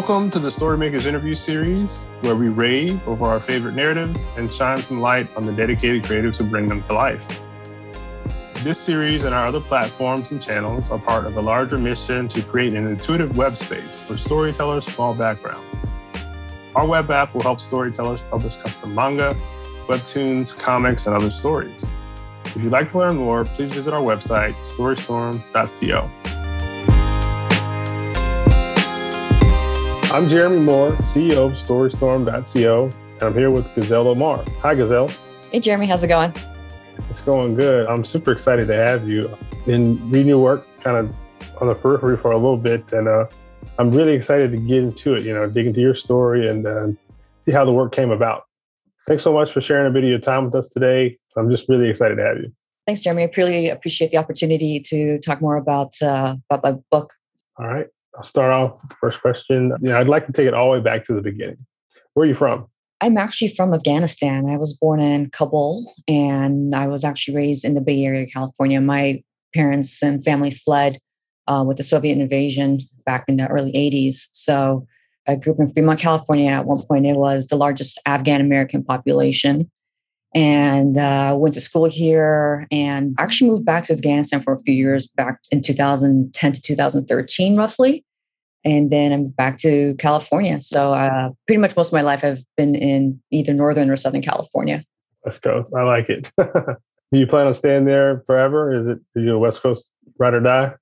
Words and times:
Welcome 0.00 0.30
to 0.30 0.38
the 0.38 0.48
Storymakers 0.48 1.04
interview 1.04 1.34
series, 1.34 2.08
where 2.22 2.34
we 2.34 2.48
rave 2.48 3.06
over 3.06 3.26
our 3.26 3.38
favorite 3.38 3.74
narratives 3.74 4.30
and 4.38 4.50
shine 4.50 4.78
some 4.78 4.98
light 4.98 5.28
on 5.36 5.42
the 5.42 5.52
dedicated 5.52 6.04
creatives 6.04 6.38
who 6.38 6.44
bring 6.44 6.70
them 6.70 6.82
to 6.84 6.94
life. 6.94 7.28
This 8.64 8.78
series 8.78 9.24
and 9.24 9.34
our 9.34 9.46
other 9.46 9.60
platforms 9.60 10.32
and 10.32 10.40
channels 10.40 10.90
are 10.90 10.98
part 10.98 11.26
of 11.26 11.36
a 11.36 11.42
larger 11.42 11.76
mission 11.76 12.28
to 12.28 12.40
create 12.40 12.72
an 12.72 12.86
intuitive 12.86 13.36
web 13.36 13.58
space 13.58 14.00
for 14.00 14.16
storytellers 14.16 14.88
from 14.88 15.04
all 15.04 15.14
backgrounds. 15.14 15.76
Our 16.74 16.86
web 16.86 17.10
app 17.10 17.34
will 17.34 17.42
help 17.42 17.60
storytellers 17.60 18.22
publish 18.22 18.56
custom 18.56 18.94
manga, 18.94 19.36
webtoons, 19.86 20.58
comics, 20.58 21.08
and 21.08 21.14
other 21.14 21.30
stories. 21.30 21.84
If 22.46 22.56
you'd 22.56 22.72
like 22.72 22.88
to 22.92 22.98
learn 22.98 23.16
more, 23.16 23.44
please 23.44 23.70
visit 23.70 23.92
our 23.92 24.02
website, 24.02 24.54
storystorm.co. 24.60 26.29
I'm 30.12 30.28
Jeremy 30.28 30.58
Moore, 30.58 30.90
CEO 30.96 31.46
of 31.46 31.52
Storystorm.co, 31.52 32.84
and 32.86 33.22
I'm 33.22 33.32
here 33.32 33.52
with 33.52 33.66
Ghezal 33.68 34.06
Omar. 34.06 34.44
Hi, 34.60 34.74
Ghezal. 34.74 35.16
Hey, 35.52 35.60
Jeremy, 35.60 35.86
how's 35.86 36.02
it 36.02 36.08
going? 36.08 36.34
It's 37.08 37.20
going 37.20 37.54
good. 37.54 37.86
I'm 37.86 38.04
super 38.04 38.32
excited 38.32 38.66
to 38.66 38.74
have 38.74 39.08
you. 39.08 39.32
Been 39.66 40.10
reading 40.10 40.26
your 40.26 40.42
work 40.42 40.66
kind 40.80 40.96
of 40.96 41.14
on 41.62 41.68
the 41.68 41.76
periphery 41.76 42.16
for 42.16 42.32
a 42.32 42.36
little 42.36 42.56
bit, 42.56 42.92
and 42.92 43.06
uh, 43.06 43.26
I'm 43.78 43.92
really 43.92 44.14
excited 44.14 44.50
to 44.50 44.56
get 44.56 44.78
into 44.78 45.14
it, 45.14 45.22
you 45.22 45.32
know, 45.32 45.48
dig 45.48 45.68
into 45.68 45.80
your 45.80 45.94
story 45.94 46.48
and 46.48 46.66
uh, 46.66 46.88
see 47.42 47.52
how 47.52 47.64
the 47.64 47.72
work 47.72 47.92
came 47.92 48.10
about. 48.10 48.46
Thanks 49.06 49.22
so 49.22 49.32
much 49.32 49.52
for 49.52 49.60
sharing 49.60 49.86
a 49.86 49.90
bit 49.90 50.02
of 50.02 50.10
your 50.10 50.18
time 50.18 50.46
with 50.46 50.56
us 50.56 50.70
today. 50.70 51.18
I'm 51.36 51.48
just 51.48 51.68
really 51.68 51.88
excited 51.88 52.16
to 52.16 52.24
have 52.24 52.38
you. 52.38 52.52
Thanks, 52.84 53.00
Jeremy. 53.00 53.22
I 53.22 53.30
really 53.36 53.68
appreciate 53.68 54.10
the 54.10 54.18
opportunity 54.18 54.80
to 54.86 55.20
talk 55.20 55.40
more 55.40 55.54
about 55.54 55.92
uh, 56.02 56.34
about 56.50 56.64
my 56.64 56.80
book. 56.90 57.12
All 57.60 57.68
right. 57.68 57.86
I'll 58.20 58.24
start 58.24 58.52
off 58.52 58.82
with 58.82 58.90
the 58.90 58.96
first 58.96 59.22
question. 59.22 59.72
Know, 59.80 59.98
I'd 59.98 60.06
like 60.06 60.26
to 60.26 60.32
take 60.32 60.46
it 60.46 60.52
all 60.52 60.66
the 60.66 60.78
way 60.78 60.84
back 60.84 61.04
to 61.04 61.14
the 61.14 61.22
beginning. 61.22 61.56
Where 62.12 62.24
are 62.24 62.28
you 62.28 62.34
from? 62.34 62.66
I'm 63.00 63.16
actually 63.16 63.48
from 63.48 63.72
Afghanistan. 63.72 64.44
I 64.46 64.58
was 64.58 64.74
born 64.74 65.00
in 65.00 65.30
Kabul 65.30 65.90
and 66.06 66.74
I 66.74 66.86
was 66.86 67.02
actually 67.02 67.34
raised 67.34 67.64
in 67.64 67.72
the 67.72 67.80
Bay 67.80 68.04
Area, 68.04 68.26
California. 68.26 68.78
My 68.82 69.22
parents 69.54 70.02
and 70.02 70.22
family 70.22 70.50
fled 70.50 70.98
uh, 71.48 71.64
with 71.66 71.78
the 71.78 71.82
Soviet 71.82 72.18
invasion 72.18 72.80
back 73.06 73.24
in 73.26 73.38
the 73.38 73.46
early 73.46 73.72
80s. 73.72 74.26
So 74.32 74.86
I 75.26 75.36
grew 75.36 75.54
up 75.54 75.60
in 75.60 75.72
Fremont, 75.72 75.98
California. 75.98 76.50
At 76.50 76.66
one 76.66 76.82
point, 76.82 77.06
it 77.06 77.16
was 77.16 77.46
the 77.46 77.56
largest 77.56 77.98
Afghan 78.04 78.42
American 78.42 78.84
population. 78.84 79.70
And 80.34 80.98
uh, 80.98 81.34
went 81.38 81.54
to 81.54 81.60
school 81.60 81.86
here 81.86 82.66
and 82.70 83.16
actually 83.18 83.48
moved 83.48 83.64
back 83.64 83.84
to 83.84 83.94
Afghanistan 83.94 84.40
for 84.40 84.52
a 84.52 84.58
few 84.58 84.74
years 84.74 85.06
back 85.06 85.38
in 85.50 85.62
2010 85.62 86.52
to 86.52 86.60
2013, 86.60 87.56
roughly 87.56 88.04
and 88.64 88.90
then 88.90 89.12
I 89.12 89.16
moved 89.16 89.36
back 89.36 89.56
to 89.58 89.94
California. 89.98 90.60
So 90.60 90.92
uh, 90.92 91.30
pretty 91.46 91.60
much 91.60 91.76
most 91.76 91.88
of 91.88 91.92
my 91.94 92.02
life 92.02 92.24
I've 92.24 92.44
been 92.56 92.74
in 92.74 93.20
either 93.30 93.52
Northern 93.52 93.90
or 93.90 93.96
Southern 93.96 94.22
California. 94.22 94.84
West 95.24 95.42
Coast. 95.42 95.72
I 95.74 95.82
like 95.82 96.08
it. 96.08 96.30
Do 96.38 97.18
you 97.18 97.26
plan 97.26 97.46
on 97.46 97.54
staying 97.54 97.86
there 97.86 98.22
forever? 98.26 98.76
Is 98.76 98.86
it 98.88 98.98
you 99.14 99.34
a 99.34 99.38
West 99.38 99.62
Coast 99.62 99.90
ride 100.18 100.34
or 100.34 100.40
die? 100.40 100.74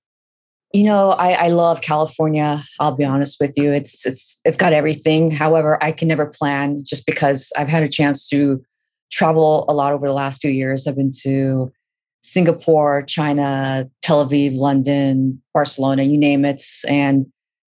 You 0.74 0.84
know, 0.84 1.10
I, 1.12 1.32
I 1.32 1.48
love 1.48 1.80
California. 1.80 2.62
I'll 2.78 2.94
be 2.94 3.04
honest 3.04 3.38
with 3.40 3.54
you. 3.56 3.72
It's 3.72 4.04
it's 4.04 4.38
it's 4.44 4.56
got 4.56 4.74
everything. 4.74 5.30
However, 5.30 5.82
I 5.82 5.92
can 5.92 6.08
never 6.08 6.26
plan 6.26 6.84
just 6.84 7.06
because 7.06 7.50
I've 7.56 7.68
had 7.68 7.82
a 7.82 7.88
chance 7.88 8.28
to 8.28 8.62
travel 9.10 9.64
a 9.68 9.72
lot 9.72 9.94
over 9.94 10.06
the 10.06 10.12
last 10.12 10.42
few 10.42 10.50
years. 10.50 10.86
I've 10.86 10.96
been 10.96 11.12
to 11.22 11.72
Singapore, 12.20 13.02
China, 13.02 13.88
Tel 14.02 14.26
Aviv, 14.26 14.56
London, 14.56 15.42
Barcelona, 15.54 16.02
you 16.02 16.18
name 16.18 16.44
it. 16.44 16.62
And 16.86 17.26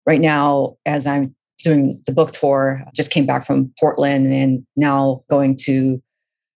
right 0.08 0.22
now, 0.22 0.74
as 0.86 1.06
I'm 1.06 1.36
doing 1.62 2.02
the 2.06 2.12
book 2.12 2.32
tour, 2.32 2.82
just 2.94 3.10
came 3.10 3.26
back 3.26 3.44
from 3.44 3.70
Portland 3.78 4.32
and 4.32 4.66
now 4.74 5.22
going 5.28 5.54
to 5.64 6.02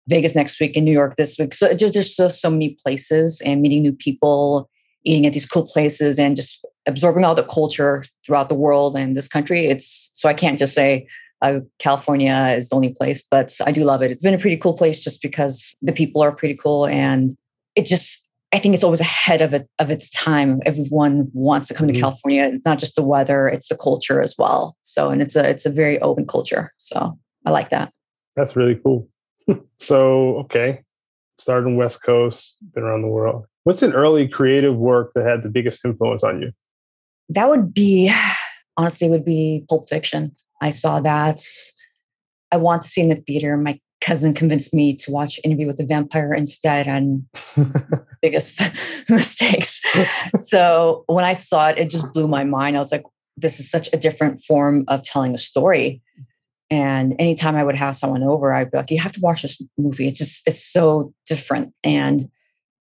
Vegas 0.07 0.35
next 0.35 0.59
week 0.59 0.78
and 0.78 0.85
New 0.85 0.94
York 0.94 1.17
this 1.17 1.38
week. 1.38 1.53
So 1.53 1.73
just 1.73 1.94
there's 1.94 2.16
so, 2.16 2.29
so 2.29 2.50
many 2.50 2.78
places 2.81 3.41
and 3.41 3.61
meeting 3.61 3.81
new 3.81 3.91
people, 3.91 4.69
eating 5.03 5.25
at 5.25 5.34
these 5.34 5.45
cool 5.45 5.66
places 5.66 6.17
and 6.17 6.35
just 6.35 6.66
absorbing 6.88 7.25
all 7.25 7.35
the 7.35 7.44
culture 7.44 8.06
throughout 8.25 8.47
the 8.47 8.56
world 8.56 8.95
and 8.95 9.17
this 9.17 9.28
country. 9.28 9.66
It's 9.66 10.09
so 10.13 10.29
I 10.29 10.34
can't 10.34 10.57
just 10.57 10.73
say 10.73 11.06
uh, 11.41 11.59
California 11.78 12.53
is 12.56 12.69
the 12.69 12.78
only 12.78 12.94
place, 12.94 13.22
but 13.29 13.53
I 13.66 13.73
do 13.73 13.84
love 13.84 14.01
it. 14.01 14.11
It's 14.11 14.23
been 14.23 14.34
a 14.34 14.40
pretty 14.40 14.57
cool 14.57 14.73
place 14.73 15.03
just 15.03 15.22
because 15.22 15.75
the 15.81 15.91
people 15.91 16.22
are 16.22 16.31
pretty 16.31 16.56
cool 16.56 16.88
and 16.88 17.35
it 17.75 17.85
just 17.85 18.29
I 18.53 18.59
think 18.59 18.73
it's 18.75 18.84
always 18.84 19.00
ahead 19.00 19.41
of 19.41 19.53
it 19.53 19.67
of 19.79 19.91
its 19.91 20.09
time. 20.09 20.59
Everyone 20.66 21.29
wants 21.34 21.67
to 21.69 21.73
come 21.73 21.88
mm-hmm. 21.88 21.95
to 21.95 22.01
California. 22.01 22.51
It's 22.53 22.66
not 22.66 22.79
just 22.79 22.95
the 22.95 23.03
weather; 23.03 23.47
it's 23.47 23.69
the 23.69 23.78
culture 23.78 24.22
as 24.22 24.35
well. 24.38 24.75
So, 24.81 25.09
and 25.09 25.22
it's 25.22 25.35
a 25.35 25.50
it's 25.50 25.66
a 25.66 25.72
very 25.72 26.00
open 26.01 26.28
culture. 26.28 26.72
So, 26.78 27.17
I 27.45 27.51
like 27.51 27.69
that. 27.69 27.94
That's 28.35 28.56
really 28.56 28.75
cool. 28.75 29.07
so, 29.79 30.38
okay, 30.40 30.84
started 31.40 31.67
in 31.67 31.75
West 31.78 32.03
Coast, 32.03 32.57
been 32.73 32.84
around 32.84 33.01
the 33.01 33.07
world. 33.07 33.45
What's 33.63 33.84
an 33.84 33.94
early 33.94 34.28
creative 34.28 34.75
work 34.75 35.11
that 35.16 35.25
had 35.25 35.44
the 35.44 35.50
biggest 35.50 35.85
influence 35.85 36.23
on 36.23 36.41
you? 36.41 36.51
That 37.29 37.50
would 37.50 37.73
be, 37.73 38.11
honestly, 38.78 39.09
would 39.09 39.25
be 39.25 39.66
Pulp 39.69 39.88
Fiction. 39.88 40.35
I 40.61 40.72
saw 40.72 41.00
that. 41.00 41.40
I 42.51 42.57
want 42.57 42.81
to 42.81 42.88
see 42.88 43.07
the 43.07 43.16
theater. 43.16 43.56
My 43.56 43.79
cousin 44.01 44.34
convinced 44.34 44.73
me 44.73 44.95
to 44.95 45.12
watch 45.12 45.39
Interview 45.44 45.67
with 45.67 45.78
the 45.78 45.85
Vampire 45.85 46.34
instead, 46.34 46.88
and 46.88 47.25
biggest 48.22 48.62
mistakes. 49.09 49.81
so 50.41 51.03
when 51.07 51.23
I 51.23 51.34
saw 51.34 51.67
it, 51.67 51.78
it 51.78 51.89
just 51.89 52.11
blew 52.11 52.28
my 52.28 52.44
mind. 52.44 52.75
I 52.75 52.79
was 52.79 52.91
like, 52.91 53.03
this 53.38 53.59
is 53.59 53.69
such 53.69 53.88
a 53.94 53.97
different 53.97 54.44
form 54.44 54.84
of 54.88 55.03
telling 55.03 55.34
a 55.34 55.38
story. 55.38 56.01
And 56.69 57.16
anytime 57.19 57.56
I 57.56 57.63
would 57.63 57.78
have 57.78 57.95
someone 57.95 58.23
over, 58.23 58.53
I'd 58.53 58.72
be 58.72 58.78
like, 58.78 58.91
you 58.91 59.00
have 59.00 59.11
to 59.13 59.19
watch 59.22 59.41
this 59.41 59.61
movie. 59.78 60.07
It's 60.07 60.19
just, 60.19 60.47
it's 60.47 60.63
so 60.63 61.13
different. 61.25 61.73
And 61.84 62.29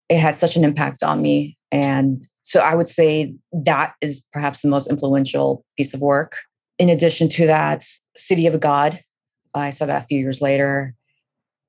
it 0.09 0.19
had 0.19 0.37
such 0.37 0.57
an 0.57 0.65
impact 0.65 1.03
on 1.03 1.23
me. 1.23 1.57
And 1.71 2.27
so 2.43 2.61
I 2.61 2.75
would 2.75 2.89
say 2.89 3.35
that 3.53 3.95
is 4.01 4.25
perhaps 4.33 4.63
the 4.63 4.69
most 4.69 4.89
influential 4.89 5.65
piece 5.77 5.95
of 5.95 6.01
work. 6.01 6.37
In 6.79 6.89
addition 6.89 7.29
to 7.31 7.47
that, 7.47 7.85
City 8.17 8.47
of 8.47 8.59
God, 8.61 9.01
I 9.55 9.71
saw 9.71 9.87
that 9.87 10.03
a 10.03 10.07
few 10.07 10.19
years 10.19 10.41
later 10.41 10.96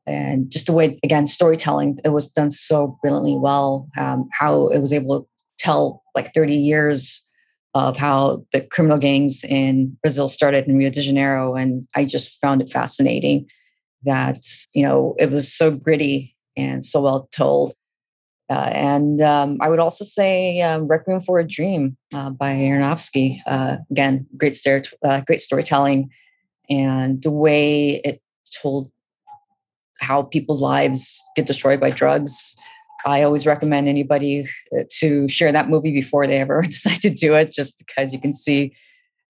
and 0.08 0.50
just 0.50 0.66
the 0.66 0.74
way 0.74 1.00
again 1.04 1.28
storytelling 1.28 2.00
it 2.04 2.10
was 2.10 2.32
done 2.32 2.50
so 2.50 2.98
brilliantly 3.02 3.36
well 3.36 3.88
um, 3.98 4.28
how 4.32 4.68
it 4.68 4.80
was 4.80 4.94
able 4.94 5.22
to 5.22 5.28
tell 5.58 6.04
like 6.16 6.34
30 6.34 6.56
years 6.56 7.24
of 7.74 7.98
how 7.98 8.44
the 8.54 8.62
criminal 8.62 8.98
gangs 8.98 9.44
in 9.44 9.96
brazil 10.02 10.30
started 10.30 10.66
in 10.68 10.78
rio 10.78 10.90
de 10.90 11.02
janeiro 11.02 11.56
and 11.56 11.88
i 11.96 12.06
just 12.06 12.40
found 12.40 12.62
it 12.62 12.70
fascinating 12.70 13.48
that 14.04 14.44
you 14.74 14.84
know 14.84 15.16
it 15.20 15.30
was 15.30 15.54
so 15.54 15.70
gritty 15.70 16.36
and 16.56 16.84
so 16.84 17.02
well 17.02 17.28
told 17.32 17.74
uh, 18.50 18.70
and 18.72 19.22
um, 19.22 19.58
I 19.60 19.68
would 19.68 19.80
also 19.80 20.06
say 20.06 20.62
um, 20.62 20.88
"Requiem 20.88 21.20
for 21.20 21.38
a 21.38 21.46
Dream" 21.46 21.98
uh, 22.14 22.30
by 22.30 22.54
Aronofsky. 22.54 23.42
Uh, 23.46 23.78
again, 23.92 24.26
great, 24.38 24.56
star- 24.56 24.84
uh, 25.04 25.20
great 25.28 25.42
storytelling, 25.42 26.10
and 26.70 27.22
the 27.22 27.32
way 27.32 27.96
it 28.06 28.22
told 28.62 28.90
how 30.00 30.24
people's 30.24 30.62
lives 30.62 31.24
get 31.36 31.46
destroyed 31.46 31.80
by 31.80 31.90
drugs. 31.90 32.56
I 33.06 33.24
always 33.24 33.46
recommend 33.46 33.88
anybody 33.88 34.48
uh, 34.78 34.84
to 35.00 35.28
share 35.28 35.52
that 35.52 35.70
movie 35.70 35.92
before 35.92 36.28
they 36.28 36.38
ever 36.38 36.62
decide 36.64 37.02
to 37.02 37.10
do 37.10 37.36
it, 37.36 37.54
just 37.54 37.78
because 37.78 38.14
you 38.14 38.20
can 38.20 38.34
see 38.34 38.76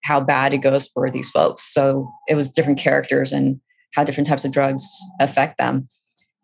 how 0.04 0.20
bad 0.20 0.54
it 0.54 0.58
goes 0.58 0.86
for 0.86 1.10
these 1.10 1.30
folks. 1.30 1.62
So 1.62 2.10
it 2.28 2.34
was 2.34 2.48
different 2.48 2.78
characters 2.78 3.32
and 3.32 3.60
how 3.94 4.04
different 4.04 4.28
types 4.28 4.44
of 4.44 4.52
drugs 4.52 4.84
affect 5.20 5.58
them 5.58 5.88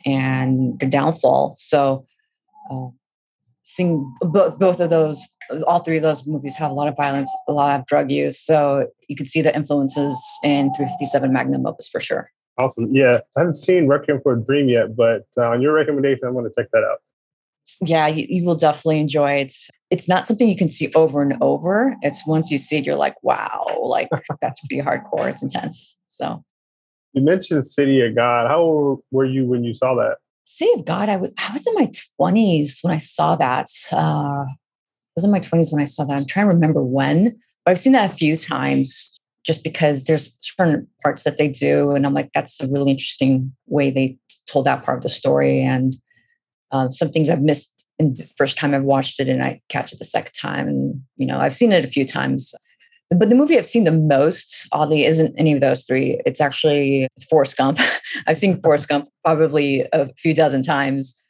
and 0.04 0.78
the 0.80 0.86
downfall. 0.86 1.54
So, 1.58 2.06
uh, 2.70 2.88
seeing 3.64 4.14
both 4.20 4.58
both 4.58 4.80
of 4.80 4.90
those, 4.90 5.26
all 5.66 5.80
three 5.80 5.96
of 5.96 6.02
those 6.02 6.26
movies 6.26 6.56
have 6.56 6.70
a 6.70 6.74
lot 6.74 6.88
of 6.88 6.96
violence, 6.96 7.32
a 7.48 7.52
lot 7.52 7.80
of 7.80 7.86
drug 7.86 8.10
use. 8.10 8.38
So 8.38 8.88
you 9.08 9.16
can 9.16 9.26
see 9.26 9.40
the 9.40 9.54
influences 9.54 10.22
in 10.42 10.72
357 10.74 11.32
Magnum 11.32 11.66
Opus 11.66 11.88
for 11.88 12.00
sure. 12.00 12.30
Awesome. 12.56 12.94
Yeah, 12.94 13.18
I 13.36 13.40
haven't 13.40 13.54
seen 13.54 13.88
Requiem 13.88 14.20
for 14.22 14.34
a 14.34 14.40
Dream 14.40 14.68
yet, 14.68 14.96
but 14.96 15.26
uh, 15.36 15.48
on 15.48 15.60
your 15.60 15.72
recommendation, 15.72 16.26
I'm 16.26 16.34
going 16.34 16.44
to 16.44 16.52
check 16.56 16.70
that 16.72 16.84
out. 16.84 16.98
Yeah, 17.80 18.06
you, 18.06 18.26
you, 18.28 18.44
will 18.44 18.54
definitely 18.54 19.00
enjoy 19.00 19.32
it. 19.32 19.54
It's 19.90 20.06
not 20.06 20.26
something 20.26 20.48
you 20.48 20.56
can 20.56 20.68
see 20.68 20.92
over 20.94 21.22
and 21.22 21.36
over. 21.40 21.96
It's 22.02 22.26
once 22.26 22.50
you 22.50 22.58
see 22.58 22.76
it, 22.76 22.84
you're 22.84 22.94
like, 22.94 23.16
wow, 23.22 23.64
like 23.82 24.08
that's 24.42 24.60
pretty 24.60 24.82
hardcore. 24.82 25.30
It's 25.30 25.42
intense. 25.42 25.96
So, 26.06 26.44
you 27.14 27.22
mentioned 27.22 27.66
City 27.66 28.00
of 28.02 28.14
God. 28.14 28.48
How 28.48 28.60
old 28.60 29.02
were 29.10 29.24
you 29.24 29.46
when 29.46 29.64
you 29.64 29.74
saw 29.74 29.94
that? 29.94 30.18
City 30.44 30.72
of 30.78 30.84
God, 30.84 31.08
I, 31.08 31.14
w- 31.14 31.32
I 31.38 31.52
was 31.52 31.66
in 31.66 31.74
my 31.74 31.90
20s 32.20 32.78
when 32.82 32.92
I 32.92 32.98
saw 32.98 33.34
that. 33.36 33.68
Uh, 33.90 34.44
I 34.44 35.16
was 35.16 35.24
in 35.24 35.30
my 35.30 35.40
20s 35.40 35.72
when 35.72 35.80
I 35.80 35.86
saw 35.86 36.04
that. 36.04 36.14
I'm 36.14 36.26
trying 36.26 36.48
to 36.48 36.54
remember 36.54 36.82
when, 36.82 37.40
but 37.64 37.70
I've 37.70 37.78
seen 37.78 37.94
that 37.94 38.12
a 38.12 38.14
few 38.14 38.36
times 38.36 39.18
just 39.44 39.62
because 39.62 40.04
there's 40.04 40.38
certain 40.40 40.86
parts 41.02 41.22
that 41.24 41.36
they 41.36 41.48
do 41.48 41.90
and 41.92 42.06
i'm 42.06 42.14
like 42.14 42.30
that's 42.32 42.60
a 42.60 42.68
really 42.68 42.90
interesting 42.90 43.52
way 43.66 43.90
they 43.90 44.16
told 44.50 44.64
that 44.64 44.82
part 44.82 44.98
of 44.98 45.02
the 45.02 45.08
story 45.08 45.60
and 45.62 45.96
uh, 46.72 46.88
some 46.90 47.08
things 47.08 47.30
i've 47.30 47.42
missed 47.42 47.84
in 47.98 48.14
the 48.14 48.28
first 48.36 48.58
time 48.58 48.74
i've 48.74 48.82
watched 48.82 49.20
it 49.20 49.28
and 49.28 49.42
i 49.42 49.60
catch 49.68 49.92
it 49.92 49.98
the 49.98 50.04
second 50.04 50.32
time 50.32 50.68
and 50.68 51.00
you 51.16 51.26
know 51.26 51.38
i've 51.38 51.54
seen 51.54 51.72
it 51.72 51.84
a 51.84 51.88
few 51.88 52.04
times 52.04 52.54
but 53.10 53.28
the 53.28 53.34
movie 53.34 53.58
I've 53.58 53.66
seen 53.66 53.84
the 53.84 53.92
most, 53.92 54.66
oddly, 54.72 55.04
isn't 55.04 55.34
any 55.38 55.52
of 55.52 55.60
those 55.60 55.84
three. 55.84 56.20
It's 56.24 56.40
actually 56.40 57.08
it's 57.16 57.24
Forrest 57.24 57.56
Gump. 57.56 57.78
I've 58.26 58.38
seen 58.38 58.60
Forrest 58.62 58.88
Gump 58.88 59.08
probably 59.24 59.86
a 59.92 60.12
few 60.14 60.34
dozen 60.34 60.62
times. 60.62 61.20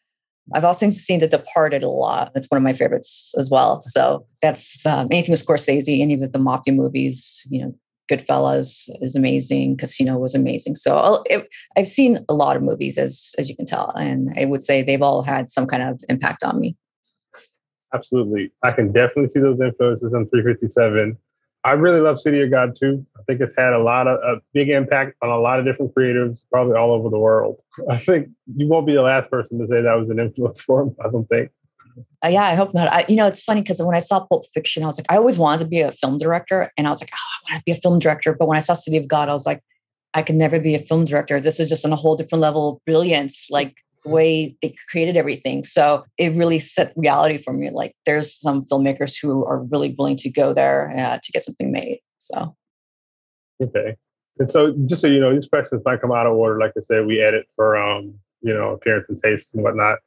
I've 0.53 0.65
also 0.65 0.91
seen 0.91 1.21
The 1.21 1.27
Departed 1.27 1.83
a 1.83 1.89
lot. 1.89 2.31
It's 2.35 2.47
one 2.49 2.59
of 2.59 2.63
my 2.63 2.75
favorites 2.75 3.35
as 3.39 3.51
well. 3.51 3.81
So 3.81 4.27
that's 4.43 4.85
um, 4.85 5.09
anything 5.11 5.33
with 5.33 5.45
Scorsese, 5.45 6.01
any 6.01 6.15
of 6.15 6.33
the 6.33 6.39
mafia 6.39 6.75
movies. 6.75 7.43
You 7.51 7.63
know, 7.63 7.73
Goodfellas 8.11 8.89
is 9.01 9.17
amazing. 9.17 9.77
Casino 9.77 10.19
was 10.19 10.35
amazing. 10.35 10.75
So 10.75 11.23
it, 11.27 11.49
I've 11.77 11.89
seen 11.89 12.25
a 12.29 12.35
lot 12.35 12.57
of 12.57 12.63
movies, 12.63 12.99
as 12.99 13.35
as 13.39 13.49
you 13.49 13.57
can 13.57 13.67
tell, 13.67 13.91
and 13.97 14.35
I 14.39 14.45
would 14.45 14.63
say 14.63 14.83
they've 14.83 15.03
all 15.03 15.23
had 15.23 15.51
some 15.51 15.67
kind 15.67 15.83
of 15.83 16.01
impact 16.09 16.43
on 16.43 16.61
me. 16.61 16.77
Absolutely, 17.95 18.53
I 18.63 18.73
can 18.73 18.93
definitely 18.93 19.29
see 19.29 19.41
those 19.41 19.61
influences 19.61 20.15
on 20.15 20.27
357. 20.27 21.17
I 21.67 21.73
really 21.73 22.01
love 22.01 22.21
City 22.21 22.43
of 22.43 22.51
God 22.51 22.77
too. 22.79 23.07
I 23.19 23.23
think 23.23 23.41
it's 23.41 23.57
had 23.57 23.73
a 23.73 23.79
lot 23.79 24.07
of 24.07 24.19
a 24.19 24.43
big 24.53 24.69
impact 24.69 25.17
on 25.23 25.31
a 25.31 25.39
lot 25.39 25.59
of 25.59 25.65
different 25.65 25.95
creatives, 25.95 26.45
probably 26.53 26.77
all 26.77 26.93
over 26.93 27.09
the 27.09 27.19
world. 27.19 27.57
I 27.89 27.97
think 27.97 28.29
you 28.55 28.69
won't 28.69 28.87
be 28.87 28.95
the 28.95 29.03
last 29.03 29.31
person 29.31 29.59
to 29.61 29.67
say 29.67 29.81
that 29.81 29.95
was 29.95 30.11
an 30.11 30.19
influence 30.19 30.61
for 30.61 30.83
him. 30.83 30.97
I 31.03 31.09
don't 31.09 31.27
think. 31.27 31.51
Uh, 32.25 32.29
yeah, 32.29 32.45
I 32.45 32.55
hope 32.55 32.75
not. 32.75 32.89
I, 32.93 33.05
you 33.09 33.17
know, 33.17 33.27
it's 33.27 33.43
funny 33.43 33.63
because 33.63 33.83
when 33.83 33.97
I 33.97 34.01
saw 34.01 34.25
Pulp 34.27 34.45
Fiction, 34.53 34.83
I 34.83 34.87
was 34.87 34.99
like, 34.99 35.11
I 35.11 35.17
always 35.17 35.39
wanted 35.39 35.63
to 35.65 35.69
be 35.69 35.81
a 35.81 35.93
film 35.93 36.19
director, 36.19 36.71
and 36.77 36.87
I 36.87 36.91
was 36.91 37.01
like, 37.01 37.11
oh, 37.13 37.17
I 37.17 37.53
want 37.53 37.61
to 37.61 37.65
be 37.65 37.73
a 37.73 37.81
film 37.81 37.99
director. 37.99 38.35
But 38.35 38.49
when 38.49 38.57
I 38.57 38.61
saw 38.61 38.75
City 38.75 38.97
of 38.97 39.09
God, 39.09 39.29
I 39.29 39.35
was 39.35 39.47
like, 39.47 39.61
I 40.15 40.23
could 40.23 40.37
never 40.37 40.61
be 40.61 40.75
a 40.75 40.79
film 40.79 41.05
director. 41.05 41.41
This 41.41 41.59
is 41.59 41.69
just 41.69 41.85
on 41.85 41.93
a 41.93 41.97
whole 41.97 42.17
different 42.17 42.43
level 42.43 42.69
of 42.71 42.85
brilliance, 42.85 43.49
like 43.51 43.75
the 44.05 44.11
way 44.11 44.57
they 44.63 44.75
created 44.91 45.17
everything. 45.17 45.65
So 45.65 46.05
it 46.19 46.35
really 46.35 46.59
set 46.59 46.93
reality 46.97 47.39
for 47.39 47.53
me. 47.53 47.71
Like, 47.71 47.95
there's 48.07 48.33
some 48.35 48.65
filmmakers 48.65 49.15
who 49.21 49.45
are 49.45 49.63
really 49.65 49.95
willing 49.99 50.17
to 50.19 50.31
go 50.31 50.53
there 50.53 50.93
uh, 50.97 51.19
to 51.23 51.33
get 51.33 51.43
something 51.43 51.73
made. 51.73 52.01
So, 52.19 52.55
okay. 53.63 53.97
And 54.39 54.51
so, 54.51 54.75
just 54.87 55.01
so 55.01 55.07
you 55.07 55.21
know, 55.21 55.33
these 55.33 55.49
questions 55.49 55.83
might 55.85 56.01
come 56.01 56.13
out 56.13 56.27
of 56.27 56.33
order. 56.33 56.59
Like 56.59 56.73
I 56.77 56.81
said, 56.81 57.07
we 57.07 57.21
edit 57.21 57.47
for 57.55 57.77
um, 57.77 58.15
you 58.43 58.53
know 58.53 58.71
appearance 58.71 59.09
and 59.09 59.21
taste 59.23 59.55
and 59.55 59.65
whatnot. 59.65 59.99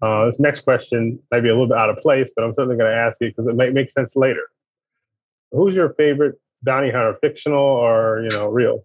Uh, 0.00 0.26
this 0.26 0.40
next 0.40 0.60
question 0.60 1.18
might 1.30 1.40
be 1.40 1.48
a 1.48 1.52
little 1.52 1.68
bit 1.68 1.76
out 1.76 1.90
of 1.90 1.96
place, 1.98 2.30
but 2.34 2.44
I'm 2.44 2.54
certainly 2.54 2.76
going 2.76 2.90
to 2.90 2.96
ask 2.96 3.22
it 3.22 3.34
because 3.34 3.46
it 3.46 3.56
might 3.56 3.72
make 3.72 3.90
sense 3.90 4.16
later. 4.16 4.42
Who's 5.52 5.74
your 5.74 5.90
favorite 5.90 6.36
bounty 6.62 6.90
hunter, 6.90 7.16
fictional 7.20 7.60
or 7.60 8.22
you 8.22 8.30
know 8.30 8.48
real? 8.48 8.84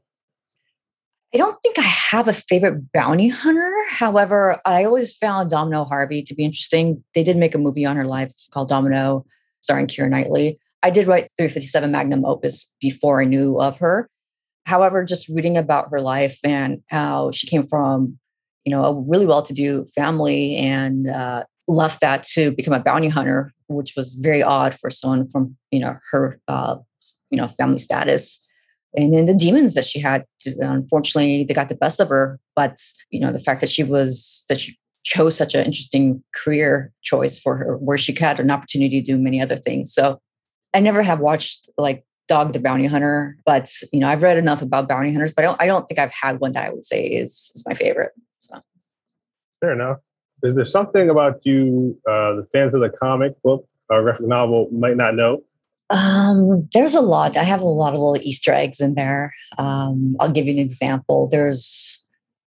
I 1.34 1.38
don't 1.38 1.58
think 1.62 1.78
I 1.78 1.82
have 1.82 2.28
a 2.28 2.34
favorite 2.34 2.92
bounty 2.94 3.28
hunter. 3.28 3.72
However, 3.90 4.62
I 4.66 4.86
always 4.86 5.16
found 5.16 5.50
Domino 5.50 5.84
Harvey 5.84 6.24
to 6.24 6.34
be 6.34 6.46
interesting. 6.46 7.04
They 7.16 7.24
did 7.24 7.36
make 7.36 7.54
a 7.54 7.60
movie 7.60 7.86
on 7.86 7.98
her 7.98 8.06
life 8.06 8.34
called 8.52 8.70
Domino, 8.70 9.26
starring 9.62 9.88
Keira 9.88 10.10
Knightley. 10.10 10.60
I 10.84 10.90
did 10.90 11.08
write 11.08 11.30
357 11.38 11.92
Magnum 11.92 12.26
Opus 12.26 12.74
before 12.80 13.22
I 13.22 13.26
knew 13.26 13.60
of 13.60 13.78
her. 13.80 14.10
However, 14.66 15.04
just 15.04 15.28
reading 15.28 15.58
about 15.58 15.90
her 15.92 16.02
life 16.02 16.40
and 16.44 16.82
how 16.88 17.32
she 17.32 17.48
came 17.48 17.68
from 17.68 18.20
you 18.68 18.72
know, 18.72 18.84
a 18.84 18.94
really 19.10 19.26
well-to-do 19.26 19.86
family 19.96 20.58
and 20.58 21.08
uh, 21.08 21.46
left 21.70 22.02
that 22.02 22.24
to 22.24 22.52
become 22.52 22.74
a 22.74 22.82
bounty 22.82 23.08
hunter, 23.08 23.54
which 23.68 23.94
was 23.96 24.16
very 24.16 24.44
odd 24.44 24.78
for 24.78 24.90
someone 24.90 25.26
from 25.30 25.56
you 25.72 25.80
know 25.80 25.96
her 26.12 26.38
uh, 26.50 26.76
you 27.32 27.38
know 27.38 27.48
family 27.48 27.78
status. 27.78 28.46
And 28.94 29.14
then 29.14 29.26
the 29.26 29.34
demons 29.34 29.74
that 29.76 29.86
she 29.86 30.00
had, 30.02 30.26
to, 30.42 30.54
unfortunately, 30.60 31.46
they 31.46 31.54
got 31.54 31.70
the 31.70 31.76
best 31.76 32.02
of 32.02 32.10
her. 32.10 32.42
But 32.58 32.78
you 33.10 33.22
know, 33.22 33.32
the 33.32 33.40
fact 33.40 33.62
that 33.62 33.70
she 33.70 33.84
was 33.84 34.44
that 34.50 34.60
she 34.60 34.78
chose 35.06 35.38
such 35.38 35.56
an 35.56 35.66
interesting 35.66 36.22
career 36.36 36.92
choice 37.04 37.40
for 37.40 37.56
her, 37.56 37.78
where 37.78 37.98
she 37.98 38.14
had 38.20 38.38
an 38.38 38.52
opportunity 38.52 39.02
to 39.02 39.14
do 39.14 39.18
many 39.18 39.42
other 39.42 39.56
things. 39.56 39.94
So 39.94 40.20
I 40.74 40.82
never 40.82 41.04
have 41.04 41.22
watched 41.22 41.70
like 41.78 42.04
Dog 42.28 42.52
the 42.52 42.60
Bounty 42.60 42.86
Hunter, 42.86 43.38
but 43.46 43.72
you 43.94 44.02
know, 44.02 44.10
I've 44.10 44.24
read 44.24 44.38
enough 44.38 44.62
about 44.62 44.90
bounty 44.90 45.14
hunters, 45.14 45.32
but 45.32 45.46
I 45.46 45.48
don't 45.48 45.62
I 45.62 45.68
don't 45.68 45.88
think 45.88 46.00
I've 46.00 46.12
had 46.12 46.42
one 46.42 46.52
that 46.52 46.66
I 46.66 46.74
would 46.74 46.84
say 46.84 47.06
is 47.06 47.54
is 47.56 47.64
my 47.66 47.74
favorite. 47.74 48.12
Fair 49.68 49.74
enough. 49.74 50.00
Is 50.44 50.56
there 50.56 50.64
something 50.64 51.10
about 51.10 51.42
you, 51.44 52.00
uh, 52.08 52.36
the 52.36 52.48
fans 52.54 52.74
of 52.74 52.80
the 52.80 52.90
comic 52.90 53.34
book 53.42 53.68
or 53.90 54.02
graphic 54.02 54.26
novel, 54.26 54.70
might 54.72 54.96
not 54.96 55.14
know? 55.14 55.42
Um, 55.90 56.70
there's 56.74 56.96
a 56.96 57.02
lot. 57.02 57.36
I 57.36 57.44
have 57.44 57.60
a 57.60 57.66
lot 57.66 57.94
of 57.94 58.00
little 58.00 58.18
Easter 58.22 58.54
eggs 58.54 58.80
in 58.80 58.96
there. 58.96 59.34
Um, 59.58 60.16
I'll 60.22 60.32
give 60.32 60.46
you 60.46 60.54
an 60.54 60.60
example. 60.60 61.28
There's 61.30 62.06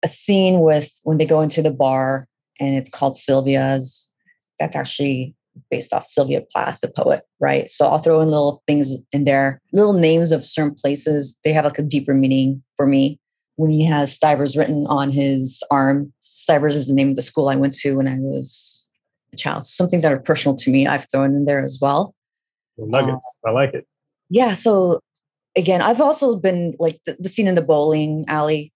a 0.03 0.09
scene 0.09 0.61
with 0.61 0.91
when 1.05 1.17
they 1.17 1.25
go 1.25 1.41
into 1.41 1.63
the 1.63 1.71
bar 1.71 2.29
and 2.61 2.75
it's 2.75 2.91
called 2.91 3.17
Sylvia's. 3.17 4.11
That's 4.59 4.77
actually 4.77 5.35
based 5.71 5.95
off 5.95 6.07
Sylvia 6.07 6.43
Plath, 6.53 6.81
the 6.83 6.89
poet, 6.89 7.23
right? 7.41 7.71
So 7.71 7.87
I'll 7.89 8.01
throw 8.01 8.21
in 8.21 8.29
little 8.29 8.63
things 8.67 8.97
in 9.13 9.25
there, 9.25 9.63
little 9.73 9.95
names 9.95 10.31
of 10.31 10.45
certain 10.45 10.75
places. 10.75 11.39
They 11.43 11.55
have 11.55 11.65
like 11.65 11.79
a 11.79 11.83
deeper 11.83 12.13
meaning 12.13 12.63
for 12.77 12.85
me 12.85 13.19
when 13.59 13.73
he 13.73 13.85
has 13.85 14.13
Stivers 14.13 14.57
written 14.57 14.87
on 14.87 15.11
his 15.11 15.65
arm. 15.69 16.13
Stivers 16.21 16.77
is 16.77 16.87
the 16.87 16.95
name 16.95 17.11
of 17.11 17.17
the 17.17 17.23
school 17.23 17.49
I 17.49 17.57
went 17.57 17.73
to 17.79 17.97
when 17.97 18.07
I 18.07 18.17
was 18.21 18.89
a 19.33 19.37
child. 19.37 19.67
Some 19.67 19.89
things 19.89 20.03
that 20.03 20.13
are 20.13 20.21
personal 20.21 20.57
to 20.57 20.71
me, 20.71 20.87
I've 20.87 21.11
thrown 21.11 21.35
in 21.35 21.45
there 21.45 21.65
as 21.65 21.79
well. 21.83 22.15
nuggets. 22.79 23.39
Uh, 23.45 23.51
I 23.51 23.53
like 23.53 23.75
it. 23.75 23.85
Yeah. 24.31 24.55
So 24.55 25.01
again, 25.57 25.83
I've 25.83 26.01
also 26.01 26.37
been 26.37 26.77
like 26.79 27.01
the, 27.05 27.17
the, 27.19 27.29
scene 27.29 27.49
in 27.49 27.57
the 27.57 27.63
bowling 27.63 28.25
alley. 28.29 28.73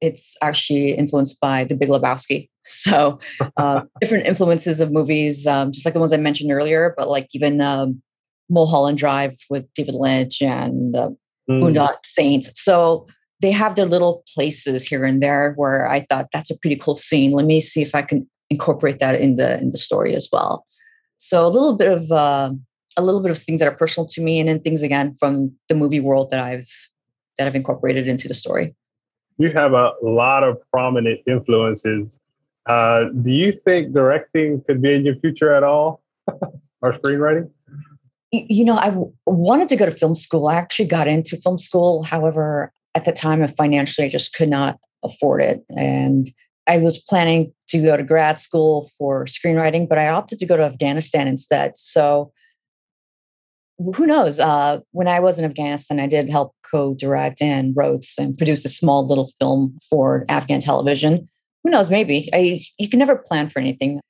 It's 0.00 0.36
actually 0.42 0.92
influenced 0.92 1.40
by 1.40 1.64
The 1.64 1.76
Big 1.76 1.88
Lebowski. 1.90 2.48
So 2.62 3.18
uh, 3.56 3.82
different 4.02 4.26
influences 4.26 4.80
of 4.80 4.92
movies, 4.92 5.46
um, 5.46 5.72
just 5.72 5.86
like 5.86 5.94
the 5.94 5.98
ones 5.98 6.12
I 6.12 6.18
mentioned 6.18 6.52
earlier, 6.52 6.94
but 6.96 7.08
like 7.08 7.26
even 7.32 7.60
um, 7.62 8.02
Mulholland 8.50 8.98
Drive 8.98 9.38
with 9.48 9.66
David 9.74 9.94
Lynch 9.94 10.42
and 10.42 10.94
uh, 10.94 11.08
mm. 11.50 11.60
Boondock 11.60 12.04
Saints. 12.04 12.50
So 12.62 13.06
they 13.40 13.50
have 13.50 13.74
their 13.74 13.86
little 13.86 14.22
places 14.34 14.86
here 14.86 15.04
and 15.04 15.22
there 15.22 15.54
where 15.56 15.88
I 15.88 16.00
thought 16.08 16.28
that's 16.32 16.50
a 16.50 16.58
pretty 16.58 16.76
cool 16.76 16.94
scene. 16.94 17.32
Let 17.32 17.46
me 17.46 17.60
see 17.60 17.82
if 17.82 17.94
I 17.94 18.02
can 18.02 18.28
incorporate 18.50 18.98
that 18.98 19.14
in 19.14 19.36
the 19.36 19.58
in 19.58 19.70
the 19.70 19.78
story 19.78 20.14
as 20.14 20.28
well. 20.32 20.66
So 21.16 21.46
a 21.46 21.48
little 21.48 21.76
bit 21.76 21.90
of 21.90 22.12
uh, 22.12 22.50
a 22.96 23.02
little 23.02 23.20
bit 23.20 23.30
of 23.30 23.38
things 23.38 23.60
that 23.60 23.68
are 23.68 23.76
personal 23.76 24.06
to 24.08 24.20
me, 24.20 24.40
and 24.40 24.48
then 24.48 24.60
things 24.60 24.82
again 24.82 25.14
from 25.14 25.52
the 25.68 25.74
movie 25.74 26.00
world 26.00 26.30
that 26.30 26.40
I've 26.40 26.68
that 27.38 27.46
I've 27.46 27.56
incorporated 27.56 28.08
into 28.08 28.28
the 28.28 28.34
story. 28.34 28.74
You 29.38 29.50
have 29.52 29.72
a 29.72 29.92
lot 30.02 30.44
of 30.44 30.58
prominent 30.70 31.20
influences. 31.26 32.18
Uh, 32.66 33.04
do 33.22 33.32
you 33.32 33.52
think 33.52 33.94
directing 33.94 34.62
could 34.66 34.82
be 34.82 34.94
in 34.94 35.06
your 35.06 35.16
future 35.16 35.52
at 35.52 35.62
all, 35.62 36.02
or 36.82 36.92
screenwriting? 36.92 37.50
You 38.32 38.64
know, 38.64 38.76
I 38.76 38.94
wanted 39.26 39.66
to 39.68 39.76
go 39.76 39.86
to 39.86 39.90
film 39.90 40.14
school. 40.14 40.46
I 40.46 40.56
actually 40.56 40.86
got 40.86 41.08
into 41.08 41.36
film 41.36 41.58
school. 41.58 42.04
However, 42.04 42.72
at 42.94 43.04
the 43.04 43.12
time 43.12 43.42
of 43.42 43.54
financially, 43.56 44.06
I 44.06 44.10
just 44.10 44.34
could 44.34 44.48
not 44.48 44.78
afford 45.04 45.42
it. 45.42 45.60
And 45.76 46.28
I 46.66 46.78
was 46.78 46.98
planning 46.98 47.52
to 47.68 47.82
go 47.82 47.96
to 47.96 48.02
grad 48.02 48.38
school 48.38 48.90
for 48.98 49.24
screenwriting, 49.24 49.88
but 49.88 49.98
I 49.98 50.08
opted 50.08 50.38
to 50.38 50.46
go 50.46 50.56
to 50.56 50.62
Afghanistan 50.62 51.26
instead. 51.26 51.76
So 51.76 52.32
who 53.96 54.06
knows? 54.06 54.38
Uh, 54.40 54.80
when 54.92 55.08
I 55.08 55.20
was 55.20 55.38
in 55.38 55.44
Afghanistan, 55.44 56.00
I 56.00 56.06
did 56.06 56.28
help 56.28 56.54
co-direct 56.70 57.40
and 57.40 57.74
wrote 57.74 58.04
and 58.18 58.36
produce 58.36 58.64
a 58.64 58.68
small 58.68 59.06
little 59.06 59.32
film 59.40 59.78
for 59.88 60.24
Afghan 60.28 60.60
television. 60.60 61.28
Who 61.64 61.70
knows? 61.70 61.90
Maybe 61.90 62.28
I. 62.32 62.62
You 62.78 62.88
can 62.88 62.98
never 62.98 63.16
plan 63.16 63.48
for 63.48 63.58
anything, 63.58 64.00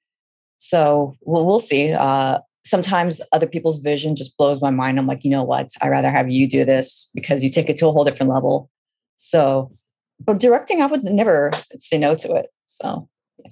so 0.56 1.14
we'll, 1.22 1.46
we'll 1.46 1.58
see. 1.58 1.92
Uh, 1.92 2.38
sometimes 2.64 3.20
other 3.32 3.46
people's 3.46 3.78
vision 3.78 4.16
just 4.16 4.36
blows 4.36 4.60
my 4.60 4.70
mind. 4.70 4.98
I'm 4.98 5.06
like, 5.06 5.24
you 5.24 5.30
know 5.30 5.42
what? 5.42 5.70
I'd 5.80 5.88
rather 5.88 6.10
have 6.10 6.30
you 6.30 6.46
do 6.48 6.64
this 6.64 7.10
because 7.14 7.42
you 7.42 7.48
take 7.48 7.68
it 7.68 7.76
to 7.78 7.88
a 7.88 7.92
whole 7.92 8.04
different 8.04 8.30
level. 8.30 8.70
So, 9.16 9.72
but 10.20 10.38
directing, 10.38 10.82
I 10.82 10.86
would 10.86 11.04
never 11.04 11.50
say 11.78 11.98
no 11.98 12.14
to 12.16 12.34
it. 12.34 12.46
So, 12.66 13.08
yeah. 13.38 13.50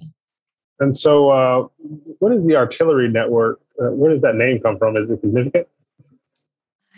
And 0.79 0.97
so, 0.97 1.29
uh, 1.29 1.67
what 2.19 2.31
is 2.31 2.45
the 2.45 2.55
Artillery 2.55 3.09
Network? 3.09 3.59
Uh, 3.81 3.91
where 3.91 4.11
does 4.11 4.21
that 4.21 4.35
name 4.35 4.59
come 4.61 4.77
from? 4.77 4.95
Is 4.95 5.11
it 5.11 5.19
significant? 5.21 5.67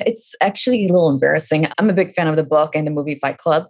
It's 0.06 0.36
actually 0.42 0.86
a 0.86 0.92
little 0.92 1.10
embarrassing. 1.10 1.68
I'm 1.78 1.90
a 1.90 1.94
big 1.94 2.12
fan 2.12 2.28
of 2.28 2.36
the 2.36 2.44
book 2.44 2.76
and 2.76 2.86
the 2.86 2.92
movie 2.92 3.16
Fight 3.16 3.38
Club. 3.38 3.68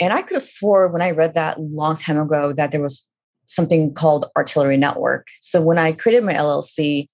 And 0.00 0.12
I 0.12 0.22
could 0.22 0.34
have 0.34 0.42
swore 0.42 0.88
when 0.88 1.02
I 1.02 1.10
read 1.10 1.34
that 1.34 1.60
long 1.60 1.96
time 1.96 2.18
ago 2.18 2.52
that 2.52 2.70
there 2.72 2.82
was 2.82 3.08
something 3.46 3.94
called 3.94 4.26
Artillery 4.36 4.76
Network. 4.76 5.28
So 5.40 5.62
when 5.62 5.78
I 5.78 5.92
created 5.92 6.24
my 6.24 6.34
LLC, 6.34 7.08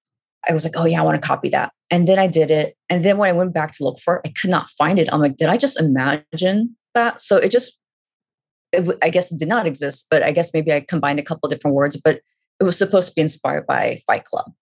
I 0.49 0.53
was 0.53 0.65
like, 0.65 0.75
oh, 0.77 0.87
yeah, 0.87 1.01
I 1.01 1.05
want 1.05 1.21
to 1.21 1.27
copy 1.27 1.49
that. 1.51 1.73
And 1.91 2.09
then 2.09 2.19
I 2.19 2.27
did 2.27 2.51
it. 2.51 2.77
And 2.91 3.05
then 3.05 3.19
when 3.19 3.29
I 3.29 3.33
went 3.33 3.53
back 3.53 3.73
to 3.73 3.85
look 3.85 3.99
for 4.01 4.17
it, 4.17 4.23
I 4.27 4.33
could 4.41 4.51
not 4.51 4.69
find 4.71 4.99
it. 4.99 5.09
I'm 5.13 5.21
like, 5.21 5.37
did 5.37 5.49
I 5.49 5.57
just 5.57 5.81
imagine 5.81 6.77
that? 6.95 7.21
So 7.21 7.37
it 7.37 7.51
just, 7.51 7.79
it, 8.73 8.99
I 9.03 9.11
guess 9.11 9.31
it 9.31 9.39
did 9.39 9.49
not 9.49 9.67
exist, 9.67 10.07
but 10.11 10.23
I 10.23 10.33
guess 10.33 10.53
maybe 10.53 10.73
I 10.73 10.81
combined 10.81 11.21
a 11.21 11.23
couple 11.23 11.49
different 11.49 11.75
words, 11.75 11.97
but 11.97 12.21
it 12.61 12.65
was 12.65 12.77
supposed 12.77 13.11
to 13.11 13.15
be 13.15 13.21
inspired 13.21 13.67
by 13.67 14.01
Fight 14.07 14.25
Club. 14.25 14.53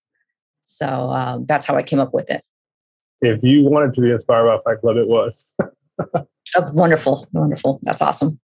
So 0.64 0.86
um, 0.86 1.46
that's 1.46 1.66
how 1.66 1.76
I 1.76 1.82
came 1.82 1.98
up 1.98 2.12
with 2.12 2.30
it. 2.30 2.42
If 3.22 3.42
you 3.42 3.64
wanted 3.64 3.94
to 3.94 4.00
be 4.00 4.10
inspired 4.10 4.46
by 4.46 4.58
Fight 4.64 4.80
Club, 4.80 4.96
it 4.96 5.08
was. 5.08 5.56
oh, 6.14 6.26
wonderful. 6.72 7.26
Wonderful. 7.32 7.80
That's 7.82 8.00
awesome. 8.00 8.38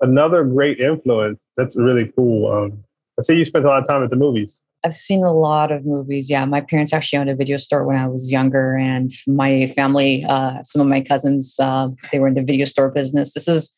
Another 0.00 0.44
great 0.44 0.80
influence. 0.80 1.46
That's 1.56 1.76
really 1.76 2.12
cool. 2.16 2.52
Um, 2.52 2.84
I 3.18 3.22
see 3.22 3.36
you 3.36 3.44
spent 3.44 3.64
a 3.64 3.68
lot 3.68 3.80
of 3.80 3.88
time 3.88 4.02
at 4.02 4.10
the 4.10 4.16
movies. 4.16 4.62
I've 4.84 4.94
seen 4.94 5.24
a 5.24 5.32
lot 5.32 5.72
of 5.72 5.86
movies. 5.86 6.28
Yeah, 6.28 6.44
my 6.44 6.60
parents 6.60 6.92
actually 6.92 7.18
owned 7.18 7.30
a 7.30 7.34
video 7.34 7.56
store 7.56 7.84
when 7.84 7.96
I 7.96 8.06
was 8.06 8.30
younger, 8.30 8.76
and 8.76 9.10
my 9.26 9.66
family, 9.68 10.24
uh, 10.24 10.62
some 10.62 10.82
of 10.82 10.88
my 10.88 11.00
cousins, 11.00 11.56
uh, 11.58 11.88
they 12.12 12.18
were 12.18 12.28
in 12.28 12.34
the 12.34 12.42
video 12.42 12.66
store 12.66 12.90
business. 12.90 13.32
This 13.32 13.48
is 13.48 13.76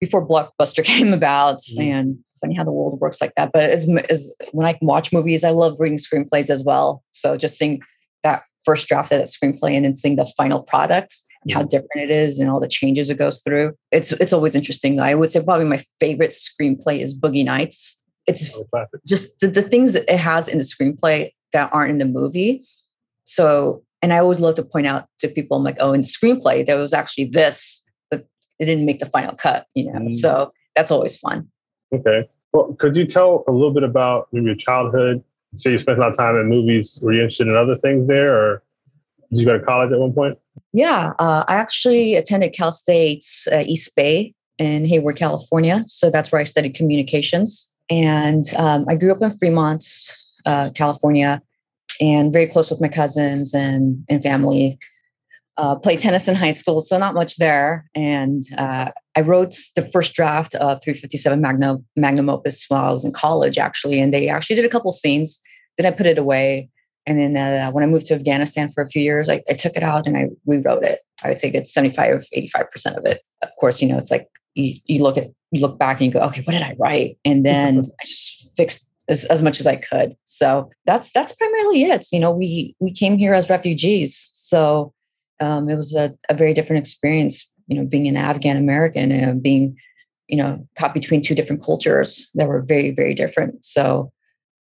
before 0.00 0.26
Blockbuster 0.26 0.84
came 0.92 1.12
about, 1.12 1.58
mm-hmm. 1.58 1.82
and 1.82 2.18
funny 2.40 2.54
how 2.54 2.64
the 2.64 2.72
world 2.72 2.98
works 3.00 3.20
like 3.20 3.32
that. 3.36 3.52
But 3.52 3.70
as, 3.70 3.88
as 4.10 4.34
when 4.50 4.66
I 4.66 4.72
can 4.72 4.86
watch 4.86 5.12
movies, 5.12 5.44
I 5.44 5.50
love 5.50 5.76
reading 5.78 5.98
screenplays 5.98 6.50
as 6.50 6.64
well. 6.64 7.02
So 7.12 7.36
just 7.36 7.56
seeing 7.56 7.80
that 8.24 8.42
first 8.64 8.88
draft 8.88 9.12
of 9.12 9.18
that 9.18 9.28
screenplay 9.28 9.74
and 9.74 9.84
then 9.84 9.94
seeing 9.94 10.16
the 10.16 10.30
final 10.36 10.62
product 10.62 11.14
and 11.44 11.52
how 11.52 11.62
different 11.62 11.96
it 11.96 12.10
is 12.10 12.38
and 12.38 12.50
all 12.50 12.60
the 12.60 12.68
changes 12.68 13.10
it 13.10 13.18
goes 13.18 13.40
through. 13.42 13.74
It's 13.90 14.12
it's 14.12 14.32
always 14.32 14.54
interesting. 14.54 15.00
I 15.00 15.14
would 15.14 15.30
say 15.30 15.42
probably 15.42 15.66
my 15.66 15.82
favorite 16.00 16.30
screenplay 16.30 17.00
is 17.00 17.18
Boogie 17.18 17.44
Nights. 17.44 18.01
It's 18.26 18.56
just 19.06 19.40
the, 19.40 19.48
the 19.48 19.62
things 19.62 19.96
it 19.96 20.08
has 20.10 20.48
in 20.48 20.58
the 20.58 20.64
screenplay 20.64 21.32
that 21.52 21.70
aren't 21.72 21.90
in 21.90 21.98
the 21.98 22.06
movie. 22.06 22.64
So, 23.24 23.82
and 24.00 24.12
I 24.12 24.18
always 24.18 24.40
love 24.40 24.54
to 24.56 24.62
point 24.62 24.86
out 24.86 25.06
to 25.18 25.28
people, 25.28 25.56
I'm 25.56 25.64
like, 25.64 25.76
oh, 25.80 25.92
in 25.92 26.02
the 26.02 26.06
screenplay, 26.06 26.64
there 26.64 26.78
was 26.78 26.92
actually 26.92 27.26
this, 27.26 27.84
but 28.10 28.26
it 28.58 28.66
didn't 28.66 28.86
make 28.86 29.00
the 29.00 29.06
final 29.06 29.34
cut, 29.34 29.66
you 29.74 29.92
know? 29.92 30.00
Mm. 30.00 30.12
So 30.12 30.50
that's 30.76 30.90
always 30.90 31.16
fun. 31.18 31.48
Okay. 31.92 32.28
Well, 32.52 32.74
could 32.78 32.96
you 32.96 33.06
tell 33.06 33.44
a 33.48 33.52
little 33.52 33.72
bit 33.72 33.82
about 33.82 34.28
maybe 34.32 34.46
your 34.46 34.54
childhood? 34.54 35.22
So 35.54 35.68
you 35.68 35.78
spent 35.78 35.98
a 35.98 36.00
lot 36.00 36.10
of 36.10 36.16
time 36.16 36.36
in 36.36 36.48
movies. 36.48 36.98
Were 37.02 37.12
you 37.12 37.20
interested 37.20 37.48
in 37.48 37.56
other 37.56 37.76
things 37.76 38.06
there, 38.08 38.34
or 38.34 38.62
did 39.30 39.40
you 39.40 39.44
go 39.46 39.58
to 39.58 39.64
college 39.64 39.92
at 39.92 39.98
one 39.98 40.12
point? 40.12 40.38
Yeah, 40.72 41.12
uh, 41.18 41.44
I 41.48 41.54
actually 41.54 42.14
attended 42.14 42.52
Cal 42.52 42.72
State 42.72 43.24
uh, 43.50 43.62
East 43.66 43.94
Bay 43.94 44.34
in 44.58 44.84
Hayward, 44.86 45.16
California. 45.16 45.84
So 45.86 46.10
that's 46.10 46.32
where 46.32 46.40
I 46.40 46.44
studied 46.44 46.74
communications. 46.74 47.71
And 47.92 48.46
um, 48.56 48.86
I 48.88 48.94
grew 48.96 49.12
up 49.12 49.20
in 49.20 49.30
Fremont, 49.30 49.84
uh, 50.46 50.70
California, 50.74 51.42
and 52.00 52.32
very 52.32 52.46
close 52.46 52.70
with 52.70 52.80
my 52.80 52.88
cousins 52.88 53.52
and, 53.52 54.02
and 54.08 54.22
family. 54.22 54.78
Uh, 55.58 55.76
played 55.76 55.98
tennis 55.98 56.26
in 56.26 56.34
high 56.34 56.52
school, 56.52 56.80
so 56.80 56.96
not 56.96 57.12
much 57.12 57.36
there. 57.36 57.84
And 57.94 58.42
uh, 58.56 58.90
I 59.14 59.20
wrote 59.20 59.54
the 59.76 59.82
first 59.82 60.14
draft 60.14 60.54
of 60.54 60.82
357 60.82 61.38
Magnum, 61.38 61.84
Magnum 61.94 62.30
Opus 62.30 62.64
while 62.68 62.86
I 62.86 62.92
was 62.92 63.04
in 63.04 63.12
college, 63.12 63.58
actually. 63.58 64.00
And 64.00 64.14
they 64.14 64.26
actually 64.30 64.56
did 64.56 64.64
a 64.64 64.70
couple 64.70 64.90
scenes. 64.92 65.42
Then 65.76 65.84
I 65.84 65.94
put 65.94 66.06
it 66.06 66.16
away. 66.16 66.70
And 67.04 67.18
then 67.18 67.36
uh, 67.36 67.70
when 67.72 67.84
I 67.84 67.88
moved 67.88 68.06
to 68.06 68.14
Afghanistan 68.14 68.70
for 68.70 68.82
a 68.82 68.88
few 68.88 69.02
years, 69.02 69.28
I, 69.28 69.42
I, 69.50 69.52
took 69.52 69.76
it 69.76 69.82
out 69.82 70.06
and 70.06 70.16
I 70.16 70.28
rewrote 70.46 70.84
it. 70.84 71.00
I 71.22 71.28
would 71.28 71.40
say 71.40 71.50
good 71.50 71.66
75, 71.66 72.24
85% 72.34 72.96
of 72.96 73.04
it. 73.04 73.20
Of 73.42 73.50
course, 73.60 73.82
you 73.82 73.88
know, 73.88 73.98
it's 73.98 74.10
like 74.10 74.28
you, 74.54 74.74
you 74.86 75.02
look 75.02 75.16
at, 75.16 75.30
you 75.50 75.60
look 75.60 75.78
back 75.78 76.00
and 76.00 76.06
you 76.06 76.12
go, 76.12 76.20
okay, 76.20 76.42
what 76.42 76.52
did 76.52 76.62
I 76.62 76.74
write? 76.78 77.18
And 77.24 77.44
then 77.46 77.90
I 78.00 78.04
just 78.04 78.56
fixed 78.56 78.88
as, 79.08 79.24
as 79.26 79.42
much 79.42 79.60
as 79.60 79.66
I 79.66 79.76
could. 79.76 80.16
So 80.24 80.70
that's, 80.86 81.12
that's 81.12 81.32
primarily 81.32 81.84
it. 81.84 82.06
You 82.12 82.20
know, 82.20 82.30
we, 82.30 82.76
we 82.80 82.92
came 82.92 83.18
here 83.18 83.34
as 83.34 83.50
refugees. 83.50 84.30
So 84.32 84.92
um, 85.40 85.68
it 85.68 85.76
was 85.76 85.94
a, 85.94 86.14
a 86.28 86.34
very 86.34 86.54
different 86.54 86.80
experience, 86.80 87.50
you 87.66 87.76
know, 87.76 87.84
being 87.84 88.06
an 88.06 88.16
Afghan 88.16 88.56
American 88.56 89.10
and 89.10 89.42
being, 89.42 89.76
you 90.28 90.36
know, 90.36 90.66
caught 90.78 90.94
between 90.94 91.20
two 91.20 91.34
different 91.34 91.62
cultures 91.62 92.30
that 92.34 92.48
were 92.48 92.62
very, 92.62 92.90
very 92.90 93.14
different. 93.14 93.64
So 93.64 94.12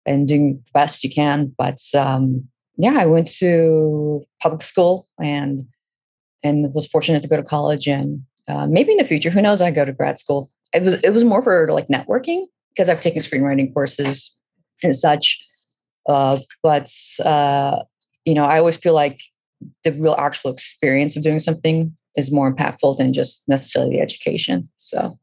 and 0.08 0.27
doing 0.27 0.63
the 0.65 0.72
best 0.74 1.03
you 1.03 1.12
can. 1.12 1.53
But 1.58 1.79
um, 1.94 2.48
yeah, 2.77 2.96
I 2.98 3.06
went 3.06 3.27
to 3.39 4.25
public 4.41 4.63
school 4.63 5.08
and 5.22 5.67
and 6.44 6.74
was 6.74 6.88
fortunate 6.88 7.22
to 7.24 7.27
go 7.27 7.36
to 7.36 7.44
college 7.44 7.88
and 7.88 8.24
uh, 8.48 8.68
maybe 8.68 8.92
in 8.92 8.98
the 8.98 9.04
future, 9.04 9.30
who 9.30 9.42
knows? 9.42 9.62
I 9.62 9.72
go 9.72 9.86
to 9.86 9.94
grad 9.94 10.20
school. 10.20 10.50
It 10.74 10.84
was 10.84 11.01
it 11.04 11.13
was 11.13 11.24
more 11.24 11.42
for 11.42 11.72
like 11.72 11.88
networking 11.88 12.46
because 12.70 12.89
I've 12.89 13.01
taken 13.01 13.22
screenwriting 13.22 13.74
courses 13.74 14.36
and 14.84 14.96
such. 14.96 15.39
Uh, 16.08 16.38
but 16.63 16.92
uh, 17.24 17.84
you 18.25 18.34
know, 18.34 18.46
I 18.46 18.60
always 18.60 18.77
feel 18.77 18.94
like 18.94 19.20
the 19.84 19.92
real 19.94 20.16
actual 20.18 20.51
experience 20.51 21.16
of 21.16 21.24
doing 21.24 21.39
something 21.39 21.96
is 22.16 22.32
more 22.32 22.54
impactful 22.54 22.98
than 22.98 23.13
just 23.13 23.48
necessarily 23.48 23.96
the 23.96 24.01
education. 24.01 24.70
So 24.77 25.13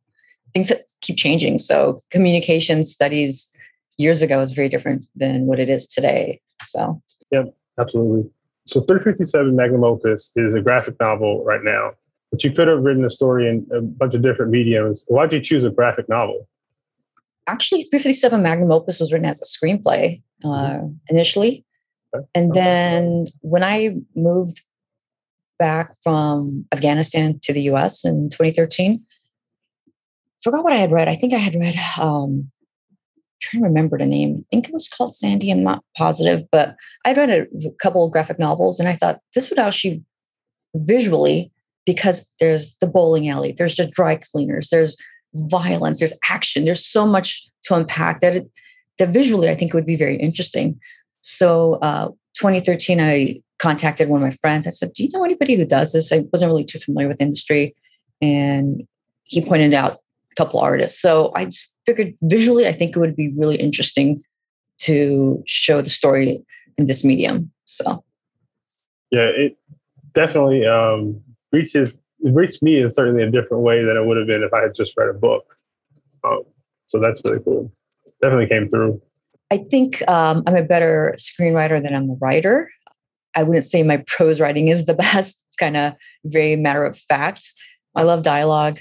things 0.52 0.72
keep 1.00 1.16
changing. 1.16 1.58
So 1.58 1.98
communication 2.10 2.84
studies 2.84 3.54
years 3.98 4.22
ago 4.22 4.40
is 4.40 4.52
very 4.52 4.68
different 4.68 5.06
than 5.14 5.46
what 5.46 5.60
it 5.60 5.68
is 5.68 5.86
today. 5.86 6.40
So, 6.62 7.02
yeah, 7.30 7.44
absolutely. 7.78 8.30
So, 8.66 8.80
357 8.80 9.54
Magnum 9.54 9.84
Opus 9.84 10.32
is 10.36 10.54
a 10.54 10.60
graphic 10.60 10.98
novel 10.98 11.44
right 11.44 11.62
now, 11.62 11.92
but 12.34 12.42
you 12.42 12.50
could 12.50 12.66
have 12.66 12.82
written 12.82 13.04
a 13.04 13.10
story 13.10 13.48
in 13.48 13.64
a 13.72 13.80
bunch 13.80 14.12
of 14.12 14.22
different 14.22 14.50
mediums. 14.50 15.04
Why 15.06 15.28
did 15.28 15.36
you 15.36 15.42
choose 15.42 15.64
a 15.64 15.70
graphic 15.70 16.08
novel? 16.08 16.48
Actually, 17.46 17.82
357 17.82 18.42
Magnum 18.42 18.72
Opus 18.72 18.98
was 18.98 19.12
written 19.12 19.24
as 19.24 19.40
a 19.40 19.44
screenplay 19.44 20.20
uh, 20.44 20.48
mm-hmm. 20.48 20.86
initially. 21.08 21.64
Okay. 22.12 22.26
And 22.34 22.50
okay. 22.50 22.60
then 22.60 23.26
when 23.42 23.62
I 23.62 23.94
moved 24.16 24.62
back 25.60 25.94
from 26.02 26.66
Afghanistan 26.72 27.38
to 27.44 27.52
the 27.52 27.62
US 27.70 28.04
in 28.04 28.30
2013, 28.30 29.00
forgot 30.42 30.64
what 30.64 30.72
I 30.72 30.78
had 30.78 30.90
read. 30.90 31.06
I 31.06 31.14
think 31.14 31.34
I 31.34 31.38
had 31.38 31.54
read 31.54 31.76
um, 32.00 32.50
trying 33.40 33.62
to 33.62 33.68
remember 33.68 33.96
the 33.96 34.06
name. 34.06 34.38
I 34.40 34.44
think 34.50 34.66
it 34.66 34.74
was 34.74 34.88
called 34.88 35.14
Sandy. 35.14 35.52
I'm 35.52 35.62
not 35.62 35.84
positive, 35.96 36.42
but 36.50 36.74
I'd 37.04 37.16
read 37.16 37.30
a 37.30 37.46
couple 37.80 38.04
of 38.04 38.10
graphic 38.10 38.40
novels 38.40 38.80
and 38.80 38.88
I 38.88 38.94
thought 38.94 39.20
this 39.36 39.50
would 39.50 39.60
actually 39.60 40.02
visually, 40.74 41.52
because 41.86 42.30
there's 42.40 42.76
the 42.80 42.86
bowling 42.86 43.28
alley, 43.28 43.54
there's 43.56 43.76
the 43.76 43.86
dry 43.86 44.16
cleaners, 44.16 44.70
there's 44.70 44.96
violence, 45.34 45.98
there's 45.98 46.18
action, 46.28 46.64
there's 46.64 46.84
so 46.84 47.06
much 47.06 47.48
to 47.64 47.74
unpack 47.74 48.20
that 48.20 48.36
it, 48.36 48.50
that 48.98 49.10
visually 49.10 49.48
I 49.48 49.54
think 49.54 49.70
it 49.70 49.74
would 49.74 49.86
be 49.86 49.96
very 49.96 50.16
interesting. 50.16 50.78
So, 51.20 51.74
uh, 51.74 52.08
2013, 52.38 53.00
I 53.00 53.40
contacted 53.58 54.08
one 54.08 54.20
of 54.20 54.26
my 54.26 54.36
friends. 54.36 54.66
I 54.66 54.70
said, 54.70 54.92
"Do 54.92 55.04
you 55.04 55.10
know 55.12 55.24
anybody 55.24 55.56
who 55.56 55.64
does 55.64 55.92
this?" 55.92 56.12
I 56.12 56.24
wasn't 56.32 56.50
really 56.50 56.64
too 56.64 56.78
familiar 56.78 57.08
with 57.08 57.18
the 57.18 57.24
industry, 57.24 57.74
and 58.20 58.82
he 59.24 59.40
pointed 59.40 59.72
out 59.72 60.00
a 60.30 60.34
couple 60.36 60.60
artists. 60.60 61.00
So 61.00 61.32
I 61.34 61.46
just 61.46 61.74
figured 61.86 62.14
visually, 62.22 62.66
I 62.66 62.72
think 62.72 62.96
it 62.96 62.98
would 62.98 63.16
be 63.16 63.32
really 63.36 63.56
interesting 63.56 64.22
to 64.78 65.42
show 65.46 65.80
the 65.80 65.90
story 65.90 66.44
in 66.76 66.86
this 66.86 67.04
medium. 67.04 67.52
So, 67.64 68.04
yeah, 69.10 69.30
it 69.34 69.56
definitely 70.12 70.66
um, 70.66 71.20
reaches 71.54 71.94
reached 72.22 72.62
me 72.62 72.80
in 72.80 72.90
certainly 72.90 73.22
a 73.22 73.30
different 73.30 73.62
way 73.62 73.84
than 73.84 73.96
it 73.96 74.04
would 74.06 74.16
have 74.16 74.26
been 74.26 74.42
if 74.42 74.52
I 74.52 74.62
had 74.62 74.74
just 74.74 74.96
read 74.96 75.08
a 75.08 75.12
book. 75.12 75.44
Um, 76.24 76.42
so 76.86 76.98
that's 76.98 77.20
really 77.24 77.42
cool. 77.42 77.72
Definitely 78.22 78.46
came 78.46 78.68
through. 78.68 79.00
I 79.50 79.58
think 79.58 80.06
um, 80.08 80.42
I'm 80.46 80.56
a 80.56 80.62
better 80.62 81.14
screenwriter 81.18 81.82
than 81.82 81.94
I'm 81.94 82.10
a 82.10 82.14
writer. 82.14 82.70
I 83.36 83.42
wouldn't 83.42 83.64
say 83.64 83.82
my 83.82 84.02
prose 84.06 84.40
writing 84.40 84.68
is 84.68 84.86
the 84.86 84.94
best. 85.06 85.44
It's 85.48 85.56
kind 85.56 85.76
of 85.76 85.94
very 86.24 86.56
matter 86.56 86.84
of 86.84 86.96
fact. 86.96 87.44
I 87.94 88.02
love 88.02 88.22
dialogue 88.22 88.78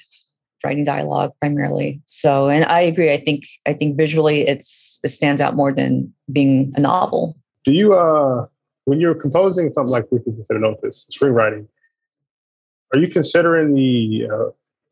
writing 0.64 0.84
dialogue 0.84 1.32
primarily. 1.42 2.02
So, 2.06 2.48
and 2.48 2.66
I 2.66 2.80
agree. 2.82 3.12
I 3.12 3.18
think 3.18 3.44
I 3.68 3.74
think 3.74 3.98
visually 3.98 4.48
it's 4.48 5.00
it 5.04 5.10
stands 5.10 5.42
out 5.42 5.56
more 5.56 5.74
than 5.74 6.14
being 6.32 6.72
a 6.76 6.82
novel. 6.82 7.38
Do 7.66 7.72
you 7.72 7.94
uh 7.94 8.46
when 8.86 9.00
you're 9.00 9.20
composing 9.20 9.72
something 9.74 9.92
like 9.92 10.06
we 10.12 10.20
consider 10.20 10.64
opus 10.66 11.08
screenwriting, 11.12 11.68
are 12.94 13.00
you 13.00 13.08
considering 13.08 13.74
the 13.74 14.28
uh, 14.32 14.50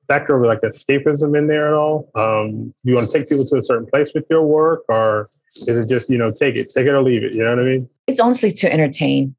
factor 0.08 0.36
of 0.36 0.46
like 0.46 0.62
escapism 0.62 1.38
in 1.38 1.48
there 1.48 1.68
at 1.68 1.74
all? 1.74 2.10
Um, 2.16 2.68
do 2.68 2.74
you 2.84 2.96
want 2.96 3.08
to 3.08 3.14
take 3.18 3.30
people 3.30 3.46
to 3.46 3.58
a 3.58 3.64
certain 3.64 3.88
place 3.88 4.12
with 4.14 4.26
your 4.30 4.44
work, 4.44 4.82
or 4.90 5.28
is 5.52 5.68
it 5.68 5.88
just 5.88 6.10
you 6.10 6.18
know 6.18 6.32
take 6.32 6.56
it, 6.56 6.72
take 6.76 6.88
it 6.88 6.90
or 6.90 7.04
leave 7.04 7.24
it? 7.24 7.34
You 7.34 7.44
know 7.44 7.56
what 7.56 7.60
I 7.60 7.64
mean? 7.64 7.90
It's 8.08 8.20
honestly 8.20 8.52
to 8.52 8.72
entertain. 8.72 9.36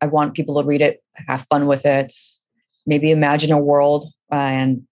I 0.00 0.06
want 0.06 0.34
people 0.34 0.60
to 0.60 0.66
read 0.66 0.80
it, 0.80 1.02
have 1.28 1.42
fun 1.42 1.66
with 1.66 1.86
it, 1.86 2.12
maybe 2.86 3.12
imagine 3.12 3.52
a 3.52 3.58
world 3.58 4.06
uh, 4.32 4.34
and 4.34 4.82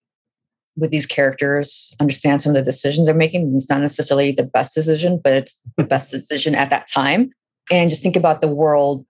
with 0.77 0.91
these 0.91 1.05
characters, 1.05 1.93
understand 1.99 2.41
some 2.41 2.51
of 2.51 2.55
the 2.55 2.61
decisions 2.61 3.07
they're 3.07 3.15
making. 3.15 3.53
It's 3.55 3.69
not 3.69 3.81
necessarily 3.81 4.31
the 4.31 4.43
best 4.43 4.73
decision, 4.73 5.19
but 5.21 5.33
it's 5.33 5.61
the 5.75 5.83
best 5.83 6.11
decision 6.11 6.55
at 6.55 6.69
that 6.69 6.87
time. 6.87 7.31
And 7.69 7.89
just 7.89 8.01
think 8.01 8.15
about 8.15 8.41
the 8.41 8.47
world. 8.47 9.05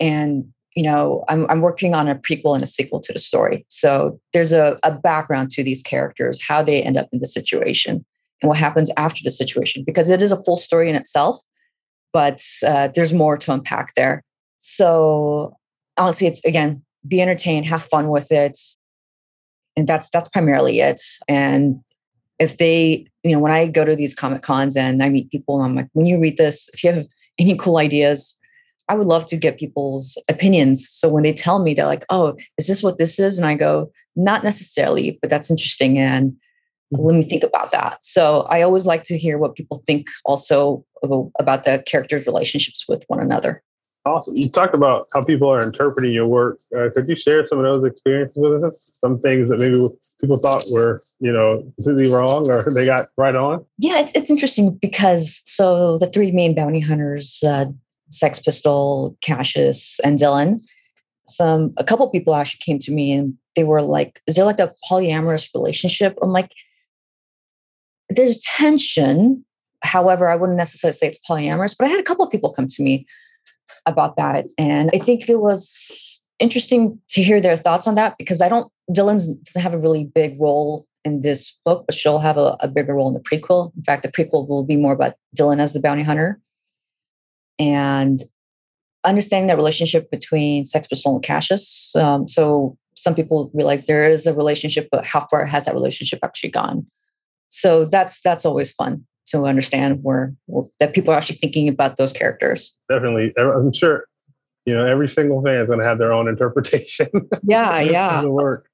And, 0.00 0.52
you 0.76 0.82
know, 0.82 1.24
I'm, 1.28 1.50
I'm 1.50 1.60
working 1.60 1.94
on 1.94 2.06
a 2.06 2.14
prequel 2.14 2.54
and 2.54 2.62
a 2.62 2.66
sequel 2.66 3.00
to 3.00 3.12
the 3.12 3.18
story. 3.18 3.64
So 3.68 4.20
there's 4.32 4.52
a, 4.52 4.78
a 4.82 4.92
background 4.92 5.50
to 5.52 5.64
these 5.64 5.82
characters, 5.82 6.40
how 6.40 6.62
they 6.62 6.82
end 6.82 6.96
up 6.96 7.08
in 7.12 7.18
the 7.18 7.26
situation 7.26 8.04
and 8.40 8.48
what 8.48 8.58
happens 8.58 8.90
after 8.96 9.20
the 9.24 9.30
situation, 9.30 9.82
because 9.84 10.10
it 10.10 10.22
is 10.22 10.30
a 10.30 10.42
full 10.44 10.58
story 10.58 10.88
in 10.88 10.94
itself, 10.94 11.40
but 12.12 12.40
uh, 12.64 12.88
there's 12.94 13.12
more 13.12 13.36
to 13.38 13.52
unpack 13.52 13.94
there. 13.96 14.22
So 14.58 15.56
honestly, 15.96 16.26
it's 16.26 16.44
again, 16.44 16.82
be 17.08 17.20
entertained, 17.20 17.66
have 17.66 17.82
fun 17.82 18.08
with 18.08 18.30
it, 18.30 18.58
and 19.76 19.86
that's 19.86 20.08
that's 20.10 20.28
primarily 20.28 20.80
it 20.80 21.00
and 21.28 21.80
if 22.38 22.56
they 22.58 23.06
you 23.22 23.32
know 23.32 23.38
when 23.38 23.52
i 23.52 23.66
go 23.66 23.84
to 23.84 23.94
these 23.94 24.14
comic 24.14 24.42
cons 24.42 24.76
and 24.76 25.02
i 25.02 25.08
meet 25.08 25.30
people 25.30 25.60
i'm 25.60 25.74
like 25.74 25.88
when 25.92 26.06
you 26.06 26.18
read 26.18 26.36
this 26.36 26.68
if 26.72 26.82
you 26.82 26.92
have 26.92 27.06
any 27.38 27.56
cool 27.56 27.76
ideas 27.76 28.38
i 28.88 28.94
would 28.94 29.06
love 29.06 29.26
to 29.26 29.36
get 29.36 29.58
people's 29.58 30.18
opinions 30.28 30.88
so 30.88 31.08
when 31.08 31.22
they 31.22 31.32
tell 31.32 31.62
me 31.62 31.74
they're 31.74 31.86
like 31.86 32.04
oh 32.10 32.36
is 32.58 32.66
this 32.66 32.82
what 32.82 32.98
this 32.98 33.18
is 33.18 33.38
and 33.38 33.46
i 33.46 33.54
go 33.54 33.90
not 34.14 34.44
necessarily 34.44 35.18
but 35.20 35.30
that's 35.30 35.50
interesting 35.50 35.98
and 35.98 36.36
let 36.92 37.14
me 37.14 37.22
think 37.22 37.42
about 37.42 37.72
that. 37.72 37.98
So 38.04 38.42
I 38.42 38.62
always 38.62 38.86
like 38.86 39.02
to 39.04 39.18
hear 39.18 39.38
what 39.38 39.54
people 39.54 39.82
think 39.86 40.06
also 40.24 40.84
about 41.02 41.64
the 41.64 41.82
characters' 41.86 42.26
relationships 42.26 42.84
with 42.88 43.04
one 43.08 43.20
another. 43.20 43.62
Awesome. 44.04 44.36
You 44.36 44.48
talked 44.48 44.74
about 44.74 45.08
how 45.12 45.22
people 45.24 45.48
are 45.48 45.60
interpreting 45.60 46.12
your 46.12 46.28
work. 46.28 46.60
Uh, 46.76 46.90
could 46.94 47.08
you 47.08 47.16
share 47.16 47.44
some 47.44 47.58
of 47.58 47.64
those 47.64 47.84
experiences 47.84 48.36
with 48.36 48.62
us? 48.62 48.88
Some 48.94 49.18
things 49.18 49.50
that 49.50 49.58
maybe 49.58 49.84
people 50.20 50.38
thought 50.38 50.62
were, 50.70 51.00
you 51.18 51.32
know, 51.32 51.64
completely 51.74 52.12
wrong 52.12 52.48
or 52.48 52.62
they 52.74 52.86
got 52.86 53.08
right 53.16 53.34
on? 53.34 53.64
Yeah, 53.78 53.98
it's, 53.98 54.12
it's 54.14 54.30
interesting 54.30 54.76
because 54.76 55.42
so 55.44 55.98
the 55.98 56.06
three 56.06 56.30
main 56.30 56.54
bounty 56.54 56.78
hunters, 56.78 57.42
uh, 57.44 57.66
Sex 58.10 58.38
Pistol, 58.38 59.16
Cassius, 59.20 60.00
and 60.00 60.18
Dylan, 60.18 60.60
some 61.26 61.72
a 61.76 61.84
couple 61.84 62.08
people 62.08 62.34
actually 62.34 62.60
came 62.64 62.78
to 62.80 62.92
me 62.92 63.12
and 63.12 63.34
they 63.54 63.64
were 63.64 63.82
like, 63.82 64.20
"Is 64.26 64.36
there 64.36 64.44
like 64.44 64.60
a 64.60 64.74
polyamorous 64.88 65.48
relationship?" 65.54 66.16
I'm 66.22 66.32
like, 66.32 66.52
"There's 68.08 68.38
tension." 68.38 69.44
However, 69.82 70.28
I 70.28 70.36
wouldn't 70.36 70.58
necessarily 70.58 70.94
say 70.94 71.06
it's 71.08 71.20
polyamorous, 71.28 71.74
but 71.78 71.86
I 71.86 71.90
had 71.90 72.00
a 72.00 72.04
couple 72.04 72.24
of 72.24 72.30
people 72.30 72.52
come 72.52 72.66
to 72.66 72.82
me 72.82 73.06
about 73.84 74.16
that. 74.16 74.46
And 74.58 74.90
I 74.92 74.98
think 74.98 75.28
it 75.28 75.40
was 75.40 76.24
interesting 76.38 77.00
to 77.10 77.22
hear 77.22 77.40
their 77.40 77.56
thoughts 77.56 77.86
on 77.86 77.94
that 77.94 78.16
because 78.18 78.42
I 78.42 78.48
don't, 78.48 78.70
Dylan 78.90 79.14
doesn't 79.14 79.62
have 79.62 79.74
a 79.74 79.78
really 79.78 80.04
big 80.04 80.40
role 80.40 80.86
in 81.04 81.20
this 81.20 81.56
book, 81.64 81.84
but 81.86 81.94
she'll 81.94 82.18
have 82.18 82.36
a, 82.36 82.56
a, 82.60 82.68
bigger 82.68 82.94
role 82.94 83.06
in 83.08 83.14
the 83.14 83.20
prequel. 83.20 83.74
In 83.76 83.84
fact, 83.84 84.02
the 84.02 84.10
prequel 84.10 84.48
will 84.48 84.64
be 84.64 84.76
more 84.76 84.92
about 84.92 85.14
Dylan 85.38 85.60
as 85.60 85.72
the 85.72 85.80
bounty 85.80 86.02
hunter. 86.02 86.40
And 87.58 88.20
understanding 89.06 89.46
that 89.46 89.56
relationship 89.56 90.10
between 90.10 90.64
Sex 90.64 90.88
Pistol 90.88 91.14
and 91.14 91.24
Cassius. 91.24 91.94
Um, 91.96 92.28
so 92.28 92.76
some 92.96 93.14
people 93.14 93.50
realize 93.54 93.86
there 93.86 94.08
is 94.08 94.26
a 94.26 94.34
relationship, 94.34 94.88
but 94.90 95.06
how 95.06 95.26
far 95.30 95.46
has 95.46 95.64
that 95.66 95.74
relationship 95.74 96.18
actually 96.22 96.50
gone? 96.50 96.86
So 97.48 97.84
that's 97.84 98.20
that's 98.20 98.44
always 98.44 98.72
fun 98.72 99.06
to 99.28 99.44
understand 99.44 100.00
where 100.02 100.34
that 100.80 100.94
people 100.94 101.12
are 101.12 101.16
actually 101.16 101.36
thinking 101.36 101.68
about 101.68 101.96
those 101.96 102.12
characters. 102.12 102.76
Definitely, 102.88 103.32
I'm 103.38 103.72
sure. 103.72 104.06
You 104.64 104.74
know, 104.74 104.84
every 104.84 105.08
single 105.08 105.40
fan 105.42 105.60
is 105.60 105.68
going 105.68 105.78
to 105.78 105.84
have 105.84 105.98
their 105.98 106.12
own 106.12 106.26
interpretation. 106.26 107.08
Yeah, 107.44 107.78
yeah. 107.78 108.20
the 108.20 108.30
work. 108.30 108.68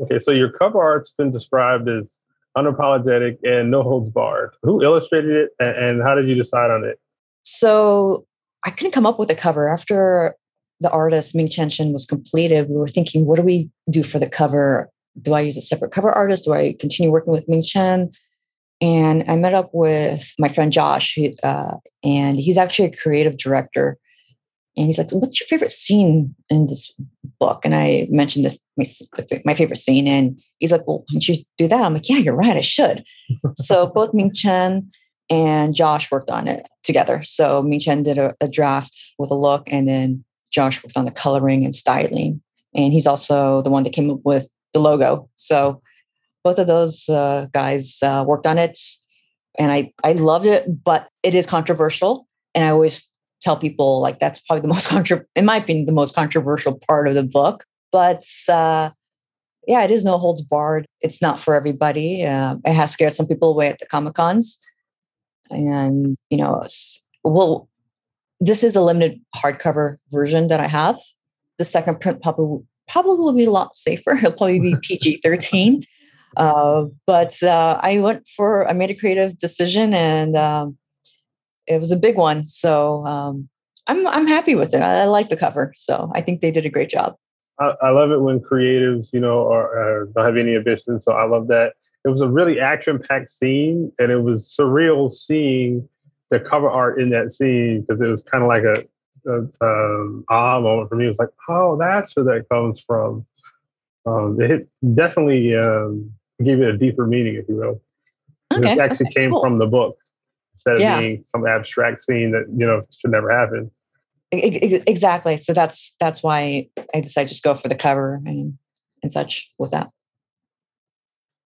Okay, 0.00 0.18
so 0.18 0.32
your 0.32 0.50
cover 0.50 0.82
art's 0.82 1.12
been 1.12 1.32
described 1.32 1.88
as 1.88 2.20
unapologetic 2.56 3.38
and 3.42 3.70
no 3.70 3.82
holds 3.82 4.10
barred. 4.10 4.50
Who 4.62 4.82
illustrated 4.82 5.30
it, 5.30 5.50
and 5.58 6.02
how 6.02 6.14
did 6.14 6.28
you 6.28 6.34
decide 6.34 6.70
on 6.70 6.84
it? 6.84 7.00
So 7.50 8.26
I 8.66 8.70
couldn't 8.70 8.92
come 8.92 9.06
up 9.06 9.18
with 9.18 9.30
a 9.30 9.34
cover 9.34 9.68
after 9.68 10.36
the 10.80 10.90
artist 10.90 11.34
Ming 11.34 11.48
Chen 11.48 11.70
was 11.94 12.04
completed. 12.04 12.68
We 12.68 12.76
were 12.76 12.86
thinking, 12.86 13.24
what 13.24 13.36
do 13.36 13.42
we 13.42 13.70
do 13.90 14.02
for 14.02 14.18
the 14.18 14.28
cover? 14.28 14.90
Do 15.20 15.32
I 15.32 15.40
use 15.40 15.56
a 15.56 15.62
separate 15.62 15.92
cover 15.92 16.12
artist? 16.12 16.44
Do 16.44 16.52
I 16.52 16.76
continue 16.78 17.10
working 17.10 17.32
with 17.32 17.48
Ming 17.48 17.62
Chen? 17.62 18.10
And 18.82 19.24
I 19.28 19.36
met 19.36 19.54
up 19.54 19.70
with 19.72 20.34
my 20.38 20.48
friend 20.48 20.70
Josh, 20.70 21.18
uh, 21.42 21.76
and 22.04 22.38
he's 22.38 22.58
actually 22.58 22.84
a 22.84 22.96
creative 22.96 23.38
director. 23.38 23.96
And 24.76 24.86
he's 24.86 24.98
like, 24.98 25.10
"What's 25.10 25.40
your 25.40 25.48
favorite 25.48 25.72
scene 25.72 26.36
in 26.50 26.66
this 26.66 26.94
book?" 27.40 27.64
And 27.64 27.74
I 27.74 28.06
mentioned 28.10 28.44
this, 28.44 28.58
my, 28.76 28.84
my 29.44 29.54
favorite 29.54 29.78
scene, 29.78 30.06
and 30.06 30.38
he's 30.58 30.70
like, 30.70 30.86
"Well, 30.86 30.98
why 30.98 31.04
don't 31.14 31.26
you 31.28 31.36
do 31.56 31.66
that?" 31.66 31.82
I'm 31.82 31.94
like, 31.94 32.08
"Yeah, 32.08 32.18
you're 32.18 32.36
right. 32.36 32.56
I 32.56 32.60
should." 32.60 33.02
so 33.56 33.88
both 33.88 34.14
Ming 34.14 34.32
Chen 34.32 34.88
and 35.30 35.74
Josh 35.74 36.10
worked 36.10 36.30
on 36.30 36.48
it 36.48 36.66
together. 36.82 37.22
So 37.22 37.62
Ming 37.62 37.80
Chen 37.80 38.02
did 38.02 38.18
a, 38.18 38.34
a 38.40 38.48
draft 38.48 39.14
with 39.18 39.30
a 39.30 39.34
look, 39.34 39.68
and 39.70 39.88
then 39.88 40.24
Josh 40.50 40.82
worked 40.82 40.96
on 40.96 41.04
the 41.04 41.10
coloring 41.10 41.64
and 41.64 41.74
styling. 41.74 42.40
And 42.74 42.92
he's 42.92 43.06
also 43.06 43.62
the 43.62 43.70
one 43.70 43.84
that 43.84 43.92
came 43.92 44.10
up 44.10 44.20
with 44.24 44.52
the 44.72 44.80
logo. 44.80 45.28
So 45.36 45.82
both 46.44 46.58
of 46.58 46.66
those 46.66 47.08
uh, 47.08 47.46
guys 47.52 47.98
uh, 48.02 48.24
worked 48.26 48.46
on 48.46 48.58
it 48.58 48.78
and 49.58 49.72
I, 49.72 49.92
I 50.04 50.12
loved 50.12 50.46
it 50.46 50.84
but 50.84 51.08
it 51.22 51.34
is 51.34 51.46
controversial 51.46 52.26
and 52.54 52.64
i 52.64 52.70
always 52.70 53.12
tell 53.40 53.56
people 53.56 54.00
like 54.00 54.18
that's 54.18 54.38
probably 54.40 54.62
the 54.62 54.68
most 54.74 54.88
contra- 54.88 55.24
in 55.34 55.44
my 55.44 55.56
opinion 55.56 55.86
the 55.86 55.92
most 55.92 56.14
controversial 56.14 56.80
part 56.86 57.08
of 57.08 57.14
the 57.14 57.22
book 57.22 57.64
but 57.92 58.22
uh, 58.48 58.90
yeah 59.66 59.82
it 59.82 59.90
is 59.90 60.04
no 60.04 60.16
holds 60.18 60.42
barred 60.42 60.86
it's 61.00 61.20
not 61.20 61.38
for 61.38 61.54
everybody 61.54 62.24
uh, 62.24 62.56
it 62.64 62.72
has 62.72 62.90
scared 62.90 63.12
some 63.12 63.26
people 63.26 63.50
away 63.50 63.68
at 63.68 63.78
the 63.78 63.86
comic 63.86 64.14
cons 64.14 64.64
and 65.50 66.16
you 66.30 66.36
know 66.36 66.64
well 67.24 67.68
this 68.40 68.62
is 68.62 68.76
a 68.76 68.80
limited 68.80 69.20
hardcover 69.36 69.96
version 70.10 70.48
that 70.48 70.60
i 70.60 70.66
have 70.66 70.98
the 71.58 71.64
second 71.64 72.00
print 72.00 72.22
probably 72.22 72.64
probably 72.88 73.16
will 73.16 73.32
be 73.32 73.44
a 73.44 73.50
lot 73.50 73.74
safer 73.74 74.12
it'll 74.16 74.32
probably 74.32 74.60
be 74.60 74.76
pg-13 74.82 75.82
uh, 76.36 76.84
but 77.06 77.42
uh, 77.42 77.78
I 77.82 77.98
went 77.98 78.26
for, 78.28 78.68
I 78.68 78.72
made 78.72 78.90
a 78.90 78.94
creative 78.94 79.38
decision 79.38 79.94
and 79.94 80.36
um, 80.36 80.78
it 81.66 81.78
was 81.78 81.90
a 81.90 81.96
big 81.96 82.16
one. 82.16 82.44
So 82.44 83.04
um, 83.06 83.48
I'm, 83.86 84.06
I'm 84.06 84.28
happy 84.28 84.54
with 84.54 84.74
it. 84.74 84.80
I, 84.80 85.02
I, 85.02 85.04
like 85.06 85.30
the 85.30 85.36
cover. 85.36 85.72
So 85.74 86.10
I 86.14 86.20
think 86.20 86.40
they 86.40 86.50
did 86.50 86.66
a 86.66 86.70
great 86.70 86.90
job. 86.90 87.16
I, 87.58 87.74
I 87.82 87.90
love 87.90 88.12
it 88.12 88.20
when 88.20 88.40
creatives, 88.40 89.08
you 89.12 89.20
know, 89.20 89.50
are, 89.50 90.08
don't 90.14 90.24
have 90.24 90.36
any 90.36 90.54
ambition. 90.54 91.00
So 91.00 91.12
I 91.12 91.26
love 91.26 91.48
that. 91.48 91.74
It 92.04 92.08
was 92.08 92.20
a 92.20 92.28
really 92.28 92.60
action 92.60 92.98
packed 92.98 93.30
scene 93.30 93.92
and 93.98 94.10
it 94.10 94.22
was 94.22 94.46
surreal 94.46 95.12
seeing 95.12 95.88
the 96.30 96.40
cover 96.40 96.70
art 96.70 97.00
in 97.00 97.10
that 97.10 97.32
scene 97.32 97.82
because 97.82 98.00
it 98.00 98.06
was 98.06 98.22
kind 98.22 98.42
of 98.42 98.48
like 98.48 98.62
a, 98.62 98.74
a 99.30 99.38
um, 99.60 100.24
ah 100.28 100.60
moment 100.60 100.88
for 100.88 100.96
me. 100.96 101.06
It 101.06 101.08
was 101.08 101.18
like, 101.18 101.30
oh, 101.48 101.76
that's 101.78 102.14
where 102.14 102.24
that 102.24 102.48
comes 102.48 102.80
from. 102.80 103.26
Um, 104.06 104.40
it 104.40 104.68
definitely 104.94 105.54
um, 105.56 106.12
give 106.42 106.60
it 106.60 106.74
a 106.74 106.76
deeper 106.76 107.06
meaning, 107.06 107.34
if 107.34 107.48
you 107.48 107.56
will. 107.56 107.82
Okay. 108.56 108.72
It 108.72 108.78
actually 108.78 109.06
okay, 109.06 109.22
came 109.22 109.30
cool. 109.30 109.40
from 109.40 109.58
the 109.58 109.66
book 109.66 109.98
instead 110.54 110.74
of 110.74 110.80
yeah. 110.80 111.00
being 111.00 111.24
some 111.24 111.46
abstract 111.46 112.00
scene 112.00 112.32
that 112.32 112.46
you 112.56 112.66
know 112.66 112.82
should 112.98 113.10
never 113.10 113.30
happen. 113.30 113.70
Exactly. 114.30 115.36
So 115.36 115.54
that's 115.54 115.96
that's 116.00 116.22
why 116.22 116.68
I 116.94 117.00
decided 117.00 117.28
to 117.28 117.34
just 117.34 117.44
go 117.44 117.54
for 117.54 117.68
the 117.68 117.74
cover 117.74 118.20
and 118.26 118.58
and 119.02 119.12
such 119.12 119.50
with 119.58 119.70
that. 119.70 119.90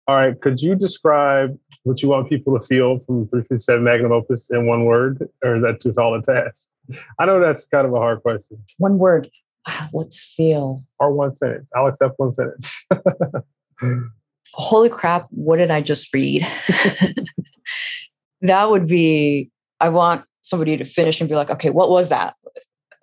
All 0.09 0.17
right. 0.17 0.41
Could 0.41 0.63
you 0.63 0.75
describe 0.75 1.59
what 1.85 2.03
you 2.03 2.09
want 2.09 2.31
people 2.31 2.59
to 2.59 2.67
feel 2.67 2.99
from 3.01 3.29
357 3.29 3.85
Magnum 3.85 4.11
Opus 4.11 4.51
in 4.51 4.67
one 4.67 4.87
word, 4.87 5.29
or 5.45 5.57
is 5.57 5.63
that 5.63 5.81
too 5.81 5.93
tall 5.93 6.15
a 6.15 6.23
task? 6.23 6.71
I 7.19 7.27
know 7.27 7.41
that's 7.41 7.67
kind 7.67 7.87
of 7.87 7.93
a 7.93 7.99
hard 7.99 8.23
question. 8.23 8.59
One 8.79 8.99
word. 8.99 9.29
Ah, 9.67 9.89
what 9.93 10.11
to 10.11 10.19
feel? 10.19 10.81
Or 10.99 11.13
one 11.13 11.35
sentence. 11.35 11.71
I'll 11.77 11.89
accept 11.89 12.15
one 12.17 12.33
sentence. 12.33 12.87
holy 14.55 14.89
crap, 14.89 15.27
what 15.31 15.59
did 15.59 15.71
I 15.71 15.83
just 15.83 16.13
read? 16.15 16.47
that 18.41 18.71
would 18.71 18.87
be, 18.87 19.51
I 19.79 19.91
want 19.91 20.25
somebody 20.41 20.79
to 20.79 20.87
finish 20.87 21.21
and 21.21 21.29
be 21.29 21.37
like, 21.37 21.51
okay, 21.51 21.69
what 21.69 21.91
was 21.91 22.09
that? 22.09 22.35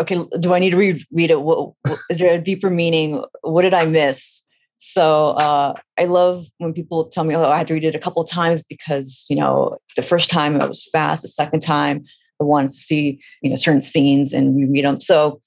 Okay, 0.01 0.23
do 0.39 0.53
I 0.55 0.59
need 0.59 0.71
to 0.71 0.77
read, 0.77 1.05
read 1.11 1.29
it? 1.29 1.41
What, 1.41 1.73
what, 1.83 1.99
is 2.09 2.17
there 2.17 2.33
a 2.33 2.41
deeper 2.41 2.71
meaning? 2.71 3.23
What 3.41 3.61
did 3.61 3.75
I 3.75 3.85
miss? 3.85 4.41
So 4.77 5.31
uh, 5.31 5.73
I 5.97 6.05
love 6.05 6.47
when 6.57 6.73
people 6.73 7.05
tell 7.05 7.23
me, 7.23 7.35
oh, 7.35 7.43
I 7.43 7.57
had 7.57 7.67
to 7.67 7.73
read 7.73 7.85
it 7.85 7.95
a 7.95 7.99
couple 7.99 8.23
times 8.23 8.61
because, 8.61 9.25
you 9.29 9.35
know, 9.35 9.77
the 9.95 10.01
first 10.01 10.29
time 10.29 10.59
it 10.59 10.67
was 10.67 10.87
fast, 10.91 11.21
the 11.21 11.27
second 11.27 11.61
time 11.61 12.03
I 12.41 12.43
wanted 12.43 12.71
to 12.71 12.75
see, 12.75 13.21
you 13.41 13.49
know, 13.49 13.55
certain 13.55 13.81
scenes 13.81 14.33
and 14.33 14.55
reread 14.55 14.85
them. 14.85 14.99
So 14.99 15.39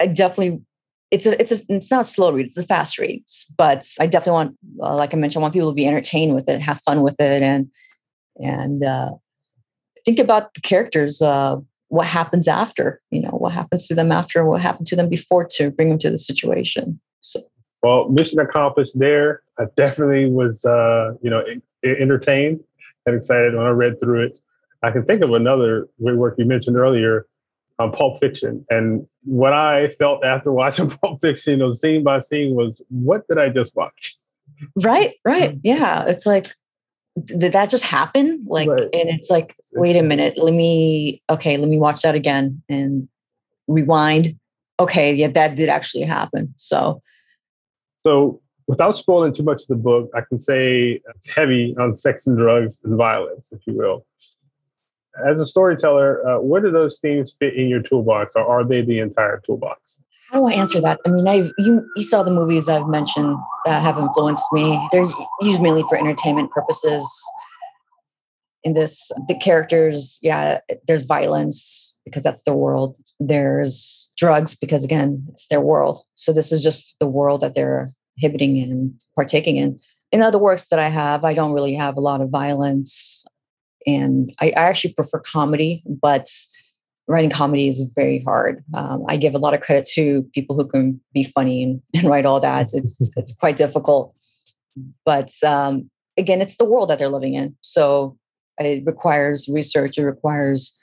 I 0.00 0.06
definitely 0.06 0.62
it's 1.12 1.26
a 1.26 1.40
it's 1.40 1.52
a 1.52 1.58
it's 1.68 1.90
not 1.90 2.00
a 2.00 2.04
slow 2.04 2.32
read 2.32 2.46
it's 2.46 2.56
a 2.56 2.66
fast 2.66 2.98
read 2.98 3.22
but 3.56 3.86
i 4.00 4.06
definitely 4.06 4.32
want 4.32 4.56
uh, 4.82 4.96
like 4.96 5.14
i 5.14 5.16
mentioned 5.16 5.42
i 5.42 5.44
want 5.44 5.52
people 5.54 5.70
to 5.70 5.74
be 5.74 5.86
entertained 5.86 6.34
with 6.34 6.48
it 6.48 6.60
have 6.60 6.80
fun 6.80 7.02
with 7.02 7.20
it 7.20 7.42
and 7.42 7.68
and 8.38 8.82
uh, 8.82 9.10
think 10.06 10.18
about 10.18 10.54
the 10.54 10.60
characters 10.62 11.20
uh, 11.20 11.56
what 11.88 12.06
happens 12.06 12.48
after 12.48 13.00
you 13.10 13.20
know 13.20 13.28
what 13.28 13.52
happens 13.52 13.86
to 13.86 13.94
them 13.94 14.10
after 14.10 14.44
what 14.46 14.62
happened 14.62 14.86
to 14.86 14.96
them 14.96 15.08
before 15.08 15.46
to 15.46 15.70
bring 15.70 15.90
them 15.90 15.98
to 15.98 16.10
the 16.10 16.18
situation 16.18 16.98
so 17.20 17.40
well 17.82 18.08
mission 18.08 18.38
accomplished 18.38 18.98
there 18.98 19.42
i 19.58 19.64
definitely 19.76 20.30
was 20.30 20.64
uh, 20.64 21.12
you 21.22 21.30
know 21.30 21.42
entertained 21.84 22.60
and 23.06 23.16
excited 23.16 23.54
when 23.54 23.66
i 23.66 23.70
read 23.70 23.98
through 24.00 24.24
it 24.24 24.38
i 24.82 24.90
can 24.90 25.04
think 25.04 25.22
of 25.22 25.32
another 25.32 25.88
great 26.02 26.16
work 26.16 26.34
you 26.38 26.44
mentioned 26.44 26.76
earlier 26.76 27.26
on 27.78 27.92
Pulp 27.92 28.18
Fiction. 28.18 28.64
And 28.70 29.06
what 29.24 29.52
I 29.52 29.88
felt 29.88 30.24
after 30.24 30.52
watching 30.60 30.90
Pulp 30.90 31.20
Fiction, 31.20 31.52
you 31.52 31.56
know, 31.58 31.72
scene 31.72 32.02
by 32.02 32.20
scene, 32.20 32.54
was 32.54 32.82
what 32.88 33.26
did 33.28 33.38
I 33.38 33.48
just 33.48 33.76
watch? 33.76 34.16
Right, 34.76 35.14
right. 35.24 35.58
Yeah. 35.62 36.04
It's 36.06 36.26
like, 36.26 36.48
did 37.24 37.52
that 37.52 37.68
just 37.68 37.84
happen? 37.84 38.44
Like, 38.46 38.68
right. 38.68 38.88
and 38.92 39.10
it's 39.10 39.28
like, 39.28 39.56
wait 39.72 39.96
a 39.96 40.02
minute, 40.02 40.38
let 40.38 40.54
me, 40.54 41.22
okay, 41.28 41.56
let 41.56 41.68
me 41.68 41.78
watch 41.78 42.02
that 42.02 42.14
again 42.14 42.62
and 42.68 43.08
rewind. 43.68 44.38
Okay, 44.80 45.12
yeah, 45.12 45.28
that 45.28 45.54
did 45.54 45.68
actually 45.68 46.04
happen. 46.04 46.54
So, 46.56 47.02
so 48.04 48.40
without 48.66 48.96
spoiling 48.96 49.32
too 49.32 49.42
much 49.42 49.62
of 49.62 49.68
the 49.68 49.76
book, 49.76 50.10
I 50.14 50.20
can 50.28 50.38
say 50.38 51.00
it's 51.14 51.28
heavy 51.28 51.74
on 51.78 51.94
sex 51.94 52.26
and 52.26 52.36
drugs 52.36 52.82
and 52.84 52.96
violence, 52.96 53.52
if 53.52 53.60
you 53.66 53.74
will 53.74 54.04
as 55.26 55.40
a 55.40 55.44
storyteller, 55.46 56.26
uh, 56.26 56.40
where 56.40 56.62
do 56.62 56.70
those 56.70 56.98
themes 56.98 57.36
fit 57.38 57.54
in 57.54 57.68
your 57.68 57.82
toolbox, 57.82 58.34
or 58.34 58.46
are 58.46 58.64
they 58.64 58.80
the 58.80 58.98
entire 58.98 59.42
toolbox? 59.44 60.02
how 60.32 60.40
do 60.40 60.46
I 60.46 60.52
answer 60.52 60.80
that? 60.80 60.98
I 61.06 61.10
mean, 61.10 61.28
I've 61.28 61.52
you 61.58 61.86
you 61.94 62.02
saw 62.02 62.22
the 62.22 62.30
movies 62.30 62.68
I've 62.68 62.88
mentioned 62.88 63.36
that 63.66 63.82
have 63.82 63.98
influenced 63.98 64.46
me. 64.50 64.80
They're 64.90 65.06
used 65.42 65.60
mainly 65.60 65.82
for 65.90 65.98
entertainment 65.98 66.50
purposes. 66.50 67.06
In 68.64 68.74
this, 68.74 69.10
the 69.26 69.34
characters, 69.34 70.18
yeah, 70.22 70.60
there's 70.86 71.02
violence 71.02 71.98
because 72.04 72.22
that's 72.22 72.44
the 72.44 72.54
world. 72.54 72.96
There's 73.26 74.12
drugs 74.16 74.54
because 74.54 74.84
again, 74.84 75.26
it's 75.30 75.46
their 75.48 75.60
world. 75.60 76.02
So 76.14 76.32
this 76.32 76.52
is 76.52 76.62
just 76.62 76.96
the 76.98 77.06
world 77.06 77.40
that 77.40 77.54
they're 77.54 77.88
inhibiting 78.16 78.60
and 78.60 78.94
partaking 79.14 79.56
in. 79.56 79.78
In 80.10 80.22
other 80.22 80.38
works 80.38 80.68
that 80.68 80.78
I 80.78 80.88
have, 80.88 81.24
I 81.24 81.34
don't 81.34 81.52
really 81.52 81.74
have 81.74 81.96
a 81.96 82.00
lot 82.00 82.20
of 82.20 82.28
violence, 82.30 83.24
and 83.86 84.30
I, 84.40 84.48
I 84.48 84.62
actually 84.64 84.92
prefer 84.92 85.20
comedy, 85.20 85.82
but 85.86 86.26
writing 87.08 87.30
comedy 87.30 87.68
is 87.68 87.92
very 87.94 88.22
hard. 88.22 88.62
Um, 88.74 89.04
I 89.08 89.16
give 89.16 89.34
a 89.34 89.38
lot 89.38 89.54
of 89.54 89.60
credit 89.60 89.86
to 89.94 90.22
people 90.34 90.56
who 90.56 90.66
can 90.66 91.00
be 91.12 91.24
funny 91.24 91.62
and, 91.62 91.82
and 91.94 92.04
write 92.04 92.26
all 92.26 92.40
that. 92.40 92.70
It's 92.72 93.00
it's 93.16 93.34
quite 93.36 93.56
difficult, 93.56 94.14
but 95.04 95.30
um, 95.44 95.90
again, 96.16 96.40
it's 96.40 96.56
the 96.56 96.64
world 96.64 96.90
that 96.90 96.98
they're 96.98 97.08
living 97.08 97.34
in. 97.34 97.56
So 97.60 98.18
it 98.58 98.82
requires 98.84 99.48
research. 99.48 99.98
It 99.98 100.04
requires 100.04 100.78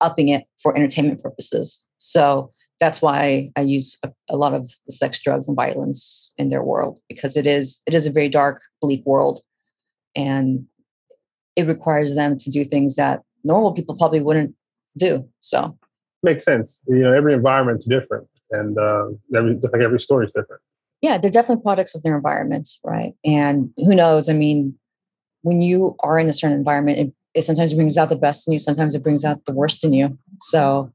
upping 0.00 0.28
it 0.28 0.44
for 0.62 0.76
entertainment 0.76 1.22
purposes. 1.22 1.86
So 1.98 2.50
that's 2.80 3.00
why 3.00 3.50
I 3.56 3.62
use 3.62 3.96
a, 4.02 4.10
a 4.28 4.36
lot 4.36 4.54
of 4.54 4.68
the 4.86 4.92
sex, 4.92 5.20
drugs, 5.22 5.48
and 5.48 5.56
violence 5.56 6.32
in 6.36 6.50
their 6.50 6.62
world 6.62 6.98
because 7.08 7.36
it 7.36 7.46
is 7.46 7.80
it 7.86 7.94
is 7.94 8.06
a 8.06 8.10
very 8.10 8.28
dark, 8.28 8.60
bleak 8.80 9.04
world, 9.06 9.40
and 10.14 10.66
it 11.56 11.66
requires 11.66 12.14
them 12.14 12.36
to 12.36 12.50
do 12.50 12.64
things 12.64 12.96
that 12.96 13.22
normal 13.44 13.72
people 13.72 13.96
probably 13.96 14.20
wouldn't 14.20 14.54
do. 14.98 15.26
So 15.40 15.78
makes 16.22 16.44
sense. 16.44 16.82
You 16.86 16.98
know, 16.98 17.12
every 17.12 17.32
environment's 17.32 17.86
different, 17.86 18.28
and 18.50 18.78
uh, 18.78 19.06
every 19.34 19.54
just 19.54 19.72
like 19.72 19.82
every 19.82 20.00
story 20.00 20.26
is 20.26 20.32
different. 20.32 20.60
Yeah, 21.02 21.18
they're 21.18 21.30
definitely 21.30 21.62
products 21.62 21.94
of 21.94 22.02
their 22.02 22.16
environments, 22.16 22.80
right? 22.84 23.12
And 23.24 23.70
who 23.76 23.94
knows? 23.94 24.28
I 24.28 24.32
mean, 24.32 24.78
when 25.42 25.62
you 25.62 25.94
are 26.00 26.18
in 26.18 26.28
a 26.28 26.32
certain 26.32 26.56
environment, 26.56 26.98
it, 26.98 27.12
it 27.36 27.42
sometimes 27.42 27.74
brings 27.74 27.96
out 27.96 28.08
the 28.08 28.16
best 28.16 28.48
in 28.48 28.52
you. 28.52 28.58
Sometimes 28.58 28.94
it 28.94 29.02
brings 29.02 29.24
out 29.24 29.44
the 29.44 29.52
worst 29.52 29.84
in 29.84 29.92
you. 29.92 30.18
So 30.40 30.90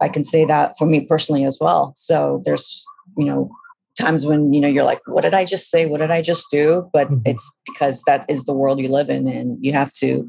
I 0.00 0.08
can 0.08 0.24
say 0.24 0.44
that 0.44 0.76
for 0.78 0.86
me 0.86 1.02
personally 1.02 1.44
as 1.44 1.58
well. 1.60 1.92
So 1.96 2.42
there's, 2.44 2.84
you 3.16 3.26
know, 3.26 3.50
times 3.96 4.26
when 4.26 4.52
you 4.52 4.60
know 4.60 4.66
you're 4.66 4.82
like 4.82 5.00
what 5.06 5.22
did 5.22 5.34
i 5.34 5.44
just 5.44 5.70
say 5.70 5.86
what 5.86 6.00
did 6.00 6.10
i 6.10 6.20
just 6.20 6.50
do 6.50 6.90
but 6.92 7.06
mm-hmm. 7.06 7.20
it's 7.24 7.48
because 7.64 8.02
that 8.08 8.26
is 8.28 8.42
the 8.42 8.52
world 8.52 8.80
you 8.80 8.88
live 8.88 9.08
in 9.08 9.28
and 9.28 9.56
you 9.64 9.72
have 9.72 9.92
to 9.92 10.28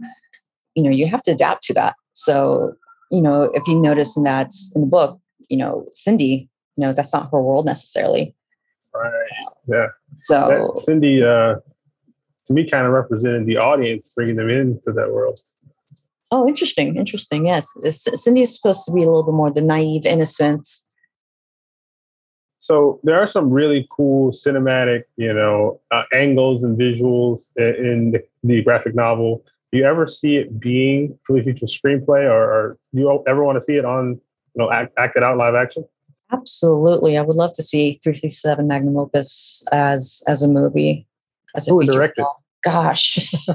you 0.76 0.84
know 0.84 0.92
you 0.92 1.08
have 1.08 1.24
to 1.24 1.32
adapt 1.32 1.64
to 1.64 1.74
that 1.74 1.96
so 2.14 2.76
you 3.12 3.22
know, 3.22 3.44
if 3.54 3.68
you 3.68 3.80
notice 3.80 4.18
in 4.18 4.24
that 4.24 4.52
in 4.76 4.82
the 4.82 4.88
book, 4.88 5.20
you 5.50 5.58
know, 5.58 5.88
Cindy, 5.92 6.50
you 6.76 6.86
know, 6.86 6.94
that's 6.94 7.14
not 7.14 7.30
her 7.32 7.42
world 7.42 7.66
necessarily. 7.66 8.36
Right. 8.94 9.12
Yeah. 9.68 9.88
So 10.16 10.72
that 10.74 10.82
Cindy, 10.82 11.24
uh, 11.24 11.56
to 12.48 12.54
me, 12.54 12.70
kind 12.70 12.86
of 12.86 12.94
represented 12.94 13.46
the 13.46 13.58
audience, 13.58 14.14
bringing 14.16 14.36
them 14.36 14.50
into 14.50 14.92
that 14.92 15.12
world. 15.12 15.40
Oh, 16.32 16.48
interesting. 16.48 16.96
Interesting. 16.96 17.46
Yes. 17.46 17.72
Cindy 17.90 18.42
is 18.42 18.56
supposed 18.56 18.86
to 18.86 18.92
be 18.92 19.04
a 19.04 19.06
little 19.06 19.24
bit 19.24 19.34
more 19.34 19.52
the 19.52 19.62
naive, 19.62 20.06
innocence. 20.06 20.86
So 22.58 23.00
there 23.04 23.22
are 23.22 23.28
some 23.28 23.52
really 23.52 23.88
cool 23.92 24.32
cinematic, 24.32 25.04
you 25.18 25.32
know, 25.32 25.80
uh, 25.92 26.04
angles 26.14 26.64
and 26.64 26.78
visuals 26.78 27.50
in 27.58 28.12
the, 28.12 28.24
the 28.44 28.64
graphic 28.64 28.96
novel 28.96 29.44
do 29.76 29.80
you 29.80 29.86
ever 29.86 30.08
see 30.08 30.38
it 30.38 30.58
being 30.58 31.20
fully 31.28 31.44
featured 31.44 31.68
screenplay 31.68 32.24
or, 32.24 32.44
or 32.44 32.78
do 32.94 33.02
you 33.02 33.24
ever 33.28 33.44
want 33.44 33.58
to 33.58 33.62
see 33.62 33.76
it 33.76 33.84
on 33.84 34.12
you 34.12 34.20
know 34.56 34.72
act, 34.72 34.94
acted 34.98 35.22
out 35.22 35.38
live 35.38 35.54
action 35.54 35.84
absolutely 36.32 37.18
i 37.18 37.22
would 37.22 37.36
love 37.36 37.54
to 37.54 37.62
see 37.62 38.00
357 38.02 38.66
magnum 38.66 38.98
opus 38.98 39.66
as 39.74 40.24
as 40.28 40.42
a 40.42 40.48
movie 40.48 41.06
as 41.56 41.68
a 41.68 41.72
Who 41.72 41.84
directed? 41.84 42.22
film. 42.22 42.34
gosh. 42.64 43.20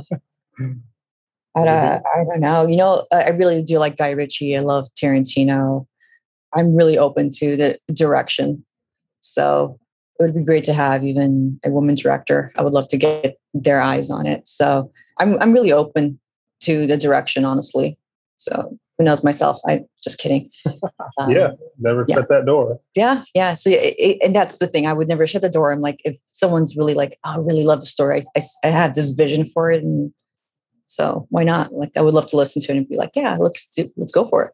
I, 1.57 1.65
don't, 1.65 1.69
uh, 1.69 2.01
I 2.15 2.25
don't 2.25 2.41
know. 2.41 2.67
You 2.67 2.77
know 2.77 3.07
i 3.13 3.29
really 3.31 3.63
do 3.63 3.79
like 3.79 3.97
guy 3.97 4.11
ritchie. 4.11 4.57
I 4.57 4.61
love 4.61 4.87
tarantino. 5.01 5.87
I'm 6.53 6.75
really 6.75 6.99
open 6.99 7.31
to 7.39 7.57
the 7.57 7.79
direction. 7.93 8.65
So 9.21 9.79
it 10.19 10.25
would 10.25 10.35
be 10.35 10.45
great 10.45 10.65
to 10.65 10.73
have 10.73 11.05
even 11.05 11.59
a 11.65 11.71
woman 11.71 11.95
director. 11.95 12.53
I 12.57 12.63
would 12.63 12.73
love 12.73 12.89
to 12.89 12.97
get 12.97 13.37
their 13.55 13.81
eyes 13.81 14.11
on 14.11 14.27
it. 14.27 14.47
So 14.47 14.91
I'm 15.19 15.41
I'm 15.41 15.53
really 15.53 15.73
open 15.73 16.21
to 16.61 16.87
the 16.87 16.97
direction, 16.97 17.45
honestly. 17.45 17.99
So 18.37 18.79
who 19.01 19.05
knows 19.05 19.25
myself? 19.25 19.59
I 19.67 19.81
just 20.05 20.19
kidding. 20.19 20.51
Um, 21.19 21.31
yeah, 21.31 21.49
never 21.79 22.05
yeah. 22.07 22.17
shut 22.17 22.29
that 22.29 22.47
door. 22.47 22.79
Yeah, 22.95 23.25
yeah. 23.35 23.53
So 23.55 23.71
it, 23.73 24.19
and 24.23 24.35
that's 24.35 24.59
the 24.59 24.67
thing. 24.67 24.87
I 24.87 24.93
would 24.93 25.09
never 25.09 25.27
shut 25.27 25.43
the 25.43 25.51
door. 25.51 25.73
I'm 25.73 25.81
like, 25.81 26.01
if 26.05 26.19
someone's 26.25 26.77
really 26.77 26.95
like, 26.95 27.19
oh, 27.25 27.35
I 27.35 27.39
really 27.39 27.65
love 27.65 27.81
the 27.81 27.87
story. 27.87 28.23
I, 28.23 28.39
I, 28.39 28.69
I 28.69 28.71
have 28.71 28.95
this 28.95 29.11
vision 29.11 29.45
for 29.45 29.71
it, 29.71 29.83
and 29.83 30.13
so 30.87 31.27
why 31.31 31.43
not? 31.43 31.75
Like, 31.75 31.91
I 31.97 32.01
would 32.01 32.15
love 32.15 32.27
to 32.29 32.37
listen 32.37 32.63
to 32.63 32.73
it 32.73 32.77
and 32.77 32.89
be 32.89 32.97
like, 32.97 33.11
yeah, 33.15 33.37
let's 33.39 33.69
do, 33.71 33.91
let's 33.97 34.13
go 34.13 34.27
for 34.27 34.45
it. 34.45 34.53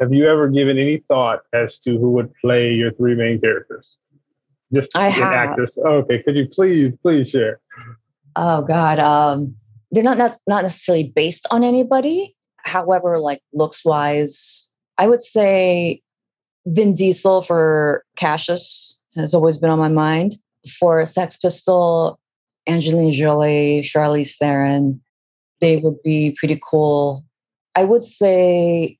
Have 0.00 0.12
you 0.12 0.26
ever 0.28 0.48
given 0.48 0.78
any 0.78 0.98
thought 0.98 1.40
as 1.52 1.78
to 1.80 1.98
who 1.98 2.10
would 2.10 2.32
play 2.40 2.72
your 2.72 2.92
three 2.92 3.14
main 3.14 3.40
characters? 3.40 3.96
Just 4.72 4.96
I 4.96 5.08
have. 5.08 5.32
actors. 5.32 5.78
okay, 5.78 6.22
could 6.22 6.36
you 6.36 6.46
please, 6.46 6.96
please 6.98 7.30
share? 7.30 7.60
oh 8.36 8.62
god 8.62 8.98
um 8.98 9.54
they're 9.90 10.02
not 10.02 10.16
that's 10.16 10.40
not 10.46 10.62
necessarily 10.62 11.12
based 11.14 11.46
on 11.50 11.62
anybody 11.62 12.34
however 12.64 13.18
like 13.18 13.40
looks 13.52 13.84
wise 13.84 14.70
i 14.98 15.06
would 15.06 15.22
say 15.22 16.00
vin 16.66 16.94
diesel 16.94 17.42
for 17.42 18.04
cassius 18.16 19.00
has 19.16 19.34
always 19.34 19.58
been 19.58 19.70
on 19.70 19.78
my 19.78 19.88
mind 19.88 20.34
for 20.78 21.04
sex 21.06 21.36
pistol 21.36 22.18
angelina 22.68 23.10
jolie 23.10 23.80
charlize 23.82 24.36
theron 24.36 25.00
they 25.60 25.76
would 25.76 26.00
be 26.02 26.34
pretty 26.38 26.58
cool 26.62 27.24
i 27.74 27.84
would 27.84 28.04
say 28.04 28.96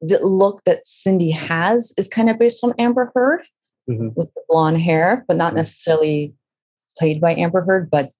the 0.00 0.18
look 0.24 0.62
that 0.64 0.86
cindy 0.86 1.30
has 1.30 1.92
is 1.96 2.08
kind 2.08 2.30
of 2.30 2.38
based 2.38 2.62
on 2.62 2.72
amber 2.78 3.10
heard 3.14 3.42
mm-hmm. 3.88 4.08
with 4.14 4.32
the 4.34 4.42
blonde 4.48 4.80
hair 4.80 5.24
but 5.26 5.36
not 5.36 5.48
mm-hmm. 5.48 5.58
necessarily 5.58 6.34
played 6.98 7.20
by 7.20 7.34
amber 7.34 7.62
heard 7.62 7.90
but 7.90 8.12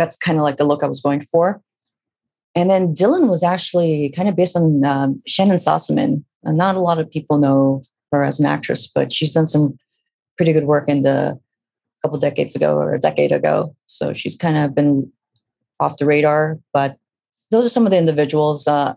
that's 0.00 0.16
kind 0.16 0.38
of 0.38 0.44
like 0.44 0.56
the 0.56 0.64
look 0.64 0.82
I 0.82 0.86
was 0.86 1.00
going 1.00 1.20
for. 1.20 1.60
And 2.54 2.68
then 2.68 2.94
Dylan 2.94 3.28
was 3.28 3.42
actually 3.42 4.12
kind 4.14 4.28
of 4.28 4.36
based 4.36 4.56
on 4.56 4.84
um, 4.84 5.22
Shannyn 5.26 5.56
Sossamon. 5.56 6.24
And 6.42 6.58
not 6.58 6.74
a 6.74 6.80
lot 6.80 6.98
of 6.98 7.10
people 7.10 7.38
know 7.38 7.82
her 8.12 8.24
as 8.24 8.40
an 8.40 8.46
actress, 8.46 8.86
but 8.86 9.12
she's 9.12 9.34
done 9.34 9.46
some 9.46 9.78
pretty 10.36 10.52
good 10.52 10.64
work 10.64 10.88
in 10.88 11.02
the 11.02 11.38
couple 12.02 12.18
decades 12.18 12.56
ago 12.56 12.76
or 12.76 12.94
a 12.94 12.98
decade 12.98 13.30
ago. 13.30 13.76
So 13.86 14.12
she's 14.12 14.34
kind 14.34 14.56
of 14.56 14.74
been 14.74 15.12
off 15.78 15.98
the 15.98 16.06
radar. 16.06 16.58
But 16.72 16.96
those 17.50 17.66
are 17.66 17.70
some 17.70 17.86
of 17.86 17.90
the 17.90 17.98
individuals. 17.98 18.66
Uh, 18.66 18.94